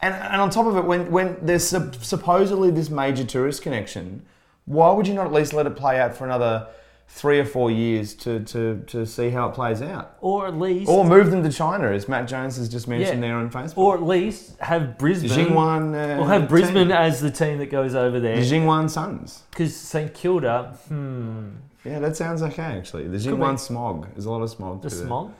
And, 0.00 0.14
and 0.14 0.40
on 0.40 0.48
top 0.48 0.64
of 0.66 0.78
it, 0.78 0.84
when, 0.84 1.10
when 1.10 1.36
there's 1.42 1.66
supposedly 1.66 2.70
this 2.70 2.88
major 2.88 3.24
tourist 3.24 3.60
connection, 3.60 4.24
why 4.64 4.90
would 4.92 5.06
you 5.06 5.12
not 5.12 5.26
at 5.26 5.32
least 5.32 5.52
let 5.52 5.66
it 5.66 5.76
play 5.76 6.00
out 6.00 6.16
for 6.16 6.24
another 6.24 6.68
three 7.06 7.38
or 7.38 7.44
four 7.44 7.70
years 7.70 8.12
to, 8.14 8.40
to, 8.40 8.82
to 8.88 9.06
see 9.06 9.30
how 9.30 9.48
it 9.48 9.54
plays 9.54 9.80
out? 9.80 10.16
Or 10.20 10.46
at 10.48 10.58
least, 10.58 10.88
Or 10.90 11.04
move 11.04 11.30
them 11.30 11.42
to 11.44 11.50
China, 11.52 11.90
as 11.92 12.08
Matt 12.08 12.26
Jones 12.26 12.56
has 12.56 12.68
just 12.68 12.88
mentioned 12.88 13.22
Yeah. 13.22 13.28
there 13.28 13.36
on 13.36 13.50
Facebook. 13.50 13.78
or 13.78 13.94
at 13.94 14.02
least 14.02 14.58
have 14.60 14.98
Brisbane. 14.98 15.30
Jiangwan. 15.30 15.94
Uh, 15.94 16.20
Or 16.22 16.26
have 16.28 16.48
Brisbane 16.48 16.88
team. 16.88 16.92
as 16.96 17.20
the 17.20 17.30
team 17.30 17.58
that 17.58 17.70
goes 17.70 17.94
over 17.94 18.18
there. 18.18 18.36
The. 18.36 18.42
Jiangwan 18.42 18.90
Suns. 18.90 19.44
Because 19.50 19.76
St 19.76 20.12
Kilda, 20.12 20.76
hmm, 20.88 21.50
Yeah, 21.84 22.00
that 22.00 22.16
sounds 22.16 22.42
okay 22.42 22.62
actually. 22.62 23.06
The 23.06 23.18
Could 23.18 23.38
Jiangwan 23.38 23.58
smog. 23.60 24.08
There's 24.14 24.26
a 24.26 24.30
lot 24.30 24.42
of 24.42 24.50
smog. 24.50 24.82
the 24.82 24.90
smog. 24.90 25.32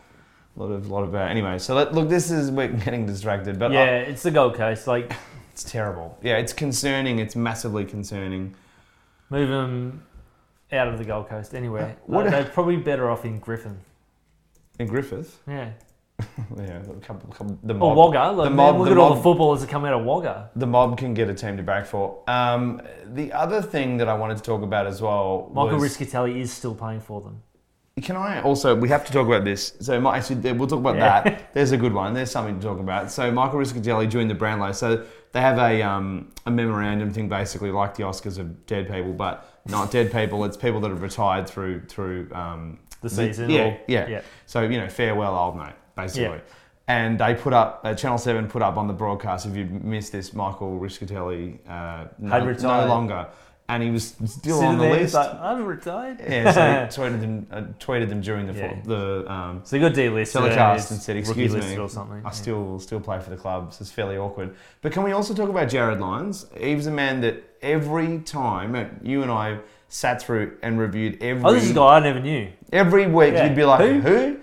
A 0.57 0.63
lot 0.63 0.71
of, 0.71 0.89
lot 0.89 1.03
of. 1.03 1.13
Uh, 1.17 1.19
anyway, 1.19 1.59
so 1.59 1.75
let, 1.75 1.93
look, 1.93 2.09
this 2.09 2.31
is 2.31 2.53
we're 2.53 2.69
getting 2.69 3.05
distracted, 3.07 3.59
but 3.59 3.73
I- 3.73 3.75
Yeah, 3.75 3.97
it's 3.97 4.23
the 4.23 4.31
Gold 4.31 4.55
Coast. 4.55 4.87
Like, 4.87 5.13
it's 5.53 5.65
terrible. 5.65 6.17
Yeah, 6.23 6.37
it's 6.37 6.53
concerning. 6.53 7.19
It's 7.19 7.35
massively 7.35 7.85
concerning. 7.85 8.55
move 9.31 9.49
them 9.49 10.05
out 10.73 10.89
of 10.89 10.99
the 10.99 11.05
Gold 11.05 11.29
Coast 11.29 11.55
anywhere. 11.55 11.97
What- 12.07 12.25
Like, 12.25 12.31
they're 12.33 12.45
probably 12.45 12.77
better 12.77 13.11
off 13.11 13.25
in 13.25 13.39
Griffin. 13.39 13.79
In 14.79 14.87
Griffith, 14.89 15.41
Yeah. 15.47 15.71
yeah, 16.57 16.79
a 16.79 16.95
couple, 17.01 17.29
couple, 17.33 17.59
the 17.65 17.75
Or 17.75 17.95
mob, 17.95 18.15
Wagga. 18.15 18.37
Look, 18.37 18.45
the 18.45 18.51
man, 18.51 18.57
mob- 18.57 18.77
look 18.79 18.87
the 18.87 18.93
at 18.93 18.99
all 18.99 19.15
the 19.17 19.21
footballers 19.23 19.61
that 19.63 19.69
come 19.69 19.85
out 19.85 19.95
of 19.95 20.05
Wagga. 20.05 20.51
the 20.55 20.67
mob 20.67 20.97
can 20.97 21.13
get 21.13 21.29
a 21.29 21.35
team 21.35 21.57
to 21.57 21.63
back 21.65 21.87
for. 21.87 22.19
Um, 22.29 22.81
the 23.05 23.33
other 23.33 23.61
thing 23.61 23.97
that 23.97 24.09
I 24.09 24.15
wanted 24.15 24.37
to 24.37 24.43
talk 24.45 24.63
about 24.63 24.87
as 24.87 25.03
well 25.03 25.51
Michael 25.53 25.79
was, 25.79 25.97
Rischitelli 25.97 26.37
is 26.41 26.53
still 26.53 26.75
playing 26.75 27.01
for 27.01 27.21
them. 27.21 27.43
Can 28.03 28.15
I 28.17 28.41
also? 28.43 28.75
We 28.77 28.89
have 28.91 29.05
to 29.07 29.13
talk 29.13 29.27
about 29.27 29.45
this. 29.45 29.75
So, 29.81 30.01
my, 30.01 30.17
actually, 30.19 30.53
we'll 30.53 30.69
talk 30.69 30.79
about 30.81 30.97
Yeah. 30.97 31.21
that. 31.23 31.53
There's 31.55 31.73
a 31.73 31.77
good 31.77 31.93
one. 31.93 32.15
There's 32.15 32.31
something 32.31 32.59
to 32.61 32.65
talk 32.67 32.79
about. 32.79 33.11
So, 33.11 33.31
Michael 33.33 33.59
Rischitelli 33.61 34.09
joined 34.09 34.31
the 34.31 34.35
Brownlow. 34.35 34.73
So, 34.73 35.05
they 35.33 35.41
have 35.41 35.59
a 35.59 35.83
um, 35.83 36.31
a 36.47 36.51
memorandum 36.51 37.13
thing, 37.13 37.29
basically 37.29 37.71
like 37.73 37.97
the 37.97 38.03
Oscars 38.05 38.39
of 38.39 38.67
dead 38.67 38.89
people, 38.89 39.13
but 39.13 39.49
not 39.67 39.91
dead 39.91 40.13
people. 40.13 40.45
It's 40.45 40.57
people 40.57 40.81
that 40.81 40.91
have 40.91 41.03
retired 41.03 41.49
through 41.49 41.83
through 41.87 42.29
um, 42.33 42.79
The 43.01 43.11
season. 43.11 43.51
Yeah, 43.51 43.61
or, 43.61 43.81
yeah. 43.89 44.09
yeah. 44.09 44.23
So 44.47 44.63
you 44.63 44.79
know, 44.79 44.89
farewell, 44.89 45.37
old 45.37 45.57
mate, 45.57 45.75
basically. 45.97 46.37
Yeah. 46.37 46.41
And 46.87 47.19
they 47.19 47.35
put 47.35 47.55
up 47.55 47.81
uh, 47.83 47.95
Channel 47.95 48.19
Seven 48.19 48.47
put 48.47 48.61
up 48.61 48.77
on 48.77 48.87
the 48.87 48.93
broadcast. 48.93 49.47
If 49.47 49.57
you 49.57 49.65
missed 49.65 50.13
this, 50.13 50.35
Michael 50.35 50.79
Rischitelli 50.79 51.59
uh, 51.67 52.09
no, 52.19 52.53
no 52.53 52.87
longer, 52.87 53.27
and 53.69 53.83
he 53.83 53.91
was 53.91 54.09
still 54.27 54.57
Sitting 54.57 54.63
on 54.69 54.79
the 54.79 54.85
there, 54.85 54.93
list. 55.01 55.15
like, 55.15 55.35
I'm 55.41 55.65
retired. 55.65 56.21
yeah, 56.21 56.89
so 56.89 57.03
he 57.03 57.09
tweeted 57.11 57.21
them, 57.21 57.47
uh, 57.51 57.61
tweeted 57.83 58.09
them 58.11 58.21
during 58.21 58.47
the 58.47 58.53
Yeah. 58.53 58.75
the 58.85 59.33
um, 59.33 59.61
So 59.65 59.77
you 59.77 59.83
got 59.89 59.93
delisted. 59.97 60.33
telecast 60.33 60.85
as 60.87 60.91
and 60.91 61.01
said, 61.01 61.17
rookie 61.17 61.29
"Excuse 61.31 61.55
listed 61.55 61.79
me, 61.79 61.83
or 61.83 61.89
something. 61.89 62.19
I 62.25 62.29
Yeah. 62.29 62.31
still 62.31 62.79
still 62.79 63.01
play 63.01 63.19
for 63.21 63.31
the 63.31 63.37
club." 63.37 63.73
So 63.73 63.83
it's 63.83 63.91
fairly 63.91 64.19
awkward. 64.19 64.55
But 64.83 64.93
can 64.93 65.03
we 65.03 65.13
also 65.13 65.33
talk 65.33 65.49
about 65.49 65.69
Jarrod 65.69 65.99
Lyons? 65.99 66.47
He 66.59 66.75
was 66.75 66.87
a 66.87 66.91
man 66.91 67.23
that 67.23 67.43
every 67.63 68.19
time 68.19 68.75
uh, 68.75 68.85
you 69.03 69.23
and 69.23 69.31
I 69.31 69.59
sat 69.89 70.21
through 70.21 70.57
and 70.63 70.79
reviewed 70.79 71.23
every 71.23 71.45
Oh, 71.45 71.53
this 71.55 71.65
is 71.65 71.71
a 71.71 71.75
guy 71.75 71.97
I 71.97 72.01
never 72.01 72.21
knew. 72.21 72.49
every 72.73 73.07
week, 73.07 73.33
Yeah. 73.33 73.45
you'd 73.47 73.57
be 73.57 73.65
like, 73.65 73.81
Who? 73.81 74.01
"Who?" 74.01 74.37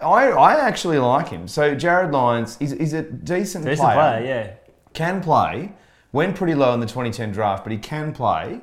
I, 0.00 0.28
I 0.28 0.60
actually 0.60 0.98
like 0.98 1.28
him. 1.30 1.48
So 1.48 1.74
Jarrod 1.74 2.12
Lyons, 2.12 2.56
he's, 2.60 2.70
he's 2.70 2.92
a 2.92 3.02
decent, 3.02 3.64
player, 3.64 4.22
yeah. 4.24 4.50
can 4.94 5.20
play. 5.20 5.72
Went 6.12 6.36
pretty 6.36 6.54
low 6.54 6.72
in 6.72 6.78
the 6.80 6.86
2010 6.86 7.32
draft, 7.32 7.64
but 7.64 7.72
he 7.72 7.78
can 7.78 8.12
play. 8.12 8.60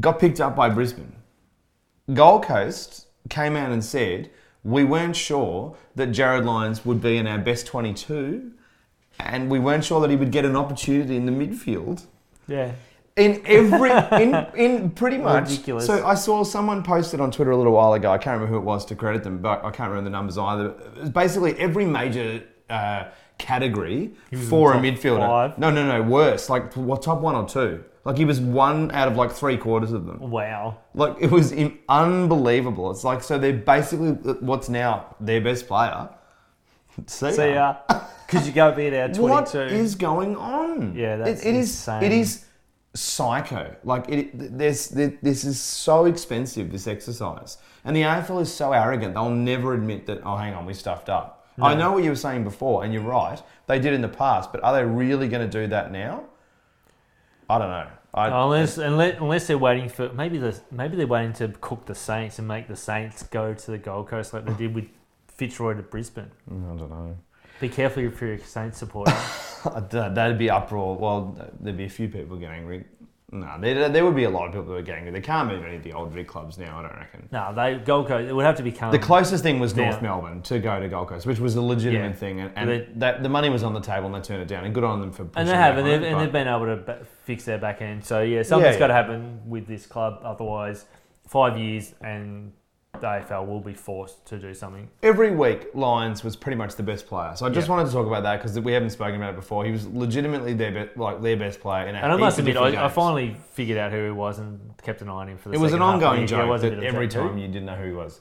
Got 0.00 0.18
picked 0.18 0.40
up 0.40 0.54
by 0.54 0.68
Brisbane. 0.68 1.14
Gold 2.12 2.44
Coast 2.44 3.06
came 3.28 3.56
out 3.56 3.70
and 3.70 3.84
said, 3.84 4.30
we 4.64 4.84
weren't 4.84 5.16
sure 5.16 5.76
that 5.94 6.10
Jarrod 6.10 6.44
Lyons 6.44 6.84
would 6.84 7.00
be 7.00 7.16
in 7.16 7.26
our 7.26 7.38
best 7.38 7.66
22, 7.66 8.52
and 9.20 9.50
we 9.50 9.58
weren't 9.58 9.84
sure 9.84 10.00
that 10.00 10.10
he 10.10 10.16
would 10.16 10.30
get 10.30 10.44
an 10.44 10.56
opportunity 10.56 11.16
in 11.16 11.26
the 11.26 11.32
midfield. 11.32 12.06
Yeah. 12.46 12.72
In 13.16 13.42
every, 13.46 13.90
in, 14.22 14.46
in 14.56 14.90
pretty 14.90 15.18
much. 15.18 15.50
Ridiculous. 15.50 15.86
So 15.86 16.06
I 16.06 16.14
saw 16.14 16.44
someone 16.44 16.82
posted 16.82 17.20
on 17.20 17.30
Twitter 17.30 17.50
a 17.50 17.56
little 17.56 17.72
while 17.72 17.94
ago. 17.94 18.12
I 18.12 18.18
can't 18.18 18.34
remember 18.34 18.52
who 18.52 18.58
it 18.58 18.64
was 18.64 18.84
to 18.86 18.94
credit 18.94 19.24
them, 19.24 19.38
but 19.38 19.64
I 19.64 19.70
can't 19.70 19.90
remember 19.90 20.10
the 20.10 20.16
numbers 20.16 20.38
either. 20.38 20.70
It 20.96 21.00
was 21.00 21.10
basically 21.10 21.58
every 21.58 21.84
major 21.84 22.42
uh, 22.70 23.04
category 23.38 24.12
for 24.48 24.74
a 24.74 24.76
midfielder. 24.76 25.18
five? 25.18 25.58
No, 25.58 25.70
no, 25.70 25.86
no, 25.86 26.02
worse. 26.02 26.48
Like 26.48 26.74
what 26.74 27.02
top 27.02 27.20
one 27.20 27.34
or 27.34 27.48
two. 27.48 27.84
Like 28.04 28.16
he 28.16 28.24
was 28.24 28.40
one 28.40 28.90
out 28.92 29.08
of 29.08 29.16
like 29.16 29.32
three 29.32 29.56
quarters 29.56 29.92
of 29.92 30.06
them. 30.06 30.30
Wow. 30.30 30.78
Like 30.94 31.16
it 31.20 31.30
was 31.30 31.52
im- 31.52 31.78
unbelievable. 31.88 32.90
It's 32.90 33.04
like 33.04 33.22
so 33.22 33.38
they're 33.38 33.52
basically 33.52 34.10
uh, 34.24 34.34
what's 34.40 34.68
now 34.68 35.14
their 35.20 35.40
best 35.40 35.66
player. 35.68 36.08
See, 37.06 37.32
So 37.32 37.44
ya. 37.46 37.76
yeah, 37.88 38.04
because 38.26 38.46
you 38.46 38.52
go 38.52 38.72
beat 38.72 38.94
our 38.94 39.08
22. 39.08 39.20
What 39.22 39.54
is 39.72 39.94
going 39.94 40.36
on? 40.36 40.94
Yeah, 40.96 41.16
that's 41.16 41.42
it, 41.42 41.48
it 41.48 41.54
is. 41.56 41.68
insane. 41.70 42.02
It 42.04 42.12
is 42.12 42.44
psycho. 42.94 43.74
Like 43.84 44.08
it. 44.08 44.30
There's. 44.58 44.88
This 44.88 45.44
is 45.44 45.60
so 45.60 46.06
expensive. 46.06 46.72
This 46.72 46.86
exercise, 46.86 47.58
and 47.84 47.94
the 47.94 48.02
AFL 48.02 48.40
is 48.40 48.52
so 48.52 48.72
arrogant. 48.72 49.14
They'll 49.14 49.30
never 49.30 49.74
admit 49.74 50.06
that. 50.06 50.22
Oh, 50.24 50.36
hang 50.36 50.54
on, 50.54 50.66
we 50.66 50.74
stuffed 50.74 51.08
up. 51.08 51.34
I 51.60 51.74
know 51.74 51.90
what 51.90 52.04
you 52.04 52.10
were 52.10 52.16
saying 52.16 52.44
before, 52.44 52.84
and 52.84 52.92
you're 52.94 53.02
right. 53.02 53.42
They 53.66 53.80
did 53.80 53.92
in 53.92 54.00
the 54.00 54.08
past, 54.08 54.52
but 54.52 54.62
are 54.62 54.72
they 54.72 54.84
really 54.84 55.26
going 55.26 55.48
to 55.48 55.60
do 55.60 55.66
that 55.66 55.90
now? 55.90 56.22
I 57.48 57.58
don't 57.58 57.68
know. 57.70 57.86
I, 58.14 58.28
Unless, 58.44 58.78
unless, 58.78 59.18
unless 59.20 59.46
they're 59.46 59.58
waiting 59.58 59.88
for 59.88 60.10
maybe 60.12 60.38
the 60.38 60.58
maybe 60.70 60.96
they're 60.96 61.06
waiting 61.06 61.32
to 61.34 61.48
cook 61.60 61.86
the 61.86 61.94
Saints 61.94 62.38
and 62.38 62.48
make 62.48 62.66
the 62.68 62.76
Saints 62.76 63.22
go 63.24 63.52
to 63.54 63.70
the 63.70 63.78
Gold 63.78 64.08
Coast 64.08 64.32
like 64.32 64.44
they 64.46 64.54
did 64.54 64.74
with 64.74 64.86
Fitzroy 65.28 65.74
to 65.74 65.82
Brisbane. 65.82 66.30
Mm, 66.50 66.74
I 66.74 66.78
don't 66.78 66.90
know. 66.90 67.16
Be 67.60 67.68
careful 67.68 68.04
if 68.04 68.20
you're 68.20 68.34
a 68.34 68.38
Saints 68.40 68.78
supporter. 68.78 69.12
That- 69.90 70.14
That'd 70.14 70.38
be 70.38 70.48
uproar. 70.50 70.96
Well, 70.96 71.36
there'd 71.60 71.76
be 71.76 71.84
a 71.84 71.88
few 71.90 72.08
people 72.08 72.36
getting 72.36 72.60
angry. 72.60 72.84
No, 73.30 73.56
there, 73.60 73.90
there 73.90 74.06
would 74.06 74.16
be 74.16 74.24
a 74.24 74.30
lot 74.30 74.46
of 74.46 74.52
people 74.54 74.68
that 74.68 74.78
are 74.78 74.82
getting 74.82 75.04
angry. 75.06 75.20
They 75.20 75.26
can't 75.26 75.48
move 75.48 75.62
any 75.62 75.76
of 75.76 75.82
the 75.82 75.92
old 75.92 76.10
Vic 76.12 76.26
clubs 76.26 76.56
now, 76.56 76.78
I 76.78 76.82
don't 76.82 76.96
reckon. 76.96 77.28
no, 77.30 77.52
they 77.54 77.76
Gold 77.84 78.08
Coast. 78.08 78.26
It 78.26 78.32
would 78.32 78.46
have 78.46 78.56
to 78.56 78.62
be 78.62 78.70
become 78.70 78.90
The 78.90 78.98
closest 78.98 79.42
thing 79.42 79.60
was 79.60 79.76
North 79.76 79.96
Yeah. 79.96 80.00
Melbourne 80.02 80.40
to 80.42 80.58
go 80.58 80.80
to 80.80 80.88
Gold 80.88 81.08
Coast, 81.08 81.26
which 81.26 81.38
was 81.38 81.54
a 81.54 81.60
legitimate 81.60 82.08
Yeah. 82.08 82.12
thing, 82.14 82.40
and, 82.40 82.52
and 82.56 82.70
They- 82.70 82.88
that, 82.96 83.22
the 83.22 83.28
money 83.28 83.50
was 83.50 83.62
on 83.62 83.74
the 83.74 83.80
table, 83.80 84.06
and 84.06 84.14
they 84.14 84.20
turned 84.26 84.40
it 84.40 84.48
down. 84.48 84.64
And 84.64 84.74
good 84.74 84.82
on 84.84 85.00
them 85.00 85.10
for 85.12 85.24
pushing 85.26 85.40
and 85.40 85.48
they 85.48 85.54
have, 85.54 85.76
and 85.76 85.86
they've, 85.86 86.02
it, 86.02 86.10
and 86.12 86.20
they've 86.20 86.32
been 86.32 86.48
able 86.48 86.66
to 86.66 86.76
ba- 86.76 87.04
fix 87.24 87.44
their 87.44 87.58
back 87.58 87.82
end. 87.82 88.02
So 88.02 88.22
yeah, 88.22 88.42
something's 88.42 88.74
Yeah, 88.76 88.78
got 88.78 88.86
to 88.86 88.94
happen 88.94 89.40
with 89.46 89.66
this 89.66 89.84
club. 89.84 90.20
Otherwise, 90.24 90.86
five 91.26 91.58
years 91.58 91.94
and 92.00 92.52
the 93.00 93.06
AFL 93.06 93.46
will 93.46 93.60
be 93.60 93.72
forced 93.74 94.24
to 94.26 94.38
do 94.38 94.52
something. 94.54 94.88
every 95.02 95.30
week 95.30 95.68
Lyons 95.74 96.22
was 96.24 96.36
pretty 96.36 96.56
much 96.56 96.74
the 96.76 96.82
best 96.82 97.06
player. 97.06 97.32
So 97.36 97.46
I 97.46 97.50
just 97.50 97.68
Yeah. 97.68 97.74
wanted 97.76 97.86
to 97.88 97.92
talk 97.92 98.06
about 98.06 98.22
that 98.24 98.36
because 98.42 98.58
we 98.60 98.72
haven't 98.72 98.90
spoken 98.90 99.16
about 99.16 99.30
it 99.34 99.36
before. 99.36 99.64
He 99.64 99.70
was 99.72 99.86
legitimately 99.86 100.54
their 100.54 100.72
be- 100.72 100.90
like 101.00 101.22
their 101.22 101.36
best 101.36 101.60
player. 101.60 101.86
And 101.86 101.96
I 101.96 102.16
must 102.16 102.38
admit, 102.38 102.56
I, 102.56 102.84
I 102.84 102.88
finally 102.88 103.36
figured 103.52 103.78
out 103.78 103.92
who 103.92 104.04
he 104.04 104.10
was 104.10 104.38
and 104.38 104.58
kept 104.82 105.02
an 105.02 105.08
eye 105.08 105.12
on 105.12 105.28
him 105.28 105.38
for 105.38 105.48
the. 105.50 105.54
It 105.54 105.60
was 105.60 105.72
an 105.72 105.80
half 105.80 105.94
ongoing 105.94 106.26
joke 106.26 106.44
it 106.44 106.48
was 106.48 106.62
that 106.62 106.70
bit 106.70 106.78
of 106.78 106.84
a 106.84 106.86
every 106.86 107.06
joke 107.08 107.22
too. 107.22 107.28
time 107.28 107.38
you 107.38 107.46
didn't 107.48 107.66
know 107.66 107.74
who 107.76 107.84
he 107.86 107.92
was. 107.92 108.20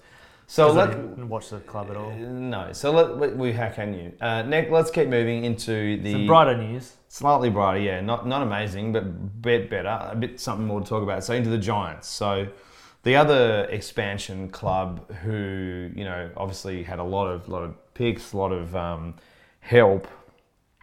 So 0.50 0.72
let 0.72 0.92
didn't 0.92 1.28
watch 1.28 1.50
the 1.50 1.60
club 1.60 1.90
at 1.92 1.98
all. 1.98 2.12
no. 2.12 2.70
So 2.72 2.92
let 2.92 3.18
we- 3.18 3.28
we 3.50 3.52
how 3.52 3.68
can 3.70 3.94
you? 3.94 4.14
Uh, 4.22 4.44
Nick, 4.44 4.72
let's 4.72 4.90
keep 4.90 5.10
moving 5.10 5.44
into 5.44 6.02
the 6.02 6.14
Some 6.14 6.26
brighter 6.26 6.56
news. 6.58 6.96
Slightly 7.10 7.50
brighter, 7.50 7.80
yeah. 7.80 8.00
Not 8.00 8.26
not 8.26 8.42
amazing, 8.44 8.94
but 8.94 9.04
a 9.04 9.06
bit 9.08 9.70
better. 9.70 10.00
A 10.10 10.16
bit 10.16 10.40
something 10.40 10.66
more 10.66 10.80
to 10.80 10.86
talk 10.88 11.04
about. 11.04 11.24
So 11.26 11.34
into 11.34 11.50
the 11.50 11.58
Giants. 11.58 12.08
So 12.08 12.48
the 13.08 13.16
other 13.16 13.64
expansion 13.72 14.50
club 14.50 15.10
who 15.24 15.90
you 15.96 16.04
know 16.04 16.30
obviously 16.36 16.84
had 16.84 17.00
a 17.00 17.04
lot 17.04 17.28
of 17.28 17.48
lot 17.48 17.64
of 17.64 17.74
picks, 17.94 18.34
a 18.34 18.38
lot 18.38 18.52
of 18.52 18.76
um, 18.76 19.16
help, 19.62 20.10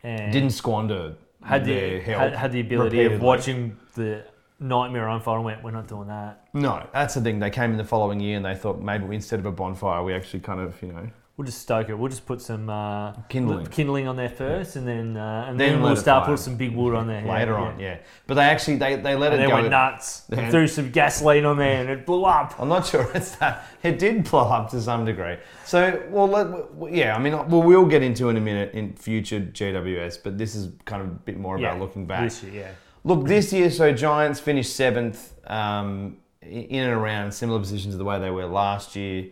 And 0.03 0.33
didn't 0.33 0.51
squander 0.51 1.17
had 1.43 1.67
their 1.67 1.99
the 1.99 2.01
help. 2.01 2.21
had, 2.23 2.35
had 2.35 2.53
the 2.53 2.61
ability 2.61 3.05
of 3.05 3.21
watching 3.21 3.77
the 3.95 4.25
nightmare 4.59 5.07
unfold 5.09 5.37
and 5.37 5.45
went, 5.45 5.63
we're 5.63 5.71
not 5.71 5.87
doing 5.87 6.09
that. 6.09 6.49
No, 6.55 6.89
that's 6.95 7.13
the 7.13 7.21
thing. 7.21 7.41
They 7.41 7.51
came 7.51 7.73
in 7.73 7.77
the 7.77 7.85
following 7.85 8.21
year 8.21 8.39
and 8.39 8.47
they 8.47 8.55
thought 8.55 8.81
maybe 8.81 9.15
instead 9.15 9.39
of 9.39 9.45
a 9.45 9.53
bonfire, 9.53 10.03
we 10.03 10.15
actually 10.15 10.41
kind 10.41 10.61
of 10.61 10.81
you 10.81 10.93
know 10.95 11.11
We'll 11.37 11.47
just 11.47 11.63
stoke 11.63 11.89
it. 11.89 11.95
We'll 11.95 12.11
just 12.11 12.27
put 12.27 12.41
some 12.41 12.71
uh, 12.71 13.13
Kindling. 13.29 13.67
kindling 13.67 14.07
on 14.07 14.15
there 14.15 14.29
first, 14.29 14.77
and 14.77 14.87
then 14.87 15.17
uh, 15.17 15.47
and 15.49 15.59
Then 15.59 15.73
then, 15.73 15.83
we'll 15.83 15.97
start 15.97 16.27
putting 16.27 16.37
some 16.37 16.55
big 16.55 16.77
wood 16.77 16.95
on 16.95 17.09
there 17.09 17.23
later 17.27 17.55
yeah. 17.55 17.59
on, 17.59 17.81
yeah. 17.81 17.99
But 18.29 18.35
they 18.35 18.45
actually 18.45 18.77
they, 18.77 18.95
they 18.95 19.17
let 19.17 19.33
And 19.33 19.43
it 19.43 19.45
then 19.45 19.49
go. 19.49 19.55
went 19.57 19.71
nuts. 19.71 20.27
Yeah. 20.31 20.39
And 20.39 20.53
threw 20.53 20.69
some 20.69 20.93
gasoline 20.93 21.45
on 21.45 21.57
there, 21.59 21.81
and 21.81 21.91
it 21.91 22.07
blew 22.07 22.25
up. 22.25 22.55
I'm 22.61 22.69
not 22.69 22.87
sure 22.87 23.11
it's 23.17 23.35
that. 23.37 23.67
It 23.83 23.99
did 23.99 24.31
blow 24.31 24.49
up 24.49 24.71
to 24.71 24.81
some 24.81 25.05
degree. 25.05 25.37
So, 25.65 26.05
well, 26.09 26.29
let, 26.29 26.95
yeah, 26.95 27.17
I 27.17 27.19
mean, 27.19 27.33
well, 27.33 27.65
we'll 27.65 27.87
get 27.87 28.05
into 28.05 28.29
in 28.29 28.37
a 28.37 28.41
minute 28.41 28.73
in 28.75 28.93
future 28.95 29.41
GWS, 29.41 30.19
but 30.23 30.39
this 30.39 30.55
is 30.55 30.73
kind 30.85 31.03
of 31.03 31.09
a 31.09 31.15
bit 31.15 31.37
more 31.37 31.57
about 31.57 31.81
looking 31.81 32.07
back. 32.07 32.29
This 32.29 32.45
year, 32.45 32.53
yeah. 32.55 32.71
Look, 33.03 33.27
this 33.27 33.53
year, 33.53 33.71
so 33.71 33.93
Giants 33.93 34.39
finished 34.39 34.77
seventh, 34.77 35.35
um, 35.51 36.19
in 36.43 36.85
and 36.85 36.93
around 36.93 37.33
similar 37.33 37.59
positions 37.59 37.95
to 37.95 37.99
the 37.99 38.05
way 38.05 38.21
they 38.21 38.31
were 38.31 38.47
last 38.47 38.95
year. 38.95 39.31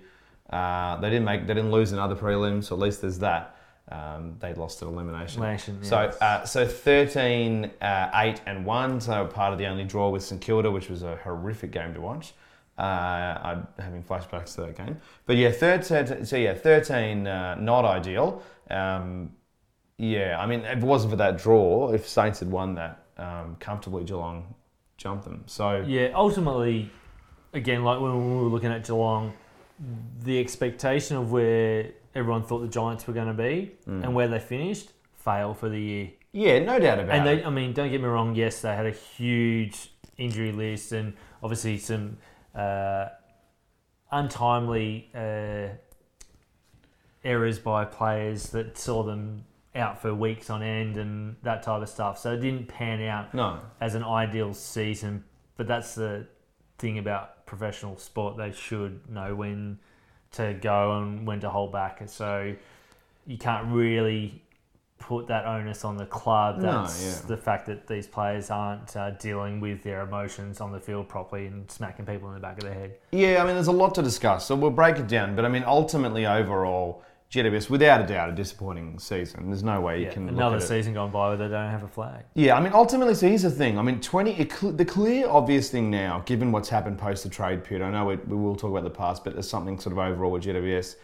Uh, 0.52 0.96
they 1.00 1.08
didn't 1.08 1.24
make, 1.24 1.46
they 1.46 1.54
didn't 1.54 1.70
lose 1.70 1.92
another 1.92 2.14
prelim, 2.14 2.62
so 2.62 2.74
at 2.76 2.80
least 2.80 3.00
there's 3.00 3.18
that. 3.20 3.56
Um, 3.90 4.36
they 4.38 4.54
lost 4.54 4.80
at 4.82 4.88
elimination. 4.88 5.40
Elimination, 5.40 5.82
So, 5.82 5.96
uh, 6.20 6.44
so 6.44 6.66
13, 6.66 7.70
uh, 7.80 8.10
8 8.14 8.40
and 8.46 8.64
1. 8.64 9.00
So, 9.00 9.26
part 9.26 9.52
of 9.52 9.58
the 9.58 9.66
only 9.66 9.84
draw 9.84 10.08
with 10.10 10.22
St 10.22 10.40
Kilda, 10.40 10.70
which 10.70 10.88
was 10.88 11.02
a 11.02 11.16
horrific 11.16 11.72
game 11.72 11.92
to 11.94 12.00
watch. 12.00 12.32
Uh, 12.78 12.82
I'm 12.82 13.66
having 13.78 14.02
flashbacks 14.02 14.54
to 14.54 14.62
that 14.62 14.76
game. 14.76 14.98
But 15.26 15.36
yeah, 15.36 15.50
13, 15.50 16.24
so 16.24 16.36
yeah, 16.36 16.54
13, 16.54 17.26
uh, 17.26 17.56
not 17.56 17.84
ideal. 17.84 18.42
Um, 18.70 19.32
yeah, 19.98 20.38
I 20.40 20.46
mean, 20.46 20.60
if 20.60 20.78
it 20.78 20.84
wasn't 20.84 21.10
for 21.12 21.16
that 21.16 21.38
draw, 21.38 21.92
if 21.92 22.08
Saints 22.08 22.40
had 22.40 22.50
won 22.50 22.74
that 22.76 23.04
um, 23.18 23.56
comfortably, 23.60 24.04
Geelong 24.04 24.54
jumped 24.96 25.24
them. 25.24 25.44
So, 25.46 25.84
Yeah, 25.86 26.10
ultimately, 26.14 26.90
again, 27.52 27.84
like 27.84 28.00
when 28.00 28.12
we 28.36 28.42
were 28.42 28.48
looking 28.48 28.70
at 28.72 28.84
Geelong, 28.86 29.32
the 30.22 30.38
expectation 30.40 31.16
of 31.16 31.32
where 31.32 31.90
everyone 32.14 32.44
thought 32.44 32.60
the 32.60 32.68
Giants 32.68 33.06
were 33.06 33.14
going 33.14 33.26
to 33.28 33.32
be 33.34 33.72
Mm. 33.86 34.04
and 34.04 34.14
where 34.14 34.28
they 34.28 34.38
finished, 34.38 34.92
fail 35.14 35.54
for 35.54 35.68
the 35.68 35.80
year. 35.80 36.10
yeah, 36.32 36.58
no 36.60 36.78
doubt 36.78 36.98
about 37.00 37.14
And 37.16 37.26
it. 37.28 37.30
And 37.32 37.40
they, 37.40 37.44
I 37.44 37.50
mean, 37.50 37.72
don't 37.72 37.90
get 37.90 38.00
me 38.00 38.06
wrong. 38.06 38.34
Yes, 38.34 38.60
they 38.62 38.74
had 38.74 38.86
a 38.86 38.90
huge 38.92 39.90
injury 40.18 40.52
list 40.52 40.92
and 40.92 41.14
obviously 41.42 41.78
some 41.78 42.18
uh, 42.54 43.06
untimely 44.10 45.10
uh, 45.14 45.68
errors 47.24 47.58
by 47.58 47.84
players 47.84 48.50
that 48.50 48.76
saw 48.78 49.02
them 49.02 49.44
out 49.74 50.00
for 50.02 50.14
weeks 50.14 50.50
on 50.50 50.62
end 50.62 50.96
and 50.96 51.36
that 51.42 51.62
type 51.62 51.80
of 51.82 51.88
stuff. 51.88 52.18
So 52.18 52.32
it 52.34 52.40
didn't 52.40 52.68
pan 52.68 53.00
out 53.02 53.32
no, 53.34 53.60
as 53.80 53.94
an 53.94 54.04
ideal 54.04 54.52
season. 54.54 55.24
But 55.56 55.66
that's 55.66 55.94
the 55.94 56.26
thing 56.82 56.98
about 56.98 57.46
professional 57.46 57.96
sport; 57.96 58.36
they 58.36 58.52
should 58.52 59.08
know 59.08 59.34
when 59.34 59.78
to 60.32 60.54
go 60.60 60.98
and 60.98 61.26
when 61.26 61.40
to 61.40 61.48
hold 61.48 61.72
back. 61.72 62.02
So 62.06 62.54
you 63.26 63.38
can't 63.38 63.68
really 63.72 64.42
put 64.98 65.26
that 65.28 65.46
onus 65.46 65.84
on 65.84 65.96
the 65.96 66.06
club. 66.06 66.58
No, 66.58 66.82
That's 66.82 67.22
yeah. 67.22 67.28
the 67.28 67.36
fact 67.36 67.66
that 67.66 67.86
these 67.86 68.06
players 68.06 68.50
aren't 68.50 68.96
uh, 68.96 69.10
dealing 69.12 69.60
with 69.60 69.82
their 69.82 70.02
emotions 70.02 70.60
on 70.60 70.72
the 70.72 70.80
field 70.80 71.08
properly 71.08 71.46
and 71.46 71.70
smacking 71.70 72.06
people 72.06 72.28
in 72.28 72.34
the 72.34 72.40
back 72.40 72.58
of 72.58 72.64
the 72.64 72.72
head. 72.72 72.96
Yeah, 73.10 73.42
I 73.42 73.46
mean, 73.46 73.54
there's 73.54 73.66
a 73.66 73.72
lot 73.72 73.94
to 73.96 74.02
discuss, 74.02 74.46
so 74.46 74.54
we'll 74.54 74.70
break 74.70 74.98
it 74.98 75.08
down. 75.08 75.34
But 75.34 75.44
I 75.44 75.48
mean, 75.48 75.64
ultimately, 75.66 76.26
overall, 76.26 77.02
GWS, 77.32 77.70
without 77.70 78.02
a 78.02 78.06
doubt, 78.06 78.28
a 78.28 78.32
disappointing 78.32 78.98
season. 78.98 79.48
There's 79.48 79.62
no 79.62 79.80
way 79.80 80.00
you 80.00 80.04
Yeah, 80.06 80.12
can 80.12 80.26
look 80.26 80.34
another 80.34 80.56
at 80.56 80.62
it. 80.62 80.66
season 80.66 80.92
gone 80.92 81.10
by 81.10 81.28
where 81.28 81.36
they 81.38 81.48
don't 81.48 81.70
have 81.70 81.82
a 81.82 81.88
flag. 81.88 82.24
Yeah, 82.34 82.56
I 82.56 82.60
mean, 82.60 82.74
ultimately, 82.74 83.14
so 83.14 83.26
here's 83.26 83.40
the 83.42 83.50
thing. 83.50 83.78
I 83.78 83.82
mean, 83.82 84.00
20, 84.02 84.32
it, 84.38 84.76
the 84.76 84.84
clear, 84.84 85.26
obvious 85.30 85.70
thing 85.70 85.90
now, 85.90 86.22
given 86.26 86.52
what's 86.52 86.68
happened 86.68 86.98
post 86.98 87.24
the 87.24 87.30
trade 87.30 87.64
period, 87.64 87.84
I 87.86 87.90
know 87.90 88.04
we, 88.04 88.16
we 88.16 88.36
will 88.36 88.54
talk 88.54 88.70
about 88.70 88.84
the 88.84 88.90
past, 88.90 89.24
but 89.24 89.32
there's 89.32 89.48
something 89.48 89.78
sort 89.78 89.92
of 89.92 89.98
overall 89.98 90.30
with 90.32 90.42
GWS. 90.44 90.96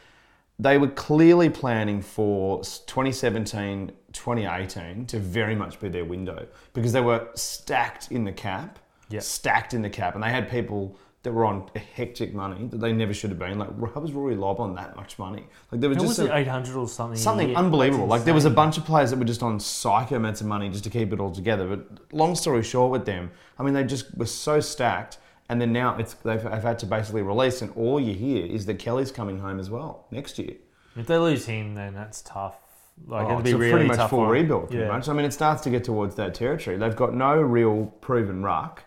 They 0.59 0.76
were 0.76 0.89
clearly 0.89 1.49
planning 1.49 2.03
for 2.03 2.59
2017, 2.59 3.93
2018 4.12 5.07
to 5.07 5.18
very 5.18 5.55
much 5.55 5.81
be 5.81 5.89
their 5.89 6.05
window 6.05 6.47
because 6.74 6.93
they 6.93 7.01
were 7.01 7.29
stacked 7.37 8.11
in 8.12 8.24
the 8.24 8.33
cap, 8.33 8.79
Yeah. 9.09 9.20
stacked 9.20 9.72
in 9.72 9.81
the 9.81 9.89
cap, 9.91 10.14
and 10.14 10.22
they 10.22 10.31
had 10.31 10.51
people 10.51 10.95
that 11.25 11.33
were 11.33 11.45
on 11.45 11.69
hectic 11.95 12.33
money 12.33 12.66
that 12.69 12.79
they 12.81 12.93
never 12.93 13.12
should 13.12 13.31
have 13.31 13.39
been. 13.39 13.59
Like, 13.59 13.71
how 13.93 14.01
was 14.01 14.12
Rory 14.12 14.37
Lobb 14.37 14.61
on 14.61 14.75
that 14.77 14.95
much 14.97 15.19
money? 15.19 15.47
Like, 15.73 15.81
there 15.81 15.91
was 15.91 15.97
It 15.99 16.01
just 16.03 16.19
was 16.21 16.29
it 16.29 16.33
800 16.33 16.77
or 16.77 16.87
something. 16.89 17.19
something 17.19 17.57
unbelievable. 17.57 18.07
Like 18.07 18.25
there 18.25 18.35
was 18.35 18.45
a 18.45 18.51
bunch 18.51 18.79
of 18.79 18.85
players 18.85 19.11
that 19.11 19.19
were 19.19 19.25
just 19.25 19.43
on 19.43 19.59
psycho 19.59 20.14
amounts 20.16 20.41
of 20.41 20.47
money 20.47 20.69
just 20.69 20.85
to 20.85 20.91
keep 20.91 21.12
it 21.12 21.19
all 21.21 21.33
together. 21.33 21.66
But 21.77 22.12
long 22.14 22.37
story 22.37 22.62
short, 22.62 22.93
with 22.93 23.05
them, 23.05 23.31
I 23.59 23.64
mean, 23.64 23.75
they 23.75 23.83
just 23.85 24.16
were 24.16 24.27
so 24.27 24.61
stacked, 24.61 25.19
and 25.49 25.61
then 25.61 25.73
now 25.73 25.97
it's 25.99 26.14
they've, 26.14 26.43
they've 26.43 26.62
had 26.62 26.79
to 26.81 26.87
basically 26.87 27.23
release, 27.23 27.62
and 27.62 27.73
all 27.75 27.99
you 27.99 28.14
hear 28.14 28.47
is 28.47 28.66
that 28.66 28.79
Kelly's 28.79 29.11
coming 29.11 29.41
home 29.41 29.59
as 29.59 29.71
well 29.71 30.07
next 30.12 30.39
year. 30.39 30.55
If 30.95 31.07
they 31.09 31.19
lose 31.19 31.47
him, 31.47 31.75
then 31.75 31.95
that's 31.95 32.23
tough. 32.23 32.55
Like 33.07 33.27
Oh, 33.27 33.33
it'd 33.35 33.45
be 33.45 33.55
really 33.55 33.73
pretty 33.73 33.87
much 33.89 33.97
tough 33.97 34.11
full 34.11 34.27
rebuild, 34.27 34.69
pretty 34.71 34.85
Yeah. 34.85 34.89
much. 34.93 35.09
I 35.09 35.12
mean, 35.14 35.25
it 35.25 35.33
starts 35.33 35.62
to 35.62 35.71
get 35.71 35.83
towards 35.85 36.14
that 36.16 36.35
territory. 36.35 36.77
They've 36.77 36.95
got 36.97 37.12
no 37.14 37.41
real 37.41 37.87
proven 38.01 38.43
ruck. 38.43 38.85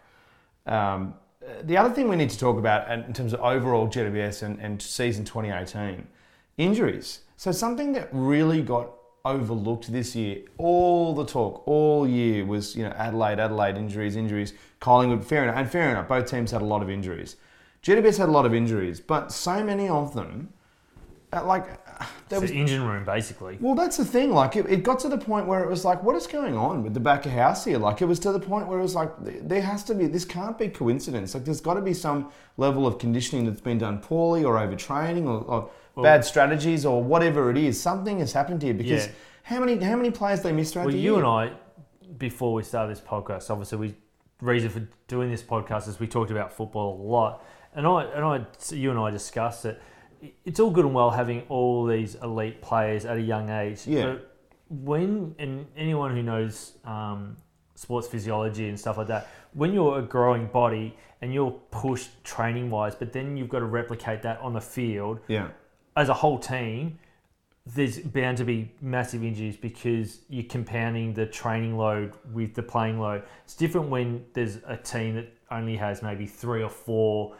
Um, 0.65 1.15
the 1.63 1.77
other 1.77 1.93
thing 1.93 2.07
we 2.07 2.15
need 2.15 2.29
to 2.29 2.39
talk 2.39 2.57
about 2.57 2.89
in 2.91 3.13
terms 3.13 3.33
of 3.33 3.41
overall 3.41 3.87
GWS 3.87 4.43
and, 4.43 4.59
and 4.59 4.81
season 4.81 5.25
2018, 5.25 6.07
injuries. 6.57 7.21
So 7.37 7.51
something 7.51 7.93
that 7.93 8.09
really 8.11 8.61
got 8.61 8.91
overlooked 9.25 9.91
this 9.91 10.15
year, 10.15 10.41
all 10.57 11.13
the 11.13 11.25
talk 11.25 11.63
all 11.67 12.07
year 12.07 12.45
was, 12.45 12.75
you 12.75 12.83
know, 12.83 12.91
Adelaide, 12.91 13.39
Adelaide 13.39 13.77
injuries, 13.77 14.15
injuries, 14.15 14.53
Collingwood, 14.79 15.25
fair 15.25 15.43
enough. 15.43 15.55
And 15.55 15.69
fair 15.69 15.89
enough, 15.89 16.07
both 16.07 16.29
teams 16.29 16.51
had 16.51 16.61
a 16.61 16.65
lot 16.65 16.81
of 16.81 16.89
injuries. 16.89 17.35
GWS 17.83 18.17
had 18.17 18.29
a 18.29 18.31
lot 18.31 18.45
of 18.45 18.53
injuries, 18.53 18.99
but 18.99 19.31
so 19.31 19.63
many 19.63 19.87
of 19.89 20.13
them, 20.13 20.53
uh, 21.33 21.43
like, 21.45 21.80
there 22.29 22.37
It's 22.37 22.41
was 22.43 22.51
the 22.51 22.59
engine 22.59 22.83
room, 22.85 23.03
basically. 23.05 23.57
well, 23.61 23.75
that's 23.75 23.97
the 23.97 24.05
thing. 24.05 24.31
Like, 24.31 24.55
it, 24.55 24.65
it 24.69 24.83
got 24.83 24.99
to 24.99 25.09
the 25.09 25.17
point 25.17 25.47
where 25.47 25.63
it 25.63 25.69
was 25.69 25.83
like, 25.85 26.01
what 26.03 26.15
is 26.15 26.27
going 26.27 26.55
on 26.55 26.83
with 26.83 26.93
the 26.93 26.99
back 26.99 27.25
of 27.25 27.31
house 27.31 27.65
here? 27.65 27.77
Like, 27.77 28.01
it 28.01 28.05
was 28.05 28.19
to 28.19 28.31
the 28.31 28.39
point 28.39 28.67
where 28.67 28.79
it 28.79 28.81
was 28.81 28.95
like, 28.95 29.09
there 29.19 29.61
has 29.61 29.83
to 29.85 29.95
be, 29.95 30.07
this 30.07 30.25
can't 30.25 30.57
be 30.57 30.67
coincidence. 30.69 31.33
Like, 31.33 31.45
there's 31.45 31.61
got 31.61 31.75
to 31.75 31.81
be 31.81 31.93
some 31.93 32.31
level 32.57 32.85
of 32.87 32.99
conditioning 32.99 33.45
that's 33.45 33.61
been 33.61 33.77
done 33.77 33.99
poorly 33.99 34.43
or 34.43 34.55
overtraining 34.55 35.25
or, 35.25 35.41
or 35.43 35.69
Well- 35.95 36.03
bad 36.03 36.23
strategies 36.25 36.85
or 36.85 37.03
whatever 37.03 37.49
it 37.51 37.57
is. 37.57 37.79
Something 37.81 38.19
has 38.19 38.33
happened 38.33 38.61
here 38.61 38.73
because 38.73 39.07
Yeah. 39.07 39.11
how 39.43 39.59
many 39.59 39.77
how 39.83 39.95
many 39.95 40.11
players 40.11 40.41
they 40.41 40.51
missed 40.51 40.73
throughout 40.73 40.85
Well, 40.85 40.93
the 40.93 40.99
you 40.99 41.15
year? 41.17 41.23
and 41.23 41.27
I, 41.27 41.51
before 42.17 42.53
we 42.53 42.63
started 42.63 42.95
this 42.95 43.03
podcast, 43.03 43.49
obviously 43.49 43.77
we 43.77 43.95
reason 44.41 44.69
for 44.69 44.87
doing 45.07 45.29
this 45.29 45.43
podcast 45.43 45.87
is 45.87 45.99
we 45.99 46.07
talked 46.07 46.31
about 46.31 46.51
football 46.51 46.99
a 46.99 47.03
lot, 47.03 47.43
and 47.75 47.85
I 47.85 48.03
and 48.05 48.25
I, 48.25 48.45
you 48.73 48.89
and 48.89 48.99
I 48.99 49.11
discussed 49.11 49.65
it. 49.65 49.79
It's 50.45 50.59
all 50.59 50.72
good 50.72 50.86
and 50.86 50.93
well 50.93 51.09
having 51.09 51.43
all 51.49 51.86
these 51.86 52.15
elite 52.15 52.61
players 52.61 53.05
at 53.05 53.17
a 53.17 53.22
young 53.22 53.49
age, 53.49 53.88
Yeah. 53.88 54.05
but 54.05 54.38
when 54.69 55.36
and 55.39 55.65
anyone 55.76 56.15
who 56.15 56.24
knows 56.24 56.78
um, 56.86 57.38
sports 57.76 58.07
physiology 58.07 58.69
and 58.69 58.80
stuff 58.80 58.97
like 58.97 59.07
that, 59.07 59.28
when 59.53 59.74
you're 59.74 59.99
a 59.99 60.01
growing 60.01 60.47
body 60.47 60.95
and 61.22 61.34
you're 61.34 61.51
pushed 61.72 62.24
training 62.24 62.69
wise, 62.69 62.95
but 62.95 63.11
then 63.11 63.36
you've 63.36 63.49
got 63.49 63.59
to 63.59 63.65
replicate 63.65 64.22
that 64.22 64.39
on 64.39 64.53
the 64.53 64.61
field 64.61 65.19
yeah. 65.28 65.49
as 65.95 66.09
a 66.09 66.13
whole 66.13 66.39
team, 66.39 66.97
there's 67.65 67.99
bound 67.99 68.38
to 68.38 68.43
be 68.43 68.72
massive 68.82 69.24
injuries 69.24 69.55
because 69.55 70.19
you're 70.30 70.43
compounding 70.45 71.13
the 71.13 71.26
training 71.26 71.78
load 71.78 72.13
with 72.34 72.55
the 72.55 72.63
playing 72.63 72.99
load. 72.99 73.24
It's 73.43 73.55
different 73.55 73.89
when 73.89 74.26
there's 74.34 74.57
a 74.65 74.78
team 74.78 75.15
that 75.15 75.32
only 75.51 75.76
has 75.76 76.01
maybe 76.01 76.26
three 76.26 76.63
or 76.63 76.69
four, 76.69 77.36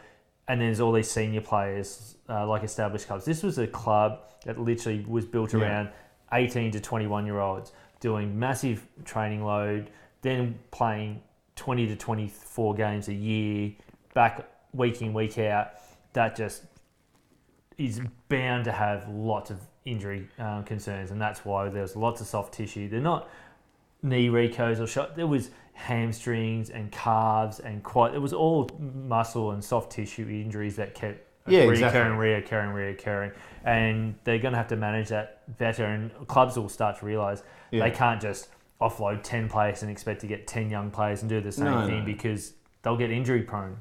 and 0.48 0.60
then 0.60 0.68
there's 0.68 0.80
all 0.80 0.92
these 0.92 1.10
senior 1.10 1.40
players 1.40 2.16
uh, 2.28 2.46
like 2.46 2.62
established 2.62 3.06
clubs. 3.06 3.24
This 3.24 3.42
was 3.42 3.58
a 3.58 3.66
club 3.66 4.20
that 4.44 4.58
literally 4.58 5.04
was 5.06 5.24
built 5.24 5.52
Yeah. 5.54 5.60
around 5.60 5.88
18 6.32 6.72
to 6.72 6.80
21 6.80 7.26
year 7.26 7.38
olds 7.40 7.72
doing 8.00 8.36
massive 8.38 8.86
training 9.04 9.44
load, 9.44 9.90
then 10.22 10.58
playing 10.72 11.22
20 11.56 11.86
to 11.86 11.96
24 11.96 12.74
games 12.74 13.08
a 13.08 13.14
year, 13.14 13.72
back 14.14 14.48
week 14.72 15.00
in, 15.02 15.12
week 15.12 15.38
out. 15.38 15.72
That 16.14 16.34
just 16.36 16.64
is 17.78 18.00
bound 18.28 18.64
to 18.64 18.72
have 18.72 19.08
lots 19.08 19.50
of 19.50 19.60
injury 19.84 20.28
um, 20.38 20.64
concerns, 20.64 21.10
and 21.10 21.20
that's 21.20 21.44
why 21.44 21.68
there's 21.68 21.94
lots 21.96 22.20
of 22.20 22.26
soft 22.26 22.54
tissue. 22.54 22.88
They're 22.88 23.00
not 23.00 23.28
knee 24.02 24.28
recos 24.28 24.80
or 24.80 24.86
shot. 24.86 25.14
There 25.16 25.26
was 25.26 25.50
hamstrings 25.82 26.70
and 26.70 26.90
calves 26.92 27.58
and 27.60 27.82
quite. 27.82 28.14
It 28.14 28.18
was 28.20 28.32
all 28.32 28.70
muscle 28.78 29.50
and 29.50 29.62
soft 29.62 29.90
tissue 29.92 30.28
injuries 30.28 30.76
that 30.76 30.94
kept 30.94 31.26
Yeah, 31.46 31.62
reoccurring, 31.62 31.72
exactly. 31.72 32.00
reoccurring, 32.00 32.72
reoccurring, 32.96 33.32
and 33.64 34.14
they're 34.24 34.38
going 34.38 34.52
to 34.52 34.58
have 34.58 34.68
to 34.68 34.76
manage 34.76 35.08
that 35.08 35.56
better. 35.58 35.84
And 35.84 36.10
clubs 36.28 36.56
will 36.56 36.68
start 36.68 36.98
to 37.00 37.06
realise 37.06 37.42
Yeah. 37.72 37.82
they 37.84 37.90
can't 37.90 38.20
just 38.20 38.48
offload 38.80 39.22
ten 39.22 39.48
players 39.48 39.82
and 39.82 39.90
expect 39.90 40.20
to 40.20 40.26
get 40.26 40.46
ten 40.46 40.70
young 40.70 40.90
players 40.90 41.22
and 41.22 41.28
do 41.28 41.40
the 41.40 41.52
same 41.52 41.64
No, 41.66 41.86
thing 41.86 42.00
no. 42.00 42.04
because 42.04 42.52
they'll 42.82 42.96
get 42.96 43.10
injury 43.10 43.42
prone. 43.42 43.78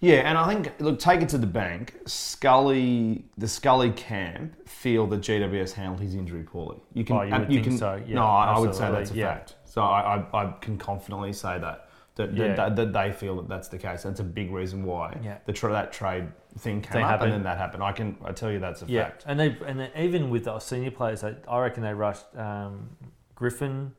Yeah, 0.00 0.28
and 0.28 0.36
I 0.36 0.46
think 0.46 0.72
look, 0.80 0.98
take 0.98 1.22
it 1.22 1.30
to 1.30 1.38
the 1.38 1.46
bank. 1.46 1.94
Scully, 2.06 3.24
the 3.38 3.48
Scully 3.48 3.90
camp 3.92 4.63
feel 4.84 5.06
that 5.06 5.22
GWS 5.22 5.72
handled 5.72 5.98
his 6.00 6.14
injury 6.14 6.42
poorly. 6.42 6.76
You 6.92 7.04
can, 7.04 7.16
Oh, 7.16 7.22
you 7.22 7.32
would 7.32 7.48
think 7.48 7.64
can, 7.64 7.78
so, 7.78 7.98
yeah, 8.06 8.16
no, 8.16 8.24
I, 8.26 8.52
I 8.54 8.58
would 8.58 8.74
say 8.74 8.90
that's 8.90 9.10
a 9.12 9.14
yeah. 9.14 9.32
fact. 9.32 9.54
So 9.64 9.80
I, 9.82 10.16
I, 10.34 10.42
I 10.44 10.52
can 10.60 10.76
confidently 10.76 11.32
say 11.32 11.58
that 11.58 11.88
that, 12.16 12.36
that, 12.36 12.46
Yeah. 12.48 12.54
that, 12.54 12.76
that 12.76 12.92
they 12.92 13.10
feel 13.12 13.34
that 13.36 13.48
that's 13.48 13.68
the 13.68 13.78
case. 13.78 14.02
That's 14.02 14.20
a 14.20 14.24
big 14.40 14.52
reason 14.52 14.84
why 14.84 15.18
Yeah. 15.24 15.38
the 15.46 15.54
tra- 15.54 15.72
that 15.72 15.90
trade 15.90 16.26
thing 16.58 16.82
came 16.82 16.92
They 16.92 17.02
up, 17.02 17.08
happen. 17.12 17.24
and 17.28 17.32
then 17.36 17.42
that 17.44 17.56
happened. 17.56 17.82
I 17.82 17.92
can 17.92 18.16
I 18.22 18.32
tell 18.32 18.50
you 18.52 18.58
that's 18.60 18.82
a 18.82 18.86
Yeah, 18.86 19.04
fact. 19.04 19.24
and 19.26 19.40
they 19.40 19.56
and 19.66 19.80
then 19.80 19.90
even 19.96 20.28
with 20.28 20.44
the 20.44 20.58
senior 20.58 20.90
players, 20.90 21.24
I, 21.24 21.34
I 21.48 21.58
reckon 21.60 21.82
they 21.82 21.94
rushed 21.94 22.26
um, 22.36 22.90
Griffin 23.34 23.92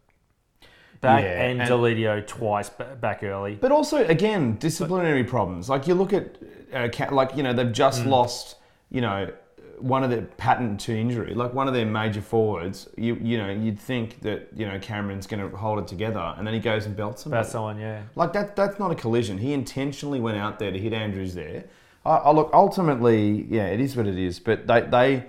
back 1.02 1.24
Yeah, 1.24 1.42
and, 1.46 1.62
and- 1.62 1.70
Deledio 1.70 2.26
twice 2.28 2.70
ba- 2.70 2.96
back 3.02 3.24
early. 3.24 3.56
But 3.56 3.72
also, 3.72 3.98
again, 4.06 4.58
disciplinary 4.58 5.24
problems. 5.24 5.68
Like 5.68 5.88
you 5.88 5.96
look 5.96 6.14
at, 6.14 6.38
uh, 6.74 6.90
like 7.12 7.36
you 7.36 7.42
know, 7.44 7.54
they've 7.54 7.72
just 7.86 8.04
Mm. 8.04 8.10
lost, 8.18 8.58
you 8.92 9.02
know, 9.02 9.32
one 9.80 10.04
of 10.04 10.10
their 10.10 10.22
pattern 10.22 10.78
to 10.78 10.98
injury, 10.98 11.34
like 11.34 11.54
one 11.54 11.68
of 11.68 11.74
their 11.74 11.86
major 11.86 12.22
forwards. 12.22 12.90
You 12.98 13.16
you 13.22 13.38
know, 13.38 13.50
you'd 13.50 13.80
think 13.80 14.22
that 14.22 14.50
you 14.56 14.66
know 14.68 14.80
Cameron's 14.80 15.28
going 15.28 15.50
to 15.50 15.56
hold 15.56 15.80
it 15.80 15.88
together, 15.88 16.34
and 16.38 16.46
then 16.46 16.54
he 16.54 16.60
goes 16.60 16.86
and 16.86 16.96
belts 16.96 17.26
him. 17.26 17.34
About 17.34 17.48
someone, 17.48 17.80
yeah. 17.80 18.04
Like 18.16 18.34
that, 18.34 18.56
that's 18.56 18.80
not 18.80 18.92
a 18.92 18.96
collision. 18.96 19.38
He 19.38 19.54
intentionally 19.54 20.20
went 20.20 20.38
out 20.38 20.60
there 20.60 20.72
to 20.72 20.80
hit 20.80 20.94
Andrews 20.94 21.34
there. 21.34 21.66
I, 22.06 22.16
I 22.18 22.32
look, 22.32 22.50
ultimately, 22.54 23.48
yeah, 23.50 23.68
it 23.68 23.80
is 23.80 23.96
what 23.96 24.08
it 24.08 24.18
is. 24.18 24.40
But 24.40 24.68
they, 24.68 24.82
they, 24.82 25.26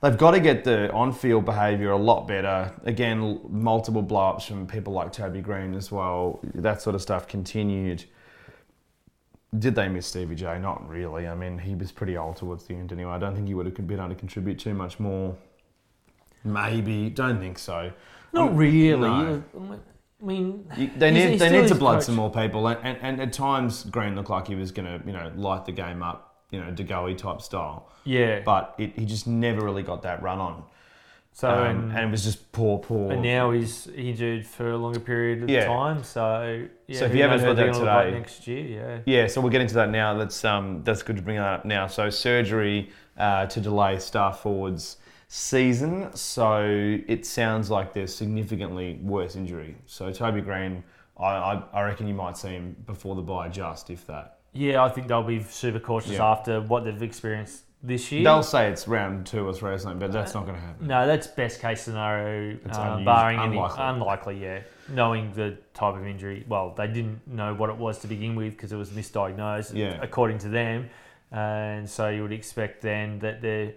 they've 0.00 0.16
got 0.16 0.32
to 0.32 0.40
get 0.40 0.64
the 0.64 0.90
on-field 0.92 1.44
behaviour 1.44 1.90
a 1.90 1.96
lot 1.96 2.28
better. 2.28 2.72
Again, 2.84 3.40
multiple 3.48 4.02
blow-ups 4.02 4.46
from 4.46 4.66
people 4.66 4.92
like 4.92 5.12
Toby 5.12 5.40
Greene 5.40 5.74
as 5.74 5.90
well. 5.90 6.40
That 6.54 6.80
sort 6.80 6.94
of 6.94 7.02
stuff 7.02 7.26
continued. 7.26 8.04
Did 9.58 9.74
they 9.74 9.88
miss 9.88 10.06
Stevie 10.06 10.34
J? 10.34 10.58
Not 10.58 10.88
really. 10.88 11.26
I 11.28 11.34
mean, 11.34 11.58
he 11.58 11.74
was 11.74 11.92
pretty 11.92 12.16
old 12.16 12.36
towards 12.36 12.64
the 12.66 12.74
end 12.74 12.92
anyway. 12.92 13.12
I 13.12 13.18
don't 13.18 13.34
think 13.34 13.46
he 13.48 13.54
would 13.54 13.66
have 13.66 13.74
been 13.86 13.98
able 13.98 14.08
to 14.08 14.14
contribute 14.14 14.58
too 14.58 14.74
much 14.74 14.98
more. 14.98 15.36
Maybe. 16.44 17.10
Don't 17.10 17.38
think 17.40 17.58
so. 17.58 17.92
Not 18.32 18.50
Um, 18.50 18.56
really. 18.56 18.96
no. 19.08 19.42
I 20.22 20.24
mean, 20.24 20.66
You- 20.76 20.90
They 20.96 21.12
he's- 21.12 21.24
need 21.24 21.30
he's 21.32 21.40
they 21.40 21.50
need 21.60 21.68
to 21.68 21.74
blood 21.74 21.96
coach. 21.96 22.04
some 22.04 22.14
more 22.16 22.30
people, 22.30 22.66
and, 22.68 22.78
and, 22.82 22.98
and 23.02 23.20
at 23.20 23.32
times 23.32 23.84
Greene 23.84 24.14
looked 24.16 24.30
like 24.30 24.46
he 24.48 24.54
was 24.54 24.72
going 24.72 24.86
to 24.86 25.06
you 25.06 25.12
know 25.12 25.30
light 25.36 25.66
the 25.66 25.72
game 25.72 26.02
up, 26.02 26.36
you 26.50 26.58
know, 26.60 26.70
De 26.70 26.84
Goey 26.84 27.14
type 27.16 27.42
style, 27.42 27.88
Yeah. 28.04 28.40
but 28.44 28.74
it, 28.78 28.98
he 28.98 29.04
just 29.04 29.26
never 29.26 29.62
really 29.64 29.82
got 29.82 30.02
that 30.02 30.22
run 30.22 30.38
on, 30.38 30.64
so 31.36 31.50
um, 31.50 31.66
and, 31.66 31.92
and 31.92 32.08
it 32.08 32.10
was 32.10 32.24
just 32.24 32.50
poor, 32.50 32.78
poor. 32.78 33.12
and 33.12 33.20
now 33.22 33.50
he's 33.50 33.88
injured 33.88 34.46
for 34.46 34.70
a 34.70 34.76
longer 34.78 34.98
period 35.00 35.42
of 35.42 35.50
Yeah. 35.50 35.66
time. 35.66 36.02
So 36.02 36.66
yeah, 36.86 36.98
So 36.98 37.04
if 37.04 37.14
you 37.14 37.20
haven't 37.22 37.40
heard 37.40 37.56
that 37.58 37.72
gonna 37.72 37.84
like 37.84 38.04
today- 38.06 38.18
next 38.18 38.46
year, 38.46 38.64
yeah. 38.64 38.98
yeah, 39.04 39.26
so 39.26 39.42
we'll 39.42 39.50
get 39.50 39.60
into 39.60 39.74
that 39.74 39.90
now. 39.90 40.14
That's 40.14 40.42
um 40.46 40.80
that's 40.82 41.02
good 41.02 41.16
to 41.16 41.22
bring 41.22 41.36
that 41.36 41.52
up 41.58 41.64
now. 41.66 41.88
So 41.88 42.08
surgery 42.08 42.88
uh, 43.18 43.44
to 43.48 43.60
delay 43.60 43.98
star 43.98 44.32
forwards 44.32 44.96
season. 45.28 46.08
So 46.16 46.62
it 47.06 47.26
sounds 47.26 47.70
like 47.70 47.92
there's 47.92 48.14
significantly 48.14 48.98
worse 49.02 49.36
injury. 49.36 49.76
So 49.84 50.10
Toby 50.12 50.40
Greene, 50.40 50.82
I 51.18 51.26
I, 51.26 51.62
I 51.74 51.82
reckon 51.82 52.08
you 52.08 52.14
might 52.14 52.38
see 52.38 52.48
him 52.48 52.76
before 52.86 53.14
the 53.14 53.20
bye, 53.22 53.50
just 53.50 53.90
if 53.90 54.06
that. 54.06 54.38
Yeah, 54.54 54.82
I 54.82 54.88
think 54.88 55.08
they'll 55.08 55.22
be 55.22 55.42
super 55.42 55.80
cautious 55.80 56.12
Yeah. 56.12 56.24
after 56.32 56.62
what 56.62 56.84
they've 56.84 57.02
experienced 57.02 57.64
this 57.82 58.10
year. 58.10 58.24
They'll 58.24 58.42
say 58.42 58.70
it's 58.70 58.88
round 58.88 59.26
two 59.26 59.46
or 59.46 59.52
three 59.52 59.70
or 59.72 59.78
something, 59.78 59.98
but 60.00 60.12
that's 60.12 60.34
not 60.34 60.44
going 60.46 60.56
to 60.56 60.60
happen. 60.60 60.86
No, 60.86 61.06
that's 61.06 61.26
best 61.26 61.60
case 61.60 61.82
scenario, 61.82 62.58
It's 62.64 62.76
uh, 62.78 63.00
barring 63.04 63.38
unlikely. 63.38 63.78
any 63.80 63.90
unlikely. 63.90 64.42
Yeah, 64.42 64.60
knowing 64.88 65.32
the 65.32 65.56
type 65.74 65.94
of 65.94 66.06
injury. 66.06 66.44
Well, 66.48 66.74
they 66.76 66.86
didn't 66.88 67.26
know 67.26 67.54
what 67.54 67.70
it 67.70 67.76
was 67.76 67.98
to 68.00 68.06
begin 68.06 68.34
with 68.34 68.52
because 68.52 68.72
it 68.72 68.76
was 68.76 68.90
misdiagnosed, 68.90 69.74
Yeah. 69.74 69.98
according 70.02 70.38
to 70.38 70.48
them, 70.48 70.88
and 71.30 71.88
so 71.88 72.08
you 72.08 72.22
would 72.22 72.32
expect 72.32 72.82
then 72.82 73.18
that 73.20 73.42
they're 73.42 73.72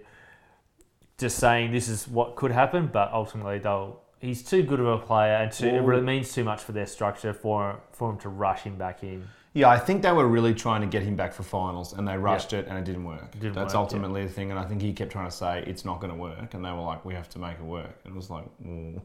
just 1.18 1.38
saying 1.38 1.70
this 1.72 1.88
is 1.88 2.08
what 2.08 2.34
could 2.36 2.50
happen, 2.52 2.88
but 2.92 3.12
ultimately 3.12 3.58
they'll. 3.58 4.00
He's 4.20 4.42
too 4.42 4.62
good 4.62 4.80
of 4.80 4.86
a 4.86 4.98
player, 4.98 5.32
and 5.34 5.50
too, 5.50 5.66
it 5.66 5.72
Well- 5.76 5.84
really 5.84 6.02
means 6.02 6.30
too 6.32 6.44
much 6.44 6.62
for 6.62 6.72
their 6.72 6.86
structure 6.86 7.32
for 7.32 7.80
for 7.92 8.10
him 8.10 8.18
to 8.18 8.28
rush 8.28 8.62
him 8.62 8.76
back 8.76 9.02
in. 9.02 9.26
Yeah, 9.52 9.68
I 9.68 9.78
think 9.78 10.02
they 10.02 10.12
were 10.12 10.28
really 10.28 10.54
trying 10.54 10.80
to 10.82 10.86
get 10.86 11.02
him 11.02 11.16
back 11.16 11.32
for 11.32 11.42
finals, 11.42 11.92
and 11.92 12.06
they 12.06 12.16
rushed 12.16 12.52
it, 12.52 12.68
and 12.68 12.78
it 12.78 12.84
didn't 12.84 13.04
work. 13.04 13.32
Didn't 13.32 13.54
That's 13.54 13.74
work, 13.74 13.80
ultimately 13.80 14.22
the 14.22 14.28
thing, 14.32 14.50
and 14.50 14.60
I 14.60 14.64
think 14.64 14.80
he 14.80 14.92
kept 14.92 15.10
trying 15.10 15.26
to 15.28 15.34
say 15.36 15.64
it's 15.66 15.84
not 15.84 16.00
going 16.00 16.12
to 16.12 16.18
work, 16.18 16.54
and 16.54 16.64
they 16.64 16.70
were 16.70 16.82
like, 16.82 17.04
"We 17.04 17.14
have 17.14 17.28
to 17.30 17.38
make 17.40 17.54
it 17.58 17.64
work." 17.64 17.98
And 18.04 18.14
it 18.14 18.16
was 18.16 18.30
like, 18.30 18.44
well, 18.60 19.02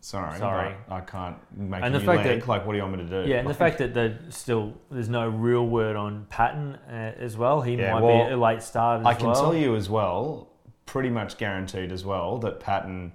"Sorry, 0.00 0.38
Sorry. 0.38 0.74
but 0.88 0.94
I 0.94 1.00
can't 1.02 1.36
make 1.54 1.82
And 1.82 1.94
the 1.94 2.00
fact 2.00 2.24
that- 2.24 2.48
like, 2.48 2.64
what 2.64 2.72
do 2.72 2.78
you 2.78 2.84
want 2.84 2.96
me 2.96 3.04
to 3.06 3.24
do?" 3.24 3.28
Yeah, 3.30 3.36
and 3.36 3.46
the 3.46 3.50
Like, 3.50 3.58
fact 3.58 3.78
that 3.78 3.92
there 3.92 4.18
still 4.30 4.72
there's 4.90 5.10
no 5.10 5.28
real 5.28 5.66
word 5.66 5.96
on 5.96 6.24
Patton 6.30 6.76
uh, 6.88 7.12
as 7.18 7.36
well. 7.36 7.60
He 7.60 7.74
Yeah, 7.74 7.92
might 7.92 8.02
well, 8.02 8.26
be 8.26 8.32
a 8.32 8.36
late 8.38 8.62
start 8.62 9.00
as 9.00 9.06
I 9.06 9.12
can 9.12 9.26
well. 9.26 9.34
tell 9.42 9.54
you 9.54 9.76
as 9.76 9.90
well, 9.90 10.48
pretty 10.86 11.10
much 11.10 11.36
guaranteed 11.36 11.92
as 11.92 12.02
well, 12.02 12.38
that 12.38 12.60
Patton 12.60 13.12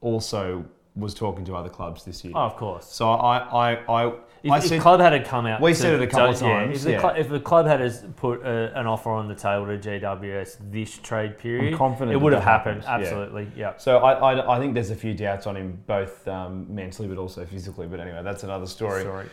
also 0.00 0.64
was 0.96 1.14
talking 1.14 1.44
to 1.44 1.54
other 1.56 1.68
clubs 1.68 2.04
this 2.04 2.24
year. 2.24 2.32
Oh, 2.36 2.40
of 2.40 2.56
course. 2.56 2.86
So 2.86 3.10
I, 3.10 3.38
I, 3.72 4.04
I, 4.06 4.12
If, 4.44 4.50
I 4.52 4.58
if 4.58 4.64
said, 4.66 4.80
club 4.82 5.00
had 5.00 5.10
to 5.10 5.24
come 5.24 5.46
out, 5.46 5.60
We 5.62 5.72
to- 5.72 5.78
said 5.78 5.94
it 5.94 6.02
a 6.02 6.06
couple 6.06 6.28
of 6.30 6.38
to- 6.38 6.44
yeah, 6.44 6.52
times, 6.66 6.76
if, 6.76 6.82
the 6.84 6.90
yeah. 6.92 7.00
club, 7.00 7.16
if 7.18 7.28
the 7.30 7.40
club 7.40 7.66
had 7.66 8.16
put 8.16 8.42
a, 8.44 8.78
an 8.78 8.86
offer 8.86 9.10
on 9.10 9.26
the 9.26 9.34
table 9.34 9.64
to 9.66 9.78
GWS 9.78 10.58
this 10.70 10.98
trade 10.98 11.38
period, 11.38 11.72
I'm 11.72 11.78
confident 11.78 12.12
it 12.12 12.20
would 12.20 12.34
have 12.34 12.42
happened. 12.44 12.84
happens. 12.84 13.06
Absolutely, 13.06 13.48
yeah. 13.56 13.72
So 13.78 13.98
I, 13.98 14.34
I, 14.34 14.56
I 14.56 14.58
think 14.58 14.74
there's 14.74 14.90
a 14.90 14.96
few 14.96 15.14
doubts 15.14 15.46
on 15.46 15.56
him, 15.56 15.82
both 15.86 16.28
um, 16.28 16.66
mentally 16.72 17.08
but 17.08 17.16
also 17.16 17.46
physically. 17.46 17.86
But 17.86 18.00
anyway, 18.00 18.20
that's 18.22 18.42
another 18.44 18.66
story. 18.66 19.02
Sorry. 19.02 19.26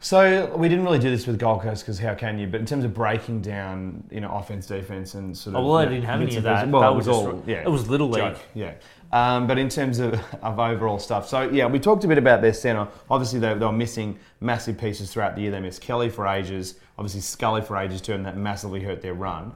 So 0.00 0.54
we 0.56 0.68
didn't 0.68 0.84
really 0.84 0.98
do 0.98 1.08
this 1.08 1.26
with 1.26 1.38
Gold 1.38 1.62
Coast 1.62 1.82
because 1.82 1.98
how 1.98 2.14
can 2.14 2.38
you? 2.38 2.46
But 2.46 2.60
in 2.60 2.66
terms 2.66 2.84
of 2.84 2.92
breaking 2.92 3.40
down, 3.40 4.04
you 4.10 4.20
know, 4.20 4.30
offense, 4.36 4.66
defense, 4.66 5.14
and 5.14 5.34
sort 5.36 5.56
Oh, 5.56 5.60
of 5.60 5.64
well, 5.64 5.76
I 5.76 5.86
didn't 5.86 6.02
have 6.04 6.20
any 6.20 6.36
of 6.36 6.42
that. 6.42 6.68
Well, 6.68 6.82
That 6.82 6.92
it 6.92 6.94
was 6.96 7.06
was 7.08 7.16
all 7.16 7.32
just- 7.32 7.48
yeah. 7.48 7.62
it 7.62 7.70
was 7.70 7.88
Little 7.88 8.08
League. 8.10 8.34
joke, 8.34 8.38
yeah. 8.54 8.74
Um, 9.14 9.46
but 9.46 9.58
in 9.58 9.68
terms 9.68 10.00
of, 10.00 10.20
of 10.42 10.58
overall 10.58 10.98
stuff, 10.98 11.28
so 11.28 11.48
yeah, 11.48 11.66
we 11.66 11.78
talked 11.78 12.02
a 12.02 12.08
bit 12.08 12.18
about 12.18 12.42
their 12.42 12.52
centre. 12.52 12.88
Obviously, 13.08 13.38
they, 13.38 13.54
they 13.54 13.64
were 13.64 13.70
missing 13.70 14.18
massive 14.40 14.76
pieces 14.76 15.12
throughout 15.12 15.36
the 15.36 15.42
year. 15.42 15.52
They 15.52 15.60
missed 15.60 15.80
Kelly 15.80 16.10
for 16.10 16.26
ages, 16.26 16.74
obviously 16.98 17.20
Scully 17.20 17.62
for 17.62 17.76
ages 17.76 18.00
too, 18.00 18.14
and 18.14 18.26
that 18.26 18.36
massively 18.36 18.80
hurt 18.80 19.02
their 19.02 19.14
run. 19.14 19.54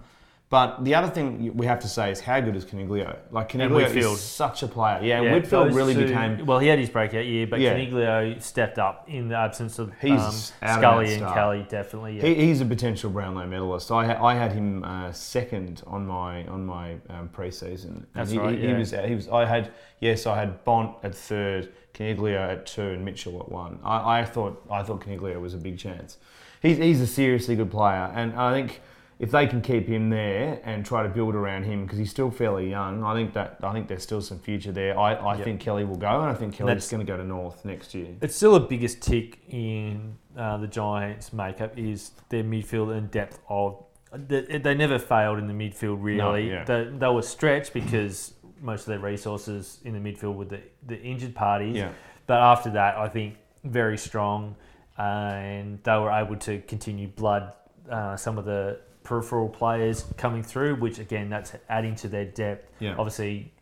But 0.51 0.83
the 0.83 0.95
other 0.95 1.09
thing 1.09 1.55
we 1.59 1.67
have 1.67 1.81
to 1.81 1.89
say 1.89 2.11
is 2.11 2.21
how 2.21 2.41
good 2.41 2.57
is 2.57 2.65
Coniglio? 2.65 3.19
Like 3.31 3.51
Coniglio 3.51 3.95
is 3.95 4.21
such 4.21 4.63
a 4.63 4.67
player. 4.67 4.99
Yeah, 5.03 5.21
Yeah, 5.21 5.35
Whitfield 5.35 5.75
really 5.75 5.93
two- 5.93 6.07
became. 6.07 6.47
Well, 6.47 6.59
he 6.59 6.69
had 6.69 6.79
his 6.79 6.89
breakout 6.89 7.27
year, 7.27 7.47
but 7.47 7.61
Yeah. 7.61 7.75
Coniglio 7.75 8.41
stepped 8.41 8.79
up 8.79 9.05
in 9.11 9.29
the 9.29 9.37
absence 9.37 9.79
of 9.79 9.93
He's 10.01 10.19
um, 10.63 10.79
Scully 10.79 11.13
and. 11.13 11.27
Kelly, 11.35 11.67
definitely. 11.69 12.17
Yeah. 12.17 12.23
He, 12.23 12.47
he's 12.47 12.63
a 12.63 12.65
potential 12.65 13.11
Brownlow 13.11 13.47
medalist. 13.47 13.91
I, 13.91 14.07
ha- 14.07 14.25
I 14.27 14.37
had 14.37 14.53
him 14.53 14.85
uh, 14.85 15.13
second 15.13 15.83
on 15.87 16.07
my 16.07 16.47
on 16.47 16.65
my 16.65 16.93
um, 17.11 17.29
preseason. 17.29 17.85
And 17.85 18.07
That's 18.15 18.31
he, 18.31 18.39
right, 18.39 18.59
He, 18.59 18.69
he 18.69 18.73
was 18.73 18.93
he 18.93 19.15
was. 19.15 19.29
I 19.29 19.45
had 19.45 19.71
yes, 20.01 20.27
I 20.27 20.39
had 20.39 20.65
Bont 20.65 20.97
at 21.03 21.15
third, 21.15 21.75
Coniglio 21.93 22.39
at 22.39 22.65
two, 22.65 22.81
and 22.89 23.05
Mitchell 23.05 23.39
at 23.41 23.51
one. 23.51 23.81
I, 23.85 24.21
I 24.21 24.25
thought 24.25 24.65
I 24.71 24.83
thought 24.83 25.03
Coniglio 25.05 25.39
was 25.43 25.53
a 25.53 25.59
big 25.59 25.79
chance. 25.79 26.17
He's 26.63 26.79
he's 26.79 27.03
a 27.03 27.07
seriously 27.07 27.55
good 27.55 27.71
player, 27.71 28.11
and 28.15 28.33
I 28.33 28.55
think. 28.55 28.81
If 29.19 29.33
they 29.33 29.49
can 29.49 29.61
keep 29.63 29.89
him 29.89 30.11
there 30.11 30.61
and 30.65 30.87
try 30.87 31.03
to 31.03 31.09
build 31.09 31.35
around 31.35 31.65
him 31.65 31.83
because 31.85 31.99
he's 31.99 32.11
still 32.11 32.31
fairly 32.31 32.71
young, 32.71 33.03
I 33.03 33.15
think 33.15 33.33
that 33.33 33.57
I 33.65 33.73
think 33.73 33.89
there's 33.89 34.05
still 34.05 34.21
some 34.21 34.39
future 34.39 34.71
there. 34.71 34.97
I, 34.97 35.15
I 35.15 35.35
Yep. 35.37 35.45
think 35.45 35.61
Kelly 35.61 35.85
will 35.85 35.97
go, 35.97 36.21
and 36.21 36.31
I 36.31 36.35
think 36.35 36.55
Kelly's 36.55 36.89
going 36.89 37.05
to 37.05 37.11
go 37.13 37.17
to 37.17 37.25
North 37.25 37.65
next 37.65 37.95
year. 37.95 38.15
It's 38.21 38.37
still 38.37 38.53
the 38.55 38.61
biggest 38.67 39.03
tick 39.03 39.41
in 39.49 40.17
uh, 40.37 40.59
the 40.59 40.69
Giants' 40.69 41.33
makeup 41.33 41.77
is 41.77 42.13
their 42.29 42.45
midfield 42.45 42.97
and 42.97 43.11
depth 43.11 43.41
of. 43.49 43.83
They, 44.13 44.59
they 44.59 44.75
never 44.75 44.99
failed 45.01 45.39
in 45.39 45.49
the 45.49 45.53
midfield 45.53 45.99
really. 46.01 46.49
yeah. 46.49 46.65
they, 46.65 46.85
they 46.85 47.09
were 47.09 47.21
stretched 47.23 47.73
because 47.75 48.35
most 48.63 48.83
of 48.83 48.87
their 48.87 49.01
resources 49.01 49.81
in 49.85 49.93
the 49.95 49.99
midfield 50.01 50.37
were 50.37 50.45
the, 50.45 50.61
the 50.87 50.99
injured 51.03 51.35
parties. 51.35 51.77
Yeah. 51.77 51.91
But 52.29 52.39
after 52.39 52.71
that, 52.71 52.97
I 52.97 53.09
think 53.09 53.35
very 53.65 53.99
strong, 53.99 54.55
and 54.97 55.83
they 55.83 55.97
were 55.97 56.11
able 56.11 56.37
to 56.37 56.61
continue 56.63 57.09
blood 57.09 57.53
uh, 57.91 58.17
some 58.17 58.39
of 58.39 58.45
the 58.45 58.79
peripheral 59.09 59.49
players 59.49 60.05
coming 60.19 60.43
through, 60.43 60.77
which 60.77 60.99
again, 60.99 61.31
that's 61.31 61.55
adding 61.71 61.95
to 61.97 62.09
their 62.09 62.27
depth. 62.27 62.71
Yeah. 62.79 62.95
Obviously, 62.99 63.53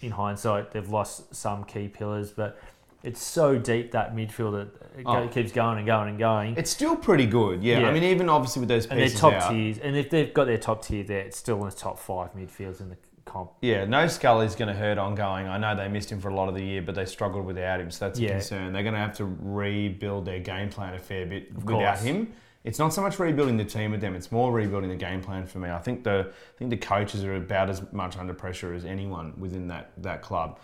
in 0.00 0.10
hindsight, 0.10 0.72
they've 0.72 0.88
lost 0.88 1.34
some 1.34 1.64
key 1.64 1.88
pillars, 1.88 2.30
but 2.30 2.60
it's 3.02 3.22
so 3.22 3.56
deep 3.58 3.92
that 3.92 4.14
midfield 4.14 4.52
that 4.52 4.98
it 4.98 5.06
Oh. 5.06 5.26
keeps 5.28 5.50
going 5.52 5.78
and 5.78 5.86
going 5.86 6.10
and 6.10 6.18
going. 6.18 6.56
It's 6.56 6.70
still 6.70 6.94
pretty 6.96 7.26
good, 7.26 7.62
yeah. 7.62 7.80
Yeah. 7.80 7.88
I 7.88 7.92
mean, 7.92 8.02
even 8.04 8.28
obviously 8.28 8.60
with 8.60 8.68
those 8.68 8.86
and 8.86 9.00
their 9.00 9.08
top 9.08 9.32
out, 9.34 9.50
tiers, 9.50 9.78
and 9.78 9.96
if 9.96 10.10
they've 10.10 10.32
got 10.32 10.44
their 10.46 10.58
top 10.58 10.84
tier 10.84 11.04
there, 11.04 11.20
it's 11.20 11.38
still 11.38 11.58
in 11.62 11.68
the 11.70 11.74
top 11.74 11.98
five 11.98 12.34
midfields 12.34 12.80
in 12.80 12.90
the 12.90 12.96
comp. 13.24 13.50
Yeah, 13.62 13.86
no 13.86 14.06
Scully's 14.08 14.54
going 14.54 14.68
to 14.68 14.78
hurt 14.78 14.98
ongoing. 14.98 15.48
I 15.48 15.56
know 15.56 15.74
they 15.74 15.88
missed 15.88 16.12
him 16.12 16.20
for 16.20 16.28
a 16.28 16.34
lot 16.34 16.48
of 16.50 16.54
the 16.54 16.62
year, 16.64 16.82
but 16.82 16.94
they 16.94 17.06
struggled 17.06 17.46
without 17.46 17.80
him, 17.80 17.90
so 17.90 18.06
that's 18.06 18.20
a 18.20 18.26
concern. 18.28 18.72
They're 18.74 18.82
going 18.82 18.94
to 18.94 19.00
have 19.00 19.16
to 19.16 19.24
rebuild 19.40 20.26
their 20.26 20.40
game 20.40 20.68
plan 20.68 20.92
a 20.94 20.98
fair 20.98 21.24
bit 21.24 21.48
Of 21.50 21.64
without 21.64 21.94
course. 21.96 22.02
him. 22.02 22.32
It's 22.64 22.78
not 22.78 22.92
so 22.94 23.02
much 23.02 23.18
rebuilding 23.18 23.56
the 23.58 23.64
team 23.64 23.90
with 23.92 24.00
them; 24.00 24.14
it's 24.14 24.32
more 24.32 24.50
rebuilding 24.52 24.90
the 24.90 24.96
game 24.96 25.20
plan 25.20 25.46
for 25.46 25.58
me. 25.58 25.70
I 25.70 25.78
think 25.78 26.02
the 26.04 26.30
I 26.30 26.58
think 26.58 26.70
the 26.70 26.76
coaches 26.76 27.22
are 27.24 27.36
about 27.36 27.68
as 27.70 27.82
much 27.92 28.16
under 28.16 28.34
pressure 28.34 28.72
as 28.74 28.84
anyone 28.84 29.34
within 29.38 29.68
that 29.68 29.92
that 29.98 30.22
club. 30.22 30.58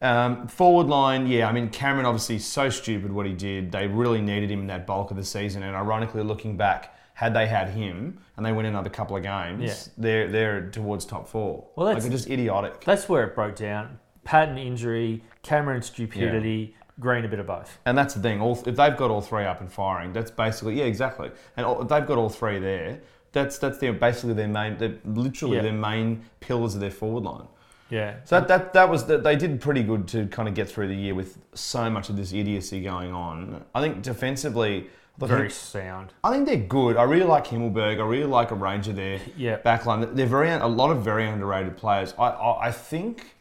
Um, 0.00 0.46
forward 0.46 0.86
line, 0.86 1.26
yeah, 1.26 1.48
I 1.48 1.52
mean 1.52 1.70
Cameron 1.70 2.06
obviously 2.06 2.38
so 2.38 2.68
stupid 2.70 3.10
what 3.12 3.26
he 3.26 3.32
did. 3.32 3.72
They 3.72 3.86
really 3.88 4.20
needed 4.20 4.50
him 4.50 4.60
in 4.60 4.66
that 4.68 4.86
bulk 4.86 5.10
of 5.10 5.16
the 5.16 5.24
season, 5.24 5.62
and 5.62 5.74
ironically, 5.74 6.22
looking 6.22 6.56
back, 6.56 6.94
had 7.14 7.34
they 7.34 7.46
had 7.46 7.70
him 7.70 8.18
and 8.36 8.46
they 8.46 8.52
win 8.52 8.66
another 8.66 8.90
couple 8.90 9.16
of 9.16 9.22
games, 9.24 9.62
Yeah. 9.62 9.92
they're 9.96 10.28
they're 10.28 10.70
towards 10.70 11.04
top 11.04 11.28
four. 11.28 11.66
Well, 11.74 11.86
like 11.86 11.96
that's- 11.96 12.04
it's 12.12 12.22
just 12.24 12.30
idiotic. 12.30 12.84
That's 12.84 13.08
where 13.08 13.24
it 13.24 13.34
broke 13.34 13.56
down. 13.56 13.98
Patton 14.24 14.58
injury, 14.58 15.24
Cameron 15.42 15.82
stupidity, 15.82 16.76
Greene 17.00 17.24
a 17.24 17.28
bit 17.28 17.38
of 17.38 17.46
both. 17.46 17.78
And 17.86 17.96
that's 17.96 18.14
the 18.14 18.20
thing. 18.20 18.40
All 18.40 18.52
if 18.66 18.76
they've 18.76 18.96
got 18.96 19.10
all 19.10 19.20
three 19.20 19.44
up 19.44 19.60
and 19.60 19.70
firing, 19.72 20.12
that's 20.12 20.30
basically 20.30 20.74
yeah, 20.78 20.84
exactly. 20.84 21.30
And 21.56 21.64
all, 21.66 21.82
if 21.82 21.88
they've 21.88 22.06
got 22.06 22.18
all 22.18 22.28
three 22.28 22.58
there, 22.58 23.00
that's 23.32 23.58
that's 23.58 23.78
their 23.78 23.92
basically 23.92 24.34
their 24.34 24.48
main, 24.48 24.76
they're 24.78 24.96
literally 25.04 25.56
Yeah. 25.56 25.62
their 25.62 25.72
main 25.72 26.24
pillars 26.40 26.74
of 26.74 26.80
their 26.80 26.90
forward 26.90 27.24
line. 27.24 27.46
Yeah. 27.90 28.16
So 28.24 28.38
that 28.40 28.48
that, 28.48 28.72
that 28.74 28.88
was 28.90 29.06
that 29.06 29.22
they 29.22 29.36
did 29.36 29.60
pretty 29.60 29.82
good 29.82 30.08
to 30.08 30.26
kind 30.26 30.48
of 30.48 30.54
get 30.54 30.68
through 30.68 30.88
the 30.88 30.96
year 30.96 31.14
with 31.14 31.38
so 31.54 31.88
much 31.88 32.08
of 32.10 32.16
this 32.16 32.32
idiocy 32.32 32.82
going 32.82 33.12
on. 33.14 33.64
I 33.74 33.80
think 33.80 34.02
defensively, 34.02 34.88
look, 35.18 35.30
I 35.30 35.34
Very 35.36 35.48
think- 35.48 35.52
sound. 35.52 36.12
I 36.24 36.30
think 36.32 36.46
they're 36.46 36.56
good. 36.56 36.96
I 36.96 37.04
really 37.04 37.24
like 37.26 37.46
Himmelberg. 37.46 38.00
I 38.00 38.04
really 38.06 38.24
like 38.26 38.50
a 38.50 38.54
range 38.56 38.88
of 38.88 38.96
their 38.96 39.20
Yeah. 39.36 39.58
backline. 39.58 40.14
They're 40.16 40.26
very 40.26 40.50
a 40.50 40.66
lot 40.66 40.90
of 40.90 41.02
very 41.02 41.26
underrated 41.28 41.76
players. 41.76 42.12
I, 42.18 42.28
I 42.28 42.66
I 42.68 42.70
think 42.72 43.36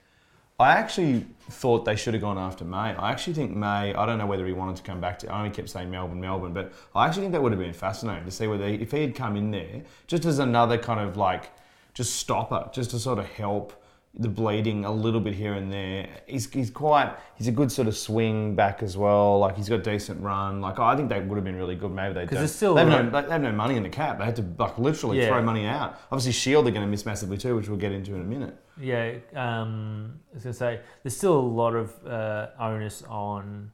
I 0.60 0.72
actually 0.72 1.26
thought 1.50 1.86
they 1.86 1.96
should 1.96 2.14
have 2.14 2.22
gone 2.22 2.38
after 2.38 2.66
May. 2.66 2.78
I 2.96 3.12
actually 3.12 3.34
think 3.34 3.56
May. 3.56 3.94
I 3.94 4.06
don't 4.06 4.18
know 4.18 4.26
whether 4.26 4.46
he 4.46 4.54
wanted 4.54 4.76
to 4.78 4.84
come 4.84 5.00
back 5.00 5.20
to. 5.20 5.32
I 5.32 5.40
only 5.40 5.52
kept 5.52 5.70
saying 5.70 5.90
Melbourne, 5.90 6.20
Melbourne, 6.20 6.54
but 6.54 6.74
I 6.94 7.08
actually 7.08 7.24
think 7.24 7.34
that 7.34 7.42
would 7.42 7.52
have 7.52 7.62
been 7.62 7.74
fascinating 7.74 8.26
to 8.26 8.32
see 8.32 8.48
whether 8.48 8.68
he, 8.68 8.76
if 8.76 8.92
he 8.92 9.02
had 9.02 9.16
come 9.16 9.36
in 9.36 9.52
there 9.52 9.82
just 10.08 10.26
as 10.26 10.40
another 10.40 10.78
kind 10.78 11.00
of 11.00 11.18
like 11.18 11.50
just 11.94 12.16
stopper, 12.16 12.70
just 12.74 12.92
to 12.92 13.00
sort 13.00 13.20
of 13.20 13.26
help 13.26 13.74
the 14.20 14.28
bleeding 14.28 14.84
a 14.84 14.92
little 14.92 15.20
bit 15.20 15.36
here 15.36 15.54
and 15.54 15.72
there. 15.72 16.08
He's, 16.26 16.52
he's 16.52 16.72
quite 16.72 17.16
he's 17.36 17.48
a 17.48 17.52
good 17.52 17.72
sort 17.72 17.88
of 17.88 17.96
swing 17.96 18.56
back 18.56 18.82
as 18.82 18.98
well. 18.98 19.38
Like 19.40 19.56
he's 19.56 19.70
got 19.70 19.84
decent 19.84 20.22
run. 20.22 20.60
Like 20.60 20.80
I 20.80 20.96
think 20.96 21.10
they 21.10 21.20
would 21.20 21.36
have 21.36 21.44
been 21.46 21.56
really 21.56 21.76
good. 21.76 21.92
Maybe 21.92 22.14
they 22.16 22.22
'Cause 22.22 22.32
don't. 22.32 22.40
there's 22.40 22.56
still 22.56 22.74
they 22.74 22.86
have, 22.86 23.12
no, 23.12 23.22
they 23.22 23.30
have 23.32 23.42
no 23.42 23.52
money 23.52 23.76
in 23.78 23.84
the 23.84 23.90
cap. 23.90 24.18
They 24.18 24.26
had 24.26 24.36
to 24.38 24.46
like 24.58 24.78
literally 24.80 25.20
Yeah. 25.20 25.28
throw 25.28 25.44
money 25.44 25.66
out. 25.68 26.00
Obviously 26.12 26.32
Shiel 26.32 26.62
are 26.68 26.72
going 26.72 26.82
to 26.82 26.88
miss 26.88 27.06
massively 27.06 27.38
too, 27.38 27.56
which 27.56 27.70
we'll 27.70 27.78
get 27.78 27.92
into 27.92 28.16
in 28.16 28.22
a 28.22 28.26
minute. 28.26 28.58
Yeah, 28.80 29.14
um, 29.36 30.20
I 30.32 30.34
was 30.36 30.44
going 30.44 30.54
to 30.54 30.58
say, 30.58 30.80
there's 31.04 31.16
still 31.18 31.38
a 31.38 31.40
lot 31.40 31.76
of 31.76 31.94
uh, 32.06 32.48
onus 32.60 33.04
on, 33.10 33.72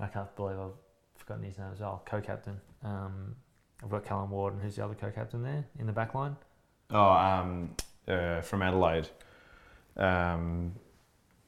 I 0.00 0.06
can't 0.06 0.34
believe 0.36 0.56
I've 0.58 0.70
forgotten 1.16 1.44
his 1.44 1.58
name 1.58 1.68
as 1.72 1.80
well, 1.80 2.02
co-captain. 2.06 2.60
Um, 2.84 3.34
I've 3.82 3.90
got 3.90 4.04
Callan 4.04 4.30
Ward, 4.30 4.54
and 4.54 4.62
who's 4.62 4.76
the 4.76 4.84
other 4.84 4.94
co-captain 4.94 5.42
there 5.42 5.64
in 5.78 5.86
the 5.86 5.92
back 5.92 6.14
line? 6.14 6.36
Oh, 6.90 7.10
um, 7.10 7.70
uh, 8.06 8.40
from 8.42 8.62
Adelaide. 8.62 9.08
Um, 9.98 10.72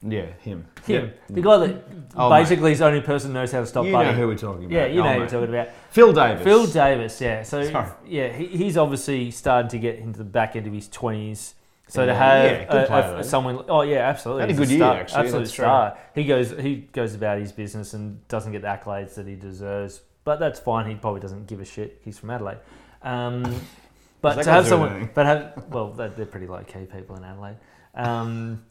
yeah, 0.03 0.27
him. 0.41 0.67
Him. 0.87 1.07
Yeah. 1.07 1.35
The 1.35 1.43
guy 1.43 1.57
that 1.59 1.85
Oh, 2.17 2.31
mate. 2.31 2.41
basically 2.43 2.73
is 2.73 2.79
the 2.79 2.87
only 2.87 3.03
person 3.03 3.31
who 3.31 3.35
knows 3.35 3.53
how 3.53 3.61
to 3.61 3.67
stop 3.67 3.85
You 3.85 3.93
know 3.93 4.13
who 4.13 4.27
we're 4.29 4.35
talking 4.37 4.65
about. 4.65 4.73
yeah, 4.75 4.87
you 4.87 5.03
know 5.03 5.09
Oh, 5.11 5.13
who 5.13 5.21
we're 5.21 5.29
talking 5.29 5.49
about. 5.51 5.69
Phil 5.91 6.13
Davis. 6.13 6.43
Phil 6.45 6.67
Davis, 6.67 7.21
yeah. 7.21 7.43
So 7.43 7.63
Sorry. 7.65 7.89
yeah, 8.07 8.29
he, 8.33 8.47
he's 8.47 8.77
obviously 8.79 9.31
starting 9.31 9.69
to 9.71 9.79
get 9.79 9.97
into 9.97 10.19
the 10.19 10.25
back 10.25 10.57
end 10.57 10.67
of 10.67 10.73
his 10.73 10.89
twenties. 10.89 11.55
So 11.89 12.07
to 12.07 12.15
have 12.15 12.45
yeah, 12.45 12.73
a- 13.17 13.19
a- 13.19 13.25
someone, 13.25 13.65
oh 13.69 13.83
yeah, 13.83 14.09
absolutely, 14.09 14.43
Had 14.43 14.51
a 14.51 14.55
good 14.55 14.69
year, 14.71 14.79
star, 14.79 14.97
actually, 14.97 15.21
absolute 15.21 15.39
that's 15.41 15.53
true. 15.53 15.65
star. 15.65 15.99
He 16.15 16.25
goes, 16.25 16.51
he 16.53 16.77
goes 16.93 17.15
about 17.17 17.39
his 17.39 17.51
business 17.53 17.95
and 17.95 18.27
doesn't 18.29 18.53
get 18.53 18.63
the 18.63 18.69
accolades 18.69 19.15
that 19.17 19.27
he 19.27 19.35
deserves. 19.35 20.01
But 20.23 20.39
that's 20.39 20.61
fine. 20.61 20.87
He 20.89 20.95
probably 20.95 21.21
doesn't 21.21 21.47
give 21.49 21.61
a 21.61 21.65
shit. 21.65 22.01
He's 22.05 22.17
from 22.19 22.31
Adelaide. 22.31 22.59
Um, 23.03 23.43
but 24.23 24.41
to 24.43 24.51
have 24.51 24.67
someone, 24.69 24.91
anything? 24.91 25.11
but 25.15 25.27
have 25.27 25.65
well, 25.69 25.91
they're, 25.93 26.11
they're 26.11 26.27
pretty 26.27 26.47
low 26.47 26.63
key 26.63 26.87
people 26.87 27.17
in 27.17 27.25
Adelaide. 27.25 27.57
Um, 27.95 28.63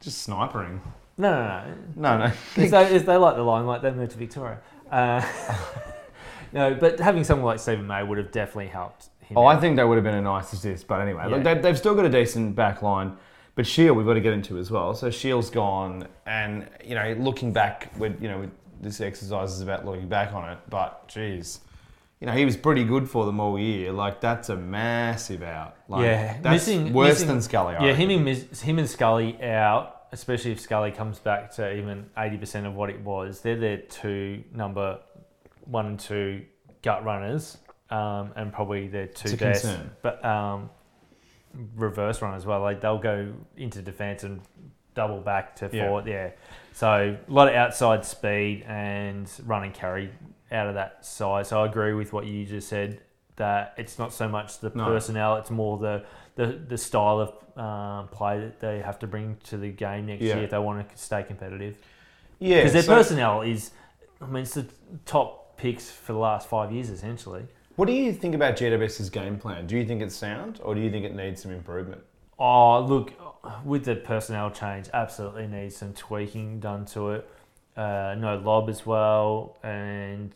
Just 0.00 0.28
snipering. 0.28 0.80
no, 1.16 1.30
no, 1.30 1.64
no. 1.96 2.16
No, 2.16 2.18
no. 2.26 2.32
if, 2.56 2.70
they, 2.70 2.98
they 2.98 3.16
like 3.16 3.36
the 3.36 3.42
limelight, 3.42 3.82
they 3.82 3.90
moved 3.90 4.12
to 4.12 4.18
Victoria. 4.18 4.58
Uh, 4.90 5.26
no, 6.52 6.74
but 6.74 6.98
having 7.00 7.24
someone 7.24 7.46
like 7.46 7.58
Steven 7.60 7.86
May 7.86 8.02
would 8.02 8.18
have 8.18 8.32
definitely 8.32 8.68
helped 8.68 9.08
him. 9.20 9.36
Oh, 9.36 9.46
out. 9.46 9.56
I 9.56 9.60
think 9.60 9.76
that 9.76 9.86
would 9.86 9.96
have 9.96 10.04
been 10.04 10.14
a 10.14 10.22
nice 10.22 10.52
assist. 10.52 10.86
But 10.86 11.00
anyway, 11.00 11.24
look, 11.28 11.44
Yeah. 11.44 11.54
they, 11.54 11.60
they've 11.60 11.78
still 11.78 11.94
got 11.94 12.04
a 12.06 12.10
decent 12.10 12.54
back 12.56 12.82
line. 12.82 13.16
But 13.54 13.66
Shiel, 13.66 13.94
we've 13.94 14.06
got 14.06 14.14
to 14.14 14.20
get 14.20 14.32
into 14.34 14.56
as 14.58 14.70
well. 14.70 14.94
So 14.94 15.10
Shiel's 15.10 15.50
gone, 15.50 16.06
and 16.26 16.68
you 16.84 16.94
know, 16.94 17.16
looking 17.18 17.52
back, 17.52 17.90
with 17.98 18.22
you 18.22 18.28
know, 18.28 18.38
with 18.38 18.50
this 18.80 19.00
exercise 19.00 19.52
is 19.52 19.60
about 19.62 19.84
looking 19.84 20.08
back 20.08 20.32
on 20.32 20.48
it. 20.48 20.58
But 20.70 21.08
geez, 21.08 21.58
you 22.20 22.26
know, 22.26 22.32
he 22.32 22.44
was 22.44 22.56
pretty 22.56 22.84
good 22.84 23.08
for 23.08 23.26
them 23.26 23.38
all 23.40 23.58
year. 23.58 23.92
Like 23.92 24.20
that's 24.20 24.48
a 24.48 24.56
massive 24.56 25.42
out. 25.42 25.76
Like, 25.88 26.04
Yeah, 26.04 26.32
that's 26.42 26.66
missing- 26.66 26.92
worse 26.92 27.08
missing- 27.14 27.28
than 27.28 27.42
Scully. 27.42 27.76
I 27.76 27.86
yeah, 27.86 27.92
him 27.94 28.10
and, 28.26 28.28
him 28.28 28.78
and 28.78 28.88
Scully 28.88 29.40
out, 29.42 30.02
especially 30.12 30.52
if 30.52 30.60
Scully 30.60 30.90
comes 30.90 31.18
back 31.18 31.52
to 31.56 31.72
even 31.74 32.10
80% 32.16 32.66
of 32.66 32.74
what 32.74 32.90
it 32.90 33.00
was. 33.02 33.40
They're 33.40 33.56
their 33.56 33.76
two 33.78 34.42
number 34.52 34.98
one 35.64 35.86
and 35.86 36.00
two 36.00 36.44
gut 36.82 37.04
runners, 37.04 37.58
um, 37.90 38.32
and 38.36 38.52
probably 38.52 38.88
their 38.88 39.06
two 39.06 39.36
best. 39.36 39.62
concern. 39.64 39.90
But 40.02 40.24
um, 40.24 40.70
reverse 41.76 42.20
run 42.22 42.34
as 42.34 42.46
well. 42.46 42.60
Like 42.60 42.80
they'll 42.80 42.98
go 42.98 43.32
into 43.56 43.82
defence 43.82 44.22
and 44.24 44.40
double 44.94 45.20
back 45.20 45.56
to 45.56 45.70
Yeah. 45.72 45.84
forward. 45.86 46.06
Yeah. 46.06 46.30
So 46.72 47.16
a 47.28 47.32
lot 47.32 47.48
of 47.48 47.54
outside 47.54 48.04
speed 48.04 48.64
and 48.66 49.30
run 49.44 49.64
and 49.64 49.74
carry 49.74 50.10
out 50.52 50.66
of 50.68 50.74
that 50.74 51.04
side. 51.04 51.46
So 51.46 51.62
I 51.62 51.66
agree 51.66 51.94
with 51.94 52.12
what 52.12 52.26
you 52.26 52.44
just 52.44 52.68
said 52.68 53.00
that 53.36 53.74
it's 53.76 53.98
not 53.98 54.12
so 54.12 54.28
much 54.28 54.58
the 54.58 54.70
No. 54.74 54.84
personnel, 54.86 55.36
it's 55.36 55.50
more 55.50 55.78
the 55.78 56.04
the, 56.36 56.46
the 56.68 56.78
style 56.78 57.18
of 57.20 57.32
um, 57.60 58.06
play 58.08 58.38
that 58.38 58.60
they 58.60 58.78
have 58.78 58.98
to 59.00 59.08
bring 59.08 59.36
to 59.44 59.56
the 59.56 59.70
game 59.70 60.06
next 60.06 60.22
Yeah. 60.22 60.36
year 60.36 60.44
if 60.44 60.50
they 60.50 60.58
want 60.58 60.88
to 60.88 60.96
stay 60.96 61.24
competitive. 61.24 61.78
Yeah, 62.38 62.58
Because 62.58 62.72
their 62.74 62.82
so- 62.82 62.94
personnel 62.94 63.42
is, 63.42 63.72
I 64.20 64.26
mean, 64.26 64.44
it's 64.44 64.54
the 64.54 64.66
top 65.04 65.56
picks 65.56 65.90
for 65.90 66.12
the 66.12 66.18
last 66.20 66.48
five 66.48 66.70
years 66.70 66.90
essentially. 66.90 67.42
What 67.74 67.86
do 67.86 67.92
you 67.92 68.12
think 68.12 68.36
about 68.36 68.54
GWS's 68.56 69.10
game 69.10 69.36
plan? 69.38 69.66
Do 69.66 69.76
you 69.76 69.84
think 69.84 70.00
it's 70.02 70.14
sound, 70.14 70.60
or 70.62 70.76
do 70.76 70.80
you 70.80 70.90
think 70.92 71.04
it 71.04 71.14
needs 71.16 71.42
some 71.42 71.50
improvement? 71.50 72.02
Oh, 72.38 72.80
look, 72.84 73.12
with 73.64 73.84
the 73.84 73.96
personnel 73.96 74.50
change, 74.52 74.88
absolutely 74.94 75.48
needs 75.48 75.76
some 75.76 75.92
tweaking 75.92 76.60
done 76.60 76.84
to 76.86 77.10
it. 77.10 77.30
Uh, 77.76 78.14
no 78.18 78.36
Lobb 78.44 78.68
as 78.68 78.86
well, 78.86 79.56
and 79.64 80.32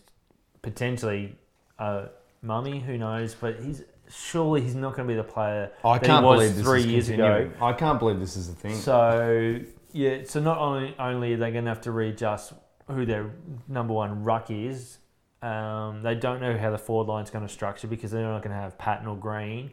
potentially 0.62 1.36
uh, 1.78 2.06
Mummy, 2.42 2.80
who 2.80 2.96
knows? 2.98 3.34
But 3.34 3.60
he's 3.60 3.82
surely 4.08 4.60
he's 4.60 4.74
not 4.74 4.94
going 4.94 5.08
to 5.08 5.12
be 5.12 5.16
the 5.16 5.24
player 5.24 5.70
I 5.84 5.98
that 5.98 6.04
can't 6.04 6.24
he 6.24 6.28
was 6.28 6.38
believe 6.40 6.56
this 6.56 6.64
three 6.64 6.80
is 6.80 6.86
years 6.86 7.06
continuing. 7.08 7.46
ago. 7.52 7.64
I 7.64 7.72
can't 7.72 7.98
believe 7.98 8.20
this 8.20 8.36
is 8.36 8.48
a 8.48 8.52
thing. 8.52 8.74
So 8.76 9.58
yeah, 9.92 10.18
so 10.24 10.40
not 10.40 10.58
only 10.58 10.94
only 10.98 11.34
are 11.34 11.36
they 11.36 11.50
going 11.50 11.64
to 11.64 11.70
have 11.70 11.80
to 11.82 11.92
readjust 11.92 12.52
who 12.88 13.06
their 13.06 13.30
number 13.68 13.94
one 13.94 14.24
ruck 14.24 14.50
is, 14.50 14.98
um, 15.42 16.02
they 16.02 16.14
don't 16.14 16.40
know 16.40 16.56
how 16.56 16.70
the 16.70 16.78
forward 16.78 17.10
line's 17.10 17.30
going 17.30 17.46
to 17.46 17.52
structure 17.52 17.86
because 17.86 18.10
they're 18.10 18.22
not 18.22 18.42
going 18.42 18.54
to 18.54 18.60
have 18.60 18.76
Patton 18.78 19.06
or 19.06 19.16
Greene. 19.16 19.72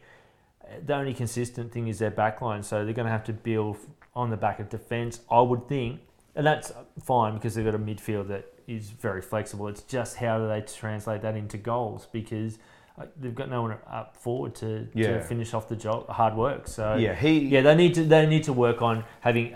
The 0.86 0.94
only 0.96 1.14
consistent 1.16 1.72
thing 1.72 1.88
is 1.88 1.98
their 2.00 2.12
back 2.12 2.42
line, 2.42 2.62
so 2.62 2.86
they're 2.86 2.94
going 2.94 3.08
to 3.08 3.12
have 3.12 3.24
to 3.26 3.34
build 3.34 3.78
on 4.16 4.30
the 4.30 4.38
back 4.38 4.60
of 4.60 4.70
defence. 4.70 5.22
I 5.32 5.42
would 5.42 5.68
think, 5.68 6.02
and 6.36 6.46
that's 6.46 6.72
fine 7.04 7.34
because 7.36 7.56
they've 7.56 7.66
got 7.66 7.74
a 7.74 7.80
midfield 7.80 8.28
that 8.28 8.46
is 8.70 8.90
very 8.90 9.22
flexible. 9.22 9.68
It's 9.68 9.82
just 9.84 10.18
how 10.18 10.38
do 10.40 10.48
they 10.48 10.62
translate 10.62 11.22
that 11.24 11.36
into 11.36 11.58
goals 11.58 12.08
because 12.12 12.60
uh, 13.00 13.06
they've 13.20 13.34
got 13.36 13.50
no 13.50 13.62
one 13.64 13.78
up 13.90 14.16
forward 14.16 14.56
to, 14.56 14.88
Yeah. 14.94 15.14
to 15.18 15.22
finish 15.24 15.54
off 15.54 15.68
the 15.70 15.76
job, 15.76 16.08
hard 16.10 16.36
work. 16.36 16.68
So 16.68 16.96
yeah, 16.96 17.16
he. 17.16 17.40
yeah, 17.40 17.62
they 17.62 17.76
need 17.76 17.94
to 17.96 18.04
they 18.04 18.26
need 18.26 18.44
to 18.44 18.54
work 18.54 18.82
on 18.82 19.04
having 19.22 19.56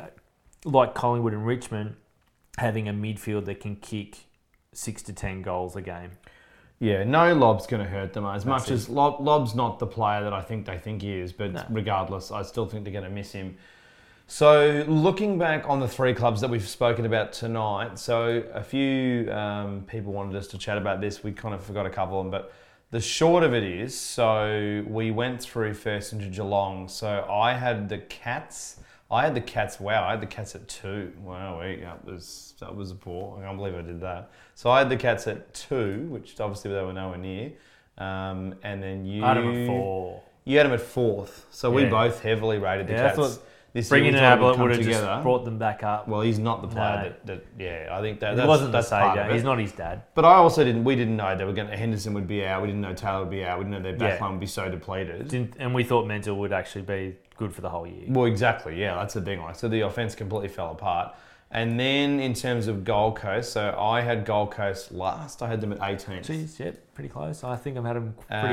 like 0.65 0.93
Collingwood 0.93 1.33
and 1.33 1.45
Richmond 1.45 1.95
having 2.57 2.87
a 2.87 2.93
midfield 2.93 3.45
that 3.45 3.59
can 3.59 3.75
kick 3.75 4.17
six 4.73 5.01
to 5.03 5.13
ten 5.13 5.41
goals 5.41 5.75
a 5.75 5.81
game. 5.81 6.11
Yeah, 6.79 7.03
no 7.03 7.33
Lobb's 7.33 7.65
going 7.67 7.83
to 7.83 7.89
hurt 7.89 8.13
them 8.13 8.25
as 8.25 8.45
much 8.45 8.69
it. 8.69 8.73
as 8.73 8.89
Lobb, 8.89 9.21
Lobb's 9.21 9.55
not 9.55 9.79
the 9.79 9.87
player 9.87 10.23
that 10.23 10.33
I 10.33 10.41
think 10.41 10.65
they 10.65 10.77
think 10.77 11.01
he 11.01 11.13
is. 11.19 11.31
But 11.31 11.53
No. 11.53 11.63
regardless, 11.69 12.31
I 12.31 12.41
still 12.41 12.65
think 12.65 12.83
they're 12.83 12.91
going 12.93 13.05
to 13.05 13.09
miss 13.09 13.31
him. 13.31 13.57
So 14.27 14.85
looking 14.87 15.37
back 15.37 15.69
on 15.69 15.79
the 15.79 15.87
three 15.87 16.13
clubs 16.13 16.41
that 16.41 16.49
we've 16.49 16.67
spoken 16.67 17.05
about 17.05 17.33
tonight, 17.33 17.99
so 17.99 18.43
a 18.53 18.63
few 18.63 19.31
um, 19.31 19.83
people 19.85 20.13
wanted 20.13 20.35
us 20.35 20.47
to 20.47 20.57
chat 20.57 20.77
about 20.77 21.01
this. 21.01 21.23
We 21.23 21.33
kind 21.33 21.53
of 21.53 21.63
forgot 21.63 21.85
a 21.85 21.89
couple 21.89 22.19
of 22.19 22.25
them, 22.25 22.31
but 22.31 22.53
the 22.91 23.01
short 23.01 23.43
of 23.43 23.53
it 23.53 23.63
is, 23.63 23.99
so 23.99 24.83
we 24.87 25.11
went 25.11 25.41
through 25.41 25.73
first 25.73 26.13
into 26.13 26.27
Geelong. 26.27 26.87
So 26.87 27.27
I 27.29 27.53
had 27.53 27.89
the 27.89 27.97
Cats. 27.97 28.79
I 29.11 29.23
had 29.23 29.35
the 29.35 29.41
Cats. 29.41 29.79
Wow, 29.79 30.07
I 30.07 30.11
had 30.11 30.21
the 30.21 30.27
Cats 30.27 30.55
at 30.55 30.67
two. 30.67 31.11
Wow, 31.19 31.59
that 31.61 32.05
was 32.05 32.53
that 32.59 32.75
was 32.75 32.91
a 32.91 32.95
poor. 32.95 33.39
I 33.39 33.45
can't 33.45 33.57
believe 33.57 33.75
I 33.75 33.81
did 33.81 33.99
that. 34.01 34.31
So 34.55 34.69
I 34.69 34.79
had 34.79 34.89
the 34.89 34.97
Cats 34.97 35.27
at 35.27 35.53
two, 35.53 36.07
which 36.09 36.39
obviously 36.39 36.71
they 36.71 36.81
were 36.81 36.93
nowhere 36.93 37.17
near. 37.17 37.51
Um, 37.97 38.55
and 38.63 38.81
then 38.81 39.05
you 39.05 39.23
I 39.23 39.29
had 39.29 39.37
them 39.37 39.49
at 39.49 39.67
four. 39.67 40.23
You 40.45 40.57
had 40.57 40.65
them 40.65 40.73
at 40.73 40.81
fourth. 40.81 41.45
So 41.51 41.69
we 41.71 41.85
both 41.85 42.21
heavily 42.21 42.57
rated 42.57 42.87
the 42.87 42.93
Yeah, 42.93 43.13
Cats. 43.13 43.39
This 43.73 43.89
Bringing 43.89 44.13
year 44.13 44.23
in 44.23 44.39
we 44.39 44.45
thought 44.45 44.49
it 44.49 44.53
Ablett 44.53 44.59
would 44.59 44.69
have 44.71 44.79
together. 44.85 45.05
just 45.07 45.23
brought 45.23 45.45
them 45.45 45.57
back 45.57 45.81
up. 45.81 46.07
Well, 46.07 46.21
he's 46.21 46.37
not 46.37 46.61
the 46.61 46.67
player 46.67 46.95
No. 46.95 47.03
that, 47.03 47.25
that. 47.25 47.45
Yeah, 47.57 47.89
I 47.91 48.01
think 48.01 48.19
that 48.19 48.47
wasn't 48.47 48.71
the 48.71 48.77
that's 48.77 48.89
part 48.89 49.17
of 49.17 49.23
savior. 49.23 49.33
He's 49.33 49.43
not 49.43 49.57
his 49.57 49.71
dad. 49.71 50.03
But 50.13 50.25
I 50.25 50.35
also 50.35 50.63
didn't. 50.63 50.83
We 50.83 50.95
didn't 50.95 51.17
know 51.17 51.35
they 51.35 51.43
were 51.43 51.53
going. 51.53 51.69
to 51.69 51.75
Henderson 51.75 52.13
would 52.13 52.27
be 52.27 52.45
out. 52.45 52.61
We 52.61 52.67
didn't 52.67 52.81
know 52.81 52.93
Taylor 52.93 53.21
would 53.21 53.31
be 53.31 53.43
out. 53.43 53.57
We 53.57 53.65
didn't 53.65 53.81
know 53.81 53.89
their 53.89 53.97
back 53.97 54.19
Yeah. 54.19 54.29
would 54.29 54.39
be 54.39 54.45
so 54.45 54.69
depleted. 54.69 55.27
Didn't, 55.27 55.55
and 55.57 55.73
we 55.73 55.83
thought 55.83 56.05
Menzel 56.05 56.37
would 56.37 56.53
actually 56.53 56.83
be 56.83 57.15
good 57.35 57.51
for 57.51 57.61
the 57.61 57.69
whole 57.69 57.87
year. 57.87 58.05
Well, 58.09 58.25
exactly. 58.25 58.79
Yeah, 58.79 58.93
that's 58.93 59.15
the 59.15 59.21
thing. 59.21 59.41
Like, 59.41 59.55
so 59.55 59.67
the 59.67 59.81
offense 59.81 60.13
completely 60.13 60.49
fell 60.49 60.69
apart. 60.71 61.15
And 61.49 61.79
then 61.79 62.19
in 62.19 62.33
terms 62.33 62.67
of 62.67 62.83
Gold 62.83 63.15
Coast, 63.15 63.53
so 63.53 63.75
I 63.79 64.01
had 64.01 64.25
Gold 64.25 64.51
Coast 64.51 64.91
last. 64.91 65.41
I 65.43 65.47
had 65.47 65.61
them 65.61 65.71
at 65.71 65.79
18th. 65.79 66.25
Jeez, 66.27 66.59
yeah, 66.59 66.71
pretty 66.95 67.09
close. 67.09 67.43
I 67.43 67.55
think 67.55 67.77
I've 67.77 67.85
had 67.85 67.97
Uh, 67.97 68.01
pretty. 68.01 68.47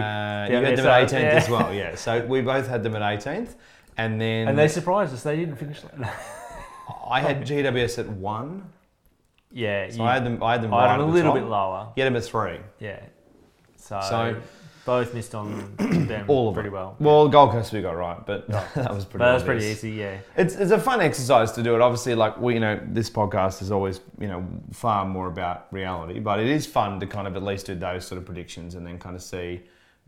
you 0.54 0.60
there, 0.60 0.64
had 0.66 0.76
them 0.78 0.86
at 0.86 1.08
18th 1.08 1.12
yeah. 1.12 1.28
as 1.28 1.48
well. 1.50 1.74
Yeah. 1.74 1.94
So 1.94 2.24
we 2.26 2.40
both 2.42 2.68
had 2.68 2.82
them 2.82 2.94
at 2.96 3.02
18th, 3.02 3.54
and 3.96 4.20
then 4.20 4.48
and 4.48 4.58
they 4.58 4.68
surprised 4.68 5.12
us. 5.14 5.22
They 5.22 5.36
didn't 5.36 5.56
finish. 5.56 5.80
I 7.08 7.20
had 7.20 7.42
GWS 7.42 7.98
at 7.98 8.08
one. 8.08 8.64
yeah, 9.52 9.88
So 9.90 9.96
you, 9.98 10.02
I 10.04 10.14
had 10.14 10.24
them. 10.24 10.42
I 10.42 10.52
had 10.52 10.62
them 10.62 10.72
I 10.74 10.78
right 10.84 10.90
had 10.90 11.00
at 11.00 11.02
a 11.02 11.06
the 11.06 11.12
little 11.12 11.32
top. 11.32 11.40
bit 11.42 11.48
lower. 11.48 11.92
You 11.96 12.02
had 12.04 12.12
them 12.12 12.16
at 12.16 12.24
three. 12.24 12.58
Yeah. 12.78 13.00
So, 13.76 14.00
So- 14.08 14.36
both 14.86 15.12
missed 15.14 15.34
on 15.34 15.74
them 16.08 16.24
All 16.26 16.48
of 16.48 16.54
pretty 16.54 16.68
them. 16.70 16.74
well. 16.74 16.96
Well, 16.98 17.28
Gold 17.28 17.50
Coast 17.52 17.70
we 17.72 17.82
got 17.82 17.92
right, 17.92 18.24
but 18.26 18.48
that 18.48 18.92
was 18.92 19.04
pretty. 19.04 19.18
that 19.24 19.34
was 19.34 19.42
pretty 19.42 19.64
easy. 19.66 19.90
Yeah. 19.90 20.16
It's, 20.36 20.54
it's 20.54 20.70
a 20.72 20.78
fun 20.80 21.00
exercise 21.02 21.52
to 21.52 21.62
do 21.62 21.74
it. 21.74 21.82
Obviously, 21.82 22.14
like 22.14 22.40
we, 22.40 22.54
you 22.54 22.60
know, 22.60 22.80
this 22.86 23.10
podcast 23.10 23.60
is 23.60 23.70
always, 23.70 24.00
you 24.18 24.26
know, 24.26 24.44
far 24.72 25.04
more 25.04 25.28
about 25.28 25.66
reality, 25.70 26.18
but 26.18 26.40
it 26.40 26.46
is 26.46 26.66
fun 26.66 26.98
to 27.00 27.06
kind 27.06 27.28
of 27.28 27.36
at 27.36 27.42
least 27.42 27.66
do 27.66 27.74
those 27.74 28.06
sort 28.06 28.18
of 28.18 28.24
predictions 28.24 28.74
and 28.74 28.86
then 28.86 28.98
kind 28.98 29.14
of 29.14 29.22
see 29.22 29.60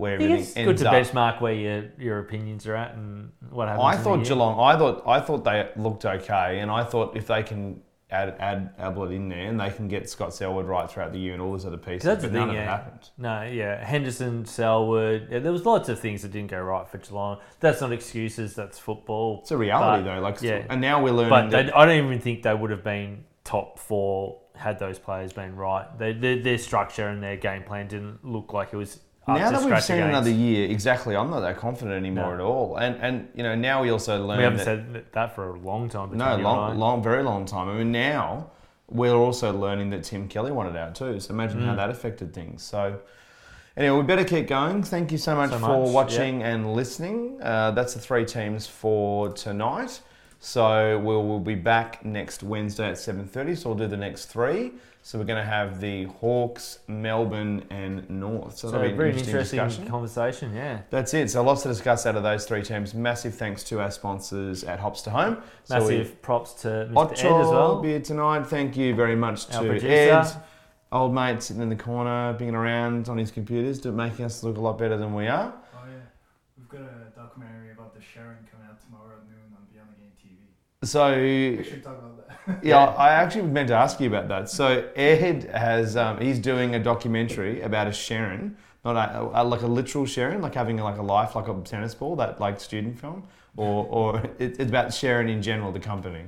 where 0.03 0.14
everything 0.14 0.36
it's 0.38 0.57
ends 0.57 0.68
good 0.68 0.76
to 0.78 0.88
up. 0.88 0.94
benchmark 0.94 1.40
where 1.40 1.55
your 1.55 1.84
your 1.98 2.18
opinions 2.18 2.66
are 2.66 2.76
at 2.76 2.94
and 2.94 3.32
what 3.50 3.68
happens. 3.68 3.84
I 3.84 3.92
in 3.92 3.98
the 3.98 4.05
thought 4.05 4.16
year. 4.18 4.24
Geelong. 4.26 4.61
I 4.61 4.76
thought 4.78 5.03
I 5.07 5.20
thought 5.20 5.44
they 5.44 5.70
looked 5.76 6.05
okay, 6.05 6.59
and 6.61 6.70
I 6.70 6.84
thought 6.84 7.16
if 7.16 7.26
they 7.26 7.42
can 7.42 7.80
add 8.11 8.36
add 8.38 8.74
Ablett 8.78 9.11
in 9.12 9.30
there 9.30 9.46
and 9.48 9.59
they 9.59 9.70
can 9.70 9.88
get 9.88 10.11
Scott 10.11 10.34
Selwood 10.34 10.66
right 10.66 10.90
throughout 10.90 11.12
the 11.12 11.18
year 11.18 11.32
and 11.32 11.40
all 11.40 11.53
those 11.53 11.64
other 11.64 11.78
pieces, 11.78 12.03
That's 12.05 12.22
the 12.22 12.28
but 12.28 12.34
none 12.38 12.48
thing, 12.48 12.57
of 12.59 12.62
it 12.62 12.64
yeah. 12.66 12.76
happened. 12.76 13.11
No, 13.16 13.42
yeah, 13.44 13.82
Henderson, 13.84 14.44
Selwood. 14.44 15.28
Yeah, 15.30 15.38
there 15.38 15.53
was 15.53 15.64
lots 15.64 15.88
of 15.88 15.98
things 15.98 16.20
that 16.22 16.30
didn't 16.30 16.50
go 16.50 16.61
right 16.61 16.86
for 16.86 16.98
Geelong. 16.98 17.38
That's 17.61 17.80
not 17.80 17.90
excuses. 17.92 18.55
That's 18.55 18.78
football. 18.78 19.38
It's 19.42 19.50
a 19.50 19.57
reality 19.57 20.03
But- 20.05 20.14
though. 20.16 20.20
Like, 20.20 20.42
yeah. 20.42 20.66
and 20.68 20.80
now 20.82 21.03
we're 21.03 21.12
learning 21.12 21.30
But 21.30 21.50
that. 21.53 21.66
they, 21.66 21.72
I 21.72 21.86
don't 21.86 22.05
even 22.05 22.20
think 22.20 22.42
they 22.42 22.55
would 22.55 22.70
have 22.70 22.84
been 22.84 23.24
top 23.44 23.78
four 23.78 24.40
had 24.55 24.78
those 24.78 24.98
players 24.98 25.32
been 25.32 25.57
right. 25.57 25.86
They, 25.98 26.12
their, 26.12 26.38
their 26.42 26.59
structure 26.59 27.09
and 27.09 27.22
their 27.22 27.38
game 27.38 27.62
plan 27.62 27.88
didn't 27.88 28.22
look 28.24 28.53
like 28.53 28.74
it 28.74 28.76
was. 28.76 29.00
Now 29.29 29.51
that 29.51 29.64
we've 29.64 29.83
seen 29.83 30.01
another 30.01 30.31
year, 30.31 30.68
exactly, 30.68 31.14
I'm 31.16 31.31
not 31.31 31.41
that 31.41 31.57
confident 31.57 31.97
anymore 31.97 32.29
No. 32.29 32.35
at 32.35 32.41
all. 32.41 32.77
And 32.77 32.97
and 33.01 33.29
you 33.35 33.43
know 33.43 33.55
now 33.55 33.83
we 33.83 33.91
also 33.91 34.25
learn 34.25 34.39
we 34.39 34.45
haven't 34.45 34.59
that 34.59 34.64
said 34.64 35.05
that 35.12 35.35
for 35.35 35.51
a 35.51 35.59
long 35.59 35.89
time. 35.89 36.16
No, 36.16 36.37
long, 36.37 36.77
long, 36.79 37.03
very 37.03 37.23
long 37.23 37.45
time. 37.45 37.68
I 37.68 37.75
mean, 37.75 37.93
now 37.93 38.51
we're 38.91 39.14
also 39.14 39.53
learning 39.57 39.91
that 39.91 40.03
Tim 40.05 40.29
Kelly 40.29 40.51
wanted 40.53 40.77
out 40.77 40.95
too. 40.95 41.20
So 41.20 41.33
imagine 41.33 41.61
Mm. 41.61 41.66
how 41.66 41.75
that 41.77 41.89
affected 41.89 42.35
things. 42.35 42.62
So 42.62 42.99
anyway, 43.77 43.97
we 43.97 44.03
better 44.03 44.25
keep 44.25 44.49
going. 44.49 44.83
Thank 44.83 45.12
you 45.12 45.18
so 45.18 45.35
much 45.37 45.51
So 45.51 45.59
for 45.61 45.85
much, 45.85 45.93
watching 45.93 46.43
and 46.43 46.75
listening. 46.75 47.39
Uh, 47.43 47.70
that's 47.70 47.95
the 47.95 48.01
three 48.01 48.25
teams 48.25 48.66
for 48.66 49.31
tonight. 49.33 50.01
So 50.45 50.99
we'll, 50.99 51.22
we'll 51.24 51.38
be 51.38 51.55
back 51.55 52.05
next 52.05 52.43
Wednesday 52.43 52.88
at 52.88 52.97
7.30. 52.97 53.57
So 53.57 53.68
we'll 53.68 53.78
do 53.78 53.86
the 53.86 53.97
next 53.97 54.24
three. 54.26 54.72
So 55.01 55.16
we're 55.16 55.24
going 55.24 55.38
to 55.38 55.49
have 55.49 55.80
the 55.80 56.07
Hawks, 56.07 56.80
Melbourne 56.88 57.64
and 57.70 58.11
North. 58.11 58.57
So, 58.57 58.66
So 58.68 58.72
that'll 58.72 58.82
be 58.82 58.88
a 58.88 58.90
an 58.90 58.97
very 58.97 59.09
interesting, 59.11 59.34
interesting 59.36 59.59
discussion. 59.61 59.88
conversation. 59.88 60.53
Yeah. 60.53 60.80
That's 60.90 61.14
it. 61.14 61.30
So 61.30 61.45
lots 61.45 61.62
to 61.62 61.68
discuss 61.68 62.07
out 62.07 62.16
of 62.16 62.24
those 62.24 62.45
three 62.45 62.62
teams. 62.62 62.93
Massive 62.93 63.36
thanks 63.36 63.62
to 63.64 63.80
our 63.80 63.93
sponsors 63.93 64.64
at 64.64 64.80
Hops 64.80 65.03
to 65.03 65.11
Home. 65.11 65.38
So 65.62 65.78
Massive 65.78 66.20
props 66.22 66.55
to 66.62 66.88
Mr. 66.90 66.97
Ocho 66.97 67.36
Ed 67.38 67.40
as 67.43 67.49
well. 67.49 67.80
beer 67.80 68.01
tonight. 68.01 68.45
Thank 68.49 68.76
you 68.76 68.97
very 68.97 69.14
much 69.16 69.49
Our 69.55 69.62
to 69.62 69.68
producer. 69.68 69.88
Ed, 69.88 70.43
old 70.90 71.14
mate 71.14 71.40
sitting 71.40 71.62
in 71.62 71.68
the 71.68 71.76
corner, 71.76 72.36
binging 72.36 72.55
around 72.55 73.09
on 73.09 73.16
his 73.16 73.30
computers, 73.30 73.84
making 73.84 74.24
us 74.24 74.43
look 74.43 74.57
a 74.57 74.61
lot 74.61 74.76
better 74.76 74.97
than 74.97 75.14
we 75.14 75.28
are. 75.28 75.55
Got 76.73 76.81
a 76.81 77.12
documentary 77.14 77.73
about 77.73 77.93
the 77.93 78.01
Sherrin 78.01 78.51
coming 78.51 78.66
out 78.66 78.83
tomorrow 78.83 79.18
at 79.18 79.29
noon 79.29 79.53
on 79.55 79.66
Beyond 79.70 79.91
the 79.91 80.01
Game 80.01 80.12
TV. 80.18 80.87
So 80.87 81.14
We 81.20 81.62
should 81.62 81.85
talk 81.85 81.99
about 81.99 82.47
that. 82.47 82.64
yeah, 82.64 82.79
I 82.79 83.11
actually 83.11 83.43
meant 83.43 83.68
to 83.68 83.75
ask 83.75 84.01
you 84.01 84.07
about 84.07 84.29
that. 84.29 84.49
So 84.49 84.89
Ed 84.97 85.45
has 85.53 85.99
um, 85.99 86.18
he's 86.18 86.39
doing 86.39 86.75
a 86.75 86.79
documentary 86.79 87.61
about 87.61 87.89
a 87.89 87.91
Sherrin, 87.91 88.55
not 88.87 88.97
a, 88.97 89.43
a, 89.43 89.45
like 89.45 89.61
a 89.61 89.66
literal 89.66 90.07
Sherrin, 90.07 90.41
like 90.41 90.55
having 90.55 90.79
like 90.79 90.97
a 90.97 91.03
life 91.03 91.37
like 91.37 91.47
a 91.47 91.61
tennis 91.61 91.95
ball, 91.95 92.16
that 92.16 92.41
like 92.41 92.59
student 92.59 92.99
film, 92.99 93.25
or 93.59 93.87
or 93.91 94.18
it, 94.39 94.57
it's 94.59 94.70
about 94.70 94.89
Sherrin 94.89 95.29
in 95.29 95.43
general, 95.43 95.73
the 95.73 95.81
company. 95.81 96.25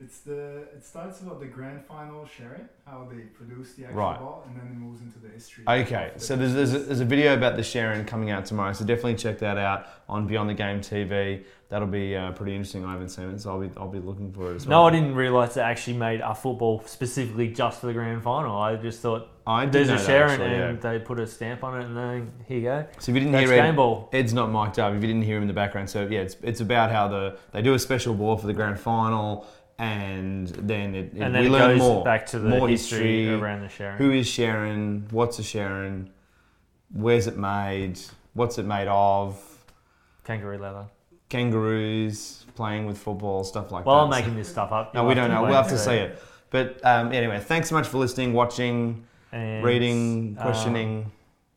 It's 0.00 0.20
the 0.20 0.62
it 0.74 0.84
starts 0.84 1.20
about 1.20 1.38
the 1.38 1.46
grand 1.46 1.84
final 1.86 2.24
Sherrin, 2.24 2.68
how 2.84 3.08
they 3.08 3.22
produce 3.22 3.74
the 3.74 3.84
actual 3.84 4.00
Right. 4.00 4.18
ball, 4.18 4.44
and 4.46 4.56
then 4.56 4.66
it 4.66 4.76
moves 4.76 5.00
into 5.00 5.20
the 5.20 5.28
history. 5.28 5.62
Okay, 5.68 6.10
the 6.14 6.20
so 6.20 6.34
there's, 6.34 6.52
there's, 6.52 6.74
a, 6.74 6.78
there's 6.80 7.00
a 7.00 7.04
video 7.04 7.34
about 7.34 7.54
the 7.54 7.62
Sherrin 7.62 8.04
coming 8.04 8.30
out 8.30 8.44
tomorrow, 8.44 8.72
so 8.72 8.84
definitely 8.84 9.14
check 9.14 9.38
that 9.38 9.56
out 9.56 9.86
on 10.08 10.26
Beyond 10.26 10.50
the 10.50 10.54
Game 10.54 10.80
TV. 10.80 11.44
That'll 11.68 11.86
be 11.86 12.16
uh, 12.16 12.32
pretty 12.32 12.56
interesting. 12.56 12.84
I 12.84 12.92
haven't 12.92 13.10
seen 13.10 13.30
it, 13.30 13.40
so 13.40 13.50
I'll 13.50 13.60
be 13.60 13.70
I'll 13.76 13.88
be 13.88 14.00
looking 14.00 14.32
for 14.32 14.50
it 14.50 14.56
as 14.56 14.66
well. 14.66 14.82
No, 14.82 14.86
I 14.88 14.90
didn't 14.90 15.14
realise 15.14 15.54
they 15.54 15.60
actually 15.60 15.96
made 15.96 16.20
a 16.20 16.34
football 16.34 16.82
specifically 16.86 17.48
just 17.48 17.80
for 17.80 17.86
the 17.86 17.92
grand 17.92 18.22
final. 18.22 18.56
I 18.56 18.74
just 18.74 19.00
thought 19.00 19.28
I 19.46 19.66
there's 19.66 19.90
a 19.90 19.92
that, 19.92 20.00
Sherrin 20.00 20.30
actually, 20.30 20.54
and 20.54 20.82
yeah. 20.82 20.92
they 20.92 20.98
put 20.98 21.20
a 21.20 21.26
stamp 21.26 21.62
on 21.62 21.80
it 21.80 21.84
and 21.86 21.96
then 21.96 22.32
here 22.46 22.58
you 22.58 22.64
go. 22.64 22.86
So 22.98 23.12
if 23.12 23.14
you 23.14 23.20
didn't 23.20 23.32
That's 23.32 23.48
hear 23.48 23.56
game 23.58 23.74
Ed, 23.74 23.76
ball. 23.76 24.08
Ed's 24.12 24.34
not 24.34 24.50
mic'd 24.50 24.78
up. 24.80 24.92
If 24.92 25.02
you 25.02 25.06
didn't 25.06 25.22
hear 25.22 25.36
him 25.36 25.42
in 25.42 25.48
the 25.48 25.54
background, 25.54 25.88
so 25.88 26.06
yeah, 26.10 26.20
it's 26.20 26.36
it's 26.42 26.60
about 26.60 26.90
how 26.90 27.06
the 27.06 27.38
they 27.52 27.62
do 27.62 27.74
a 27.74 27.78
special 27.78 28.12
ball 28.14 28.36
for 28.36 28.48
the 28.48 28.52
grand 28.52 28.80
final, 28.80 29.46
and 29.78 30.48
then 30.48 30.94
it, 30.94 31.12
it- 31.14 31.22
And 31.22 31.34
then 31.34 31.42
we 31.42 31.46
it 31.48 31.50
learn 31.52 31.70
goes 31.78 31.80
more 31.80 32.04
back 32.04 32.26
to 32.26 32.38
the 32.38 32.48
more 32.48 32.68
history, 32.68 33.24
history. 33.24 33.34
around 33.34 33.62
the 33.62 33.68
Sherrin. 33.68 33.96
Who 33.96 34.10
is 34.12 34.26
Sherrin? 34.26 35.10
What's 35.12 35.38
a 35.38 35.42
Sherrin? 35.42 36.08
Where's 36.92 37.26
it 37.26 37.36
made? 37.36 37.98
What's 38.34 38.58
it 38.58 38.66
made 38.66 38.88
of? 38.88 39.40
Kangaroo 40.24 40.58
leather. 40.58 40.86
Kangaroos 41.28 42.46
playing 42.54 42.86
with 42.86 42.96
football, 42.98 43.44
stuff 43.44 43.72
like 43.72 43.84
Well, 43.86 43.96
that. 43.96 44.02
I'm 44.04 44.10
making 44.10 44.36
this 44.36 44.48
stuff 44.48 44.70
up. 44.72 44.94
No, 44.94 45.04
we 45.04 45.14
don't 45.14 45.30
know. 45.30 45.42
We'll 45.42 45.54
have 45.54 45.68
to 45.68 45.78
see 45.78 45.94
it. 45.94 46.22
But 46.50 46.84
um, 46.86 47.12
anyway, 47.12 47.40
thanks 47.40 47.68
so 47.68 47.74
much 47.74 47.88
for 47.88 47.98
listening, 47.98 48.32
watching, 48.32 49.04
And, 49.32 49.64
reading, 49.64 50.36
uh, 50.38 50.42
questioning. 50.42 51.10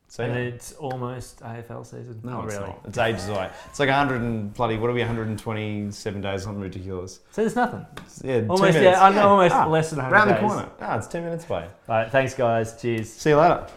So 0.10 0.24
and 0.24 0.34
yeah. 0.34 0.40
it's 0.40 0.72
almost 0.74 1.42
AFL 1.42 1.86
season. 1.86 2.20
no, 2.24 2.32
Not 2.32 2.46
it's 2.46 2.54
really. 2.56 2.68
not. 2.68 2.82
It's 2.86 2.98
ages 2.98 3.28
away. 3.30 3.50
It's 3.70 3.80
like 3.80 3.90
100 3.90 4.22
and 4.22 4.54
bloody 4.54 4.78
what 4.78 4.90
are 4.90 4.94
we? 4.94 5.02
127 5.02 6.22
days, 6.22 6.44
something 6.44 6.62
ridiculous. 6.62 7.20
So 7.32 7.42
there's 7.42 7.56
nothing. 7.56 7.86
Yeah, 8.24 8.46
Almost, 8.50 8.80
yeah, 8.80 9.02
I 9.02 9.18
almost 9.22 9.54
Ah, 9.56 9.68
less 9.68 9.90
than 9.90 10.00
100 10.00 10.16
around 10.16 10.28
the 10.30 10.34
days. 10.36 10.42
corner. 10.44 10.70
Ah, 10.82 10.98
it's 10.98 11.08
10 11.08 11.24
minutes 11.24 11.50
away. 11.50 11.68
All 11.90 11.96
right, 11.96 12.12
thanks, 12.12 12.34
guys. 12.34 12.80
Cheers. 12.82 13.12
See 13.12 13.30
you 13.32 13.38
later. 13.38 13.68